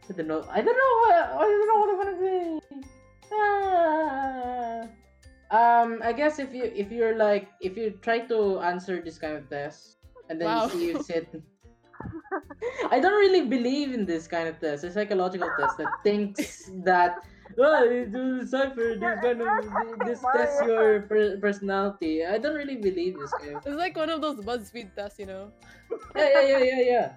I 0.10 0.14
don't 0.14 0.28
know. 0.28 0.46
I 0.50 0.62
don't 0.62 0.78
know. 0.78 0.94
What, 1.02 1.16
I 1.16 1.44
don't 1.48 1.68
know 1.68 1.80
what 1.80 1.90
I'm 1.90 2.00
gonna 2.04 2.20
say. 2.22 2.60
Ah. 3.34 4.82
Um, 5.54 6.02
I 6.04 6.14
guess 6.14 6.40
if 6.40 6.54
you 6.54 6.66
if 6.76 6.92
you're 6.92 7.16
like 7.16 7.50
if 7.62 7.78
you 7.78 7.92
try 8.02 8.20
to 8.28 8.60
answer 8.60 9.02
this 9.02 9.18
kind 9.18 9.38
of 9.38 9.50
test 9.50 9.98
and 10.30 10.40
then 10.42 10.48
Wow. 10.48 10.66
you 10.66 10.70
see 10.72 10.90
if 10.92 11.02
it. 11.10 11.42
I 12.91 12.99
don't 12.99 13.20
really 13.20 13.47
believe 13.47 13.93
in 13.93 14.06
this 14.06 14.28
kind 14.28 14.47
of 14.47 14.60
test. 14.60 14.84
a 14.84 14.91
psychological 14.91 15.51
test 15.51 15.78
that 15.78 16.01
thinks 16.04 16.70
that 16.84 17.24
well, 17.58 17.86
you 17.91 18.06
do 18.08 18.39
decipher 18.41 18.95
this 18.99 19.20
kind 19.22 19.41
of 19.41 19.54
this 20.06 20.26
tests 20.36 20.62
your 20.62 21.01
per- 21.01 21.38
personality. 21.38 22.26
I 22.26 22.38
don't 22.38 22.56
really 22.56 22.78
believe 22.78 23.20
this 23.20 23.34
kind 23.34 23.58
of 23.58 23.66
It's 23.66 23.76
like 23.78 23.95
one 23.95 24.10
of 24.10 24.22
those 24.22 24.39
BuzzFeed 24.41 24.95
tests, 24.95 25.20
you 25.20 25.26
know. 25.28 25.51
yeah, 26.16 26.30
yeah, 26.34 26.41
yeah, 26.41 26.60
yeah, 26.64 26.82
yeah. 26.82 27.14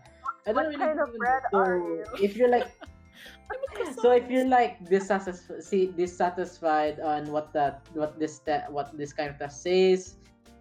I 0.47 0.53
don't 0.53 0.67
What 0.67 0.67
really 0.69 0.79
kind 0.79 1.01
of 1.01 1.09
believe 1.09 1.15
in 1.15 1.19
bread. 1.19 1.43
So, 1.51 1.59
are 1.59 1.79
you? 1.79 2.05
If 2.21 2.37
you're 2.37 2.49
like, 2.51 2.69
I'm 3.51 3.59
a 3.63 3.69
croissant. 3.75 4.01
so 4.01 4.13
if 4.13 4.29
you're 4.31 4.47
like 4.49 4.85
dissatisfied, 4.89 5.63
see, 5.63 5.87
dissatisfied 5.87 7.01
on 7.01 7.31
what 7.33 7.53
that, 7.55 7.87
what 7.95 8.19
this, 8.19 8.39
te- 8.41 8.67
what 8.69 8.97
this 8.97 9.13
kind 9.13 9.31
of 9.31 9.39
test 9.39 9.63
says, 9.63 10.17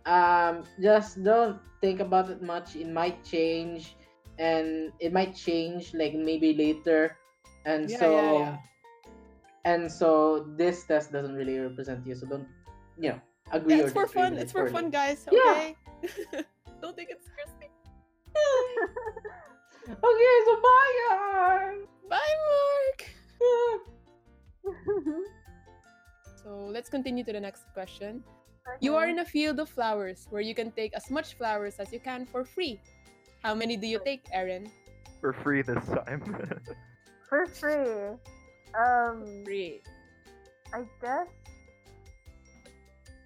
um, 0.05 0.63
just 0.81 1.23
don't 1.23 1.59
think 1.81 1.99
about 1.99 2.29
it 2.29 2.41
much. 2.41 2.75
It 2.75 2.87
might 2.87 3.23
change, 3.23 3.95
and 4.37 4.91
it 4.99 5.13
might 5.13 5.35
change 5.35 5.93
like 5.93 6.13
maybe 6.13 6.53
later, 6.53 7.17
and 7.65 7.89
Yeah, 7.89 7.99
so, 7.99 8.07
yeah, 8.11 8.31
yeah. 8.33 8.57
and 9.65 9.91
so 9.91 10.45
this 10.57 10.85
test 10.85 11.11
doesn't 11.11 11.35
really 11.35 11.59
represent 11.59 12.05
you. 12.05 12.15
So 12.15 12.27
don't, 12.27 12.47
you 12.99 13.15
know, 13.15 13.19
agree 13.51 13.79
it's 13.81 13.93
for 13.93 14.07
fun. 14.07 14.33
It's 14.35 14.51
it 14.51 14.57
for 14.57 14.69
fun, 14.69 14.89
guys. 14.89 15.25
Yeah. 15.31 15.39
Okay. 15.39 15.75
Don't 16.81 16.95
think 16.95 17.09
it's 17.09 17.25
seriously. 17.25 17.69
Okay, 19.85 20.35
so 20.45 20.53
bye 20.65 20.93
guys. 21.09 21.85
Bye, 22.09 22.35
Mark. 22.41 22.99
So 26.45 26.69
let's 26.69 26.89
continue 26.89 27.23
to 27.23 27.33
the 27.33 27.39
next 27.39 27.65
question. 27.73 28.23
You 28.79 28.95
are 28.95 29.07
in 29.07 29.19
a 29.19 29.25
field 29.25 29.59
of 29.59 29.69
flowers 29.69 30.27
where 30.29 30.41
you 30.41 30.53
can 30.53 30.69
take 30.71 30.93
as 30.93 31.09
much 31.09 31.33
flowers 31.33 31.77
as 31.79 31.91
you 31.91 31.99
can 31.99 32.25
for 32.25 32.45
free. 32.45 32.79
How 33.45 33.53
many 33.53 33.77
do 33.77 33.85
you 33.85 34.01
take, 34.03 34.25
Erin? 34.33 34.71
For 35.21 35.31
free 35.31 35.61
this 35.61 35.85
time. 35.85 36.25
for 37.29 37.45
free. 37.45 38.17
Um, 38.73 39.21
Free. 39.45 39.81
I 40.73 40.81
guess. 40.99 41.29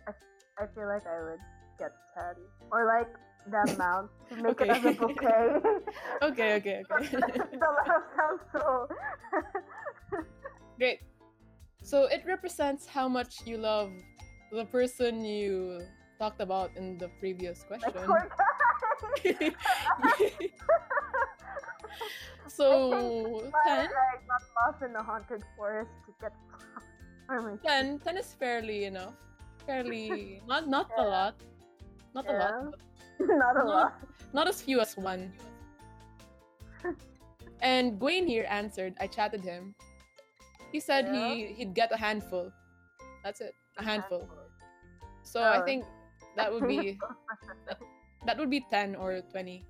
I, 0.06 0.12
I 0.60 0.68
feel 0.76 0.88
like 0.92 1.08
I 1.08 1.24
would 1.24 1.40
get 1.80 1.96
ten 2.12 2.36
or 2.70 2.84
like 2.84 3.08
the 3.48 3.64
amount 3.76 4.12
to 4.28 4.44
make 4.44 4.60
it 4.60 4.68
as 4.68 4.84
a 4.84 4.92
bouquet. 4.92 5.56
Okay, 6.22 6.60
okay, 6.60 6.84
okay. 6.92 7.16
the 7.16 7.70
laugh 7.88 8.04
sounds 8.12 8.44
so. 8.52 8.90
Great. 10.78 11.00
So 11.82 12.12
it 12.12 12.24
represents 12.28 12.86
how 12.86 13.08
much 13.08 13.48
you 13.48 13.56
love 13.56 13.90
the 14.52 14.66
person 14.66 15.24
you 15.24 15.80
talked 16.20 16.42
about 16.42 16.76
in 16.76 16.98
the 16.98 17.08
previous 17.22 17.64
question. 17.64 17.94
so 22.48 23.42
10, 23.68 23.78
like 23.78 23.92
lost 24.66 24.82
in 24.84 24.94
the 24.94 25.02
haunted 25.04 25.44
forest 25.58 25.90
to 26.06 26.14
get. 26.22 26.34
10, 27.66 28.00
10 28.00 28.18
is 28.18 28.34
fairly 28.40 28.86
enough. 28.86 29.14
Fairly 29.66 30.42
not 30.48 30.68
not 30.68 30.90
a 30.98 31.04
lot. 31.04 31.36
Not 32.16 32.26
a 32.28 32.34
lot. 32.34 32.74
Not 33.20 33.56
a 33.56 33.60
Not- 33.60 33.68
lot. 33.68 33.94
Not 34.34 34.48
as 34.48 34.62
few 34.62 34.80
as 34.80 34.96
one. 34.96 35.34
and 37.62 38.00
Gwayne 38.00 38.26
here 38.26 38.46
answered, 38.50 38.96
I 39.00 39.08
chatted 39.08 39.44
him. 39.44 39.76
He 40.72 40.80
said 40.80 41.06
Yeah. 41.12 41.28
he 41.30 41.54
he'd 41.54 41.74
get 41.76 41.92
a 41.92 41.98
handful. 41.98 42.50
That's 43.24 43.42
it. 43.42 43.54
A 43.78 43.84
handful. 43.84 44.24
So 45.22 45.42
I 45.44 45.60
Oh. 45.62 45.66
think 45.66 45.84
that 46.38 46.48
would 46.52 46.66
be 46.68 46.98
that 47.68 47.78
would 48.38 48.50
be 48.50 48.62
10 48.70 48.96
or 48.96 49.22
20 49.32 49.66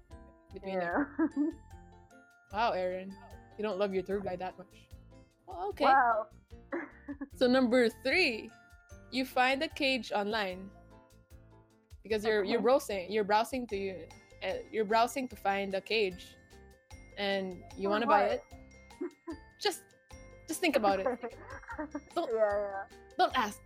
between 0.54 0.80
there. 0.80 1.10
Yeah. 1.20 1.28
Wow, 2.52 2.72
Erin. 2.72 3.14
You 3.58 3.64
don't 3.64 3.78
love 3.78 3.94
your 3.94 4.02
tour 4.02 4.20
guide 4.20 4.40
that 4.40 4.58
much. 4.58 4.74
Well, 5.46 5.70
okay. 5.70 5.86
Wow. 5.86 6.26
So 7.38 7.46
number 7.48 7.90
three, 8.04 8.50
you 9.12 9.24
find 9.26 9.62
a 9.62 9.68
cage 9.68 10.12
online 10.12 10.70
because 12.04 12.24
you're 12.26 12.44
you're 12.44 12.62
browsing 12.62 13.06
you're 13.10 13.24
browsing 13.24 13.66
to 13.68 13.78
uh, 14.46 14.62
you're 14.72 14.86
browsing 14.86 15.28
to 15.30 15.36
find 15.36 15.74
a 15.74 15.82
cage, 15.82 16.38
and 17.18 17.58
you 17.78 17.86
For 17.86 17.90
want 17.90 18.02
to 18.02 18.08
buy 18.08 18.24
it. 18.38 18.44
Just 19.62 19.82
just 20.48 20.60
think 20.62 20.76
about 20.76 21.00
it. 21.02 21.06
Don't- 22.16 22.30
Yeah, 22.34 22.40
yeah. 22.66 22.84
Don't 23.18 23.36
ask. 23.38 23.60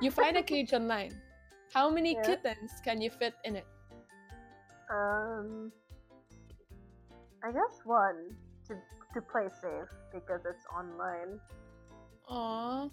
You 0.00 0.10
find 0.10 0.36
a 0.36 0.42
cage 0.42 0.72
online. 0.72 1.12
How 1.72 1.88
many 1.88 2.14
Yeah. 2.16 2.22
kittens 2.36 2.72
can 2.84 3.00
you 3.00 3.08
fit 3.10 3.34
in 3.44 3.56
it? 3.56 3.66
Um, 4.90 5.70
I 7.44 7.52
guess 7.52 7.80
one 7.84 8.34
to 8.68 8.74
to 9.14 9.20
play 9.20 9.48
safe 9.60 9.88
because 10.12 10.40
it's 10.48 10.64
online. 10.74 11.40
Aww. 12.30 12.90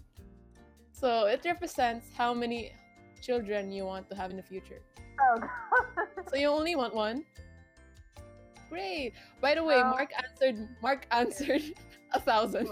So 0.92 1.26
it 1.26 1.42
represents 1.46 2.08
how 2.16 2.34
many 2.34 2.72
children 3.22 3.72
you 3.72 3.86
want 3.86 4.10
to 4.10 4.16
have 4.16 4.32
in 4.32 4.38
the 4.38 4.44
future. 4.44 4.82
Oh 5.20 5.40
god. 5.40 6.30
So 6.30 6.36
you 6.38 6.48
only 6.48 6.76
want 6.76 6.94
one? 6.94 7.26
Great. 8.70 9.14
By 9.42 9.56
the 9.56 9.64
way, 9.64 9.76
Um, 9.76 9.92
Mark 9.92 10.12
answered 10.18 10.68
Mark 10.82 11.08
answered 11.12 11.64
a 12.14 12.20
thousand. 12.20 12.68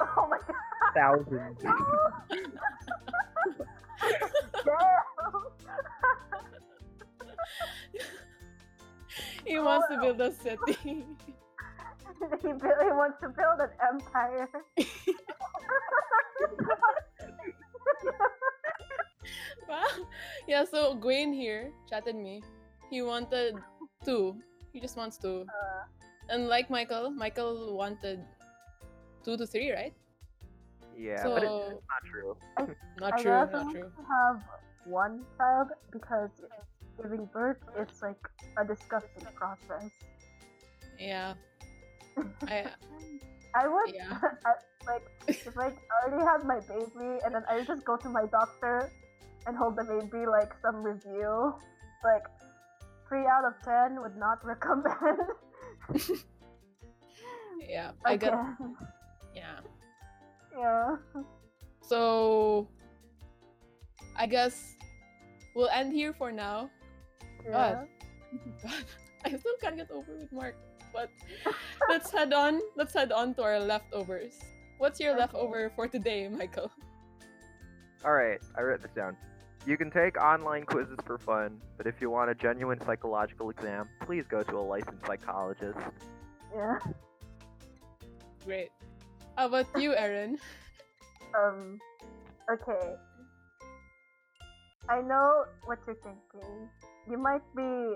Oh 0.00 0.26
my 0.28 0.38
god. 0.38 0.54
Thousands. 0.94 1.58
he 9.44 9.58
wants 9.58 9.86
to 9.90 9.98
build 10.00 10.20
a 10.20 10.32
city. 10.32 10.78
he 12.42 12.48
really 12.48 12.90
wants 12.92 13.18
to 13.22 13.28
build 13.28 13.60
an 13.60 13.70
empire. 13.82 14.48
wow. 19.68 19.84
Yeah, 20.46 20.64
so 20.64 20.96
Gwayne 20.96 21.32
here 21.34 21.70
chatted 21.88 22.16
me. 22.16 22.42
He 22.90 23.02
wanted 23.02 23.54
two. 24.04 24.36
He 24.72 24.80
just 24.80 24.96
wants 24.96 25.18
two. 25.18 25.44
Uh, 25.48 25.84
And 26.30 26.48
like 26.48 26.68
Michael, 26.68 27.08
Michael 27.10 27.72
wanted 27.76 28.20
two 29.24 29.36
to 29.36 29.46
three, 29.46 29.72
right? 29.72 29.94
yeah, 30.98 31.24
but 31.24 31.40
it's 31.40 31.48
So 31.48 31.80
not 31.88 32.02
true. 32.04 32.36
not 33.00 33.12
I 33.14 33.22
true, 33.22 33.32
I 33.32 33.44
not 33.48 33.52
want 33.54 33.72
true. 33.72 33.90
have 34.10 34.36
one 34.84 35.24
child 35.38 35.68
because 35.92 36.30
giving 37.00 37.26
birth 37.32 37.58
it's 37.76 38.02
like 38.02 38.18
a 38.56 38.64
disgusting 38.64 39.26
process. 39.34 39.90
Yeah. 40.98 41.34
I 42.46 42.66
I 43.54 43.68
would 43.68 43.94
Yeah. 43.94 44.18
I, 44.44 44.52
like 44.86 45.04
if 45.28 45.56
like 45.56 45.76
I 45.90 46.08
already 46.08 46.24
had 46.24 46.44
my 46.46 46.60
baby 46.60 47.20
and 47.24 47.34
then 47.34 47.42
I 47.48 47.56
would 47.58 47.66
just 47.66 47.84
go 47.84 47.96
to 47.96 48.08
my 48.08 48.26
doctor 48.30 48.90
and 49.46 49.56
hold 49.56 49.76
the 49.76 49.84
baby 49.84 50.26
like 50.26 50.52
some 50.62 50.82
review. 50.82 51.54
Like 52.04 52.24
three 53.08 53.26
out 53.26 53.44
of 53.44 53.54
ten 53.64 54.00
would 54.02 54.16
not 54.16 54.44
recommend. 54.44 55.18
yeah, 57.60 57.92
I 58.04 58.16
get 58.16 58.32
Again. 58.32 58.76
yeah. 59.34 59.60
Yeah. 60.56 60.96
So 61.80 62.68
I 64.16 64.26
guess 64.26 64.74
we'll 65.54 65.68
end 65.68 65.92
here 65.92 66.12
for 66.12 66.32
now. 66.32 66.70
Yeah. 67.44 67.84
God, 68.62 68.84
I 69.24 69.28
still 69.36 69.56
can't 69.60 69.76
get 69.76 69.90
over 69.90 70.12
with 70.14 70.32
Mark. 70.32 70.54
But 70.92 71.10
let's 71.88 72.10
head 72.10 72.32
on. 72.32 72.60
Let's 72.76 72.94
head 72.94 73.12
on 73.12 73.34
to 73.34 73.42
our 73.42 73.60
leftovers. 73.60 74.38
What's 74.78 75.00
your 75.00 75.12
Okay. 75.12 75.20
leftover 75.20 75.70
for 75.76 75.88
today, 75.88 76.28
Michael? 76.28 76.70
All 78.04 78.12
right, 78.12 78.38
I 78.56 78.62
wrote 78.62 78.80
this 78.82 78.92
down. 78.92 79.16
You 79.66 79.76
can 79.76 79.90
take 79.90 80.16
online 80.16 80.64
quizzes 80.64 80.98
for 81.04 81.18
fun, 81.18 81.60
but 81.76 81.86
if 81.86 82.00
you 82.00 82.10
want 82.10 82.30
a 82.30 82.34
genuine 82.34 82.80
psychological 82.86 83.50
exam, 83.50 83.88
please 84.06 84.24
go 84.30 84.42
to 84.44 84.56
a 84.56 84.60
licensed 84.62 85.04
psychologist. 85.04 85.78
Yeah. 86.54 86.78
Great. 88.44 88.70
How 89.36 89.46
about 89.46 89.66
you, 89.76 89.94
Erin? 89.94 90.38
Um. 91.36 91.78
Okay. 92.50 92.94
I 94.88 95.02
know 95.02 95.44
what 95.64 95.78
you're 95.86 95.96
thinking. 95.96 96.68
You 97.10 97.18
might 97.18 97.44
be 97.54 97.94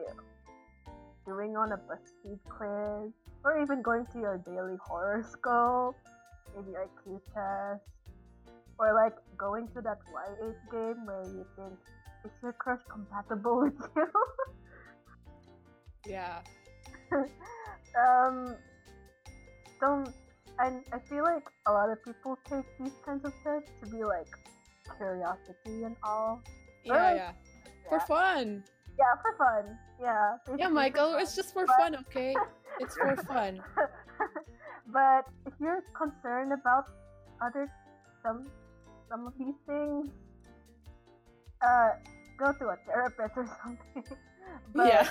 doing 1.26 1.56
on 1.56 1.72
a 1.72 1.76
BuzzFeed 1.76 2.38
quiz, 2.48 3.12
or 3.44 3.62
even 3.62 3.80
going 3.82 4.06
to 4.12 4.18
your 4.18 4.38
daily 4.44 4.76
horoscope, 4.84 5.96
maybe 6.54 6.72
your 6.72 6.86
IQ 6.86 7.20
test, 7.32 7.82
or 8.78 8.94
like 8.94 9.14
going 9.38 9.68
to 9.68 9.80
that 9.80 9.98
Y8 10.12 10.54
game 10.70 11.06
where 11.06 11.24
you 11.24 11.46
think, 11.56 11.78
is 12.24 12.30
your 12.42 12.52
crush 12.52 12.80
compatible 12.90 13.62
with 13.62 13.80
you? 13.96 14.06
Yeah. 16.06 16.40
um, 17.12 18.56
don't. 19.80 20.12
And 20.58 20.84
I 20.92 20.98
feel 21.08 21.24
like 21.24 21.44
a 21.66 21.72
lot 21.72 21.90
of 21.90 22.04
people 22.04 22.38
take 22.48 22.66
these 22.78 22.92
kinds 23.04 23.24
of 23.24 23.32
tests 23.42 23.70
to 23.82 23.90
be 23.90 24.04
like 24.04 24.28
curiosity 24.98 25.84
and 25.84 25.96
all. 26.04 26.42
Yeah, 26.84 26.92
Alright. 26.92 27.16
yeah. 27.16 27.32
For 27.88 27.98
Yeah. 27.98 28.04
fun. 28.06 28.64
Yeah, 28.98 29.12
for 29.22 29.32
fun. 29.36 29.78
Yeah. 30.00 30.36
Yeah, 30.58 30.68
Michael, 30.68 31.14
it's 31.16 31.34
just 31.36 31.52
for 31.52 31.66
But- 31.66 31.76
fun, 31.76 31.96
okay? 32.06 32.34
It's 32.80 32.96
for 32.96 33.14
fun. 33.28 33.62
but 34.88 35.28
if 35.46 35.52
you're 35.60 35.82
concerned 35.92 36.52
about 36.52 36.88
other 37.40 37.68
some 38.22 38.48
some 39.10 39.26
of 39.28 39.34
these 39.38 39.54
things, 39.66 40.08
uh, 41.60 41.90
go 42.38 42.52
to 42.52 42.64
a 42.72 42.76
therapist 42.88 43.36
or 43.36 43.46
something. 43.62 44.04
but 44.74 44.86
yeah. 44.88 45.06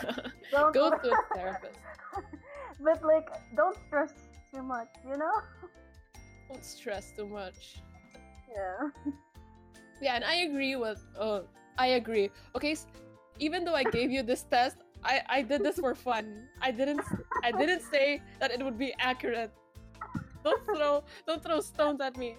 don't 0.51 0.73
Go 0.73 0.89
to 0.89 1.07
a 1.13 1.19
therapist. 1.35 1.77
but 2.81 3.03
like, 3.05 3.29
don't 3.55 3.77
stress 3.87 4.11
too 4.53 4.63
much. 4.63 4.89
You 5.07 5.17
know? 5.17 5.35
Don't 6.49 6.65
stress 6.65 7.11
too 7.15 7.27
much. 7.27 7.77
Yeah. 8.49 8.89
Yeah, 10.01 10.15
and 10.15 10.25
I 10.25 10.49
agree 10.49 10.75
with. 10.75 10.99
Oh, 11.19 11.45
I 11.81 11.97
agree. 11.97 12.29
Okay, 12.53 12.73
s- 12.77 12.85
even 13.41 13.65
though 13.65 13.73
I 13.73 13.83
gave 13.83 14.11
you 14.13 14.21
this 14.21 14.45
test, 14.45 14.77
I 15.03 15.21
I 15.25 15.39
did 15.41 15.65
this 15.65 15.81
for 15.81 15.97
fun. 15.97 16.45
I 16.61 16.69
didn't 16.69 17.01
I 17.41 17.49
didn't 17.49 17.81
say 17.81 18.21
that 18.37 18.53
it 18.53 18.61
would 18.61 18.77
be 18.77 18.93
accurate. 19.01 19.49
Don't 20.45 20.61
throw 20.69 21.01
don't 21.25 21.41
throw 21.41 21.57
stones 21.59 21.97
at 22.01 22.13
me. 22.21 22.37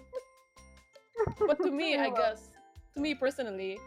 But 1.43 1.59
to 1.59 1.71
me, 1.71 1.95
I 1.99 2.09
guess, 2.09 2.49
to 2.95 2.99
me 3.03 3.15
personally, 3.15 3.79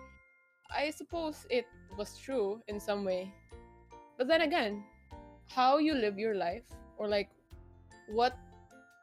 I 0.68 0.92
suppose 0.92 1.46
it 1.48 1.64
was 1.96 2.16
true 2.20 2.60
in 2.68 2.76
some 2.80 3.04
way. 3.04 3.32
But 4.20 4.28
then 4.28 4.44
again, 4.44 4.84
how 5.48 5.78
you 5.78 5.94
live 5.96 6.18
your 6.20 6.34
life 6.36 6.68
or 7.00 7.08
like 7.08 7.32
what 8.12 8.36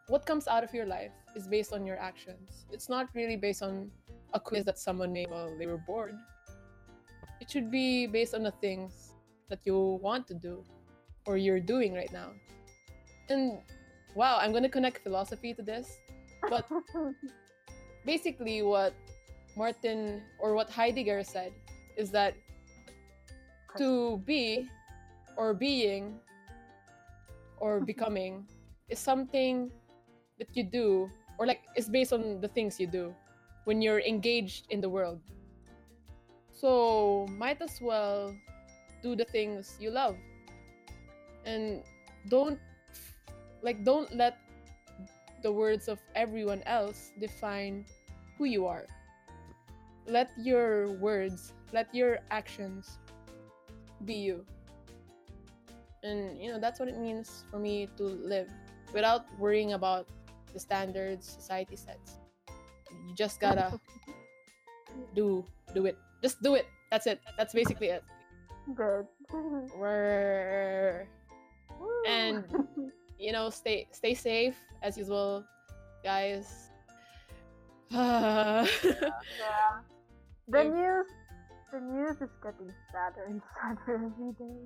what 0.08 0.26
comes 0.30 0.46
out 0.48 0.62
of 0.64 0.70
your 0.74 0.86
life 0.86 1.12
is 1.36 1.48
based 1.50 1.74
on 1.74 1.82
your 1.86 1.98
actions. 1.98 2.70
It's 2.70 2.90
not 2.90 3.10
really 3.18 3.38
based 3.42 3.64
on 3.66 3.90
a 4.34 4.40
quiz 4.40 4.66
that 4.70 4.78
someone 4.78 5.12
made 5.14 5.30
while 5.34 5.50
they 5.58 5.66
were 5.66 5.82
bored. 5.82 6.14
It 7.44 7.52
should 7.52 7.70
be 7.70 8.08
based 8.08 8.34
on 8.34 8.44
the 8.44 8.56
things 8.64 9.12
that 9.50 9.60
you 9.68 10.00
want 10.00 10.32
to 10.32 10.34
do 10.34 10.64
or 11.28 11.36
you're 11.36 11.60
doing 11.60 11.94
right 11.94 12.08
now. 12.14 12.32
And 13.28 13.60
wow, 14.16 14.40
I'm 14.40 14.52
going 14.56 14.64
to 14.64 14.72
connect 14.72 15.04
philosophy 15.04 15.54
to 15.56 15.62
this. 15.62 16.00
But 16.50 16.72
basically, 18.06 18.62
what 18.62 18.96
Martin 19.58 20.24
or 20.40 20.56
what 20.56 20.70
Heidegger 20.70 21.22
said 21.22 21.52
is 21.98 22.12
that 22.12 22.34
to 23.76 24.24
be 24.24 24.70
or 25.36 25.54
being 25.54 26.16
or 27.60 27.82
becoming 27.92 28.48
is 28.88 29.00
something 29.00 29.70
that 30.40 30.48
you 30.56 30.64
do 30.64 31.12
or 31.38 31.46
like 31.46 31.60
is 31.76 31.90
based 31.90 32.14
on 32.14 32.40
the 32.40 32.48
things 32.48 32.80
you 32.80 32.88
do 32.88 33.14
when 33.66 33.82
you're 33.82 34.00
engaged 34.00 34.68
in 34.70 34.80
the 34.80 34.88
world 34.88 35.20
so 36.64 37.28
might 37.36 37.60
as 37.62 37.84
well 37.84 38.32
do 39.04 39.20
the 39.20 39.28
things 39.28 39.76
you 39.84 39.92
love. 39.92 40.16
And 41.44 41.84
don't 42.32 42.58
like 43.60 43.84
don't 43.84 44.08
let 44.16 44.40
the 45.44 45.52
words 45.52 45.92
of 45.92 46.00
everyone 46.16 46.64
else 46.64 47.12
define 47.20 47.84
who 48.38 48.48
you 48.48 48.64
are. 48.64 48.88
Let 50.08 50.32
your 50.40 50.96
words 51.04 51.52
let 51.76 51.92
your 51.92 52.24
actions 52.32 52.96
be 54.08 54.16
you. 54.16 54.48
And 56.00 56.40
you 56.40 56.48
know 56.48 56.64
that's 56.64 56.80
what 56.80 56.88
it 56.88 56.96
means 56.96 57.44
for 57.52 57.60
me 57.60 57.92
to 58.00 58.08
live 58.08 58.48
without 58.96 59.28
worrying 59.36 59.74
about 59.76 60.08
the 60.56 60.64
standards 60.64 61.28
society 61.28 61.76
sets. 61.76 62.24
You 63.04 63.12
just 63.20 63.44
gotta 63.44 63.76
do 65.14 65.44
do 65.76 65.92
it 65.92 66.00
just 66.24 66.42
do 66.42 66.56
it 66.56 66.66
that's 66.90 67.06
it 67.06 67.20
that's 67.38 67.54
basically 67.54 67.88
it 67.94 68.04
Good. 68.76 69.06
We're, 69.78 71.06
And- 72.08 72.48
you 73.20 73.32
know 73.36 73.50
stay 73.52 73.88
stay 73.92 74.14
safe 74.16 74.56
as 74.82 74.98
usual 74.98 75.44
guys 76.04 76.72
yeah 77.92 78.66
yeah. 78.84 79.84
The 80.48 80.64
news, 80.64 81.08
the 81.72 81.80
news 81.80 82.18
is 82.20 82.30
getting 82.44 82.72
sadder 82.92 83.24
and 83.28 83.40
sadder 83.56 83.96
every 84.12 84.32
day. 84.36 84.60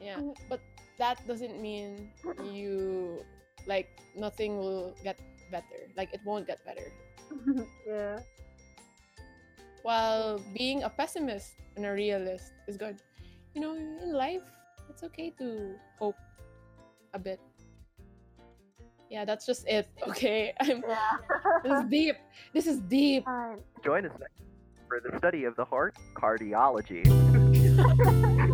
yeah 0.00 0.20
but 0.48 0.60
that 0.98 1.20
doesn't 1.26 1.60
mean 1.60 2.10
you 2.44 3.20
like 3.66 3.88
nothing 4.16 4.58
will 4.58 4.94
get 5.04 5.18
better 5.50 5.88
like 5.96 6.12
it 6.12 6.20
won't 6.24 6.46
get 6.46 6.60
better 6.64 6.88
yeah. 7.86 8.20
While 9.82 10.40
being 10.56 10.82
a 10.82 10.90
pessimist 10.90 11.54
and 11.76 11.86
a 11.86 11.92
realist 11.92 12.52
is 12.66 12.76
good. 12.76 13.02
You 13.54 13.60
know, 13.60 13.74
in 13.74 14.12
life, 14.12 14.42
it's 14.88 15.02
okay 15.04 15.30
to 15.38 15.74
hope 15.98 16.16
a 17.14 17.18
bit. 17.18 17.40
Yeah, 19.10 19.24
that's 19.24 19.44
just 19.44 19.68
it. 19.68 19.88
Okay, 20.08 20.54
I'm. 20.60 20.82
Yeah. 20.88 21.10
This 21.62 21.78
is 21.78 21.84
deep. 21.90 22.16
This 22.54 22.66
is 22.66 22.80
deep. 22.80 23.24
Join 23.84 24.06
us 24.06 24.12
next 24.18 24.42
for 24.88 25.00
the 25.00 25.16
study 25.18 25.44
of 25.44 25.56
the 25.56 25.64
heart, 25.64 25.94
cardiology. 26.14 27.04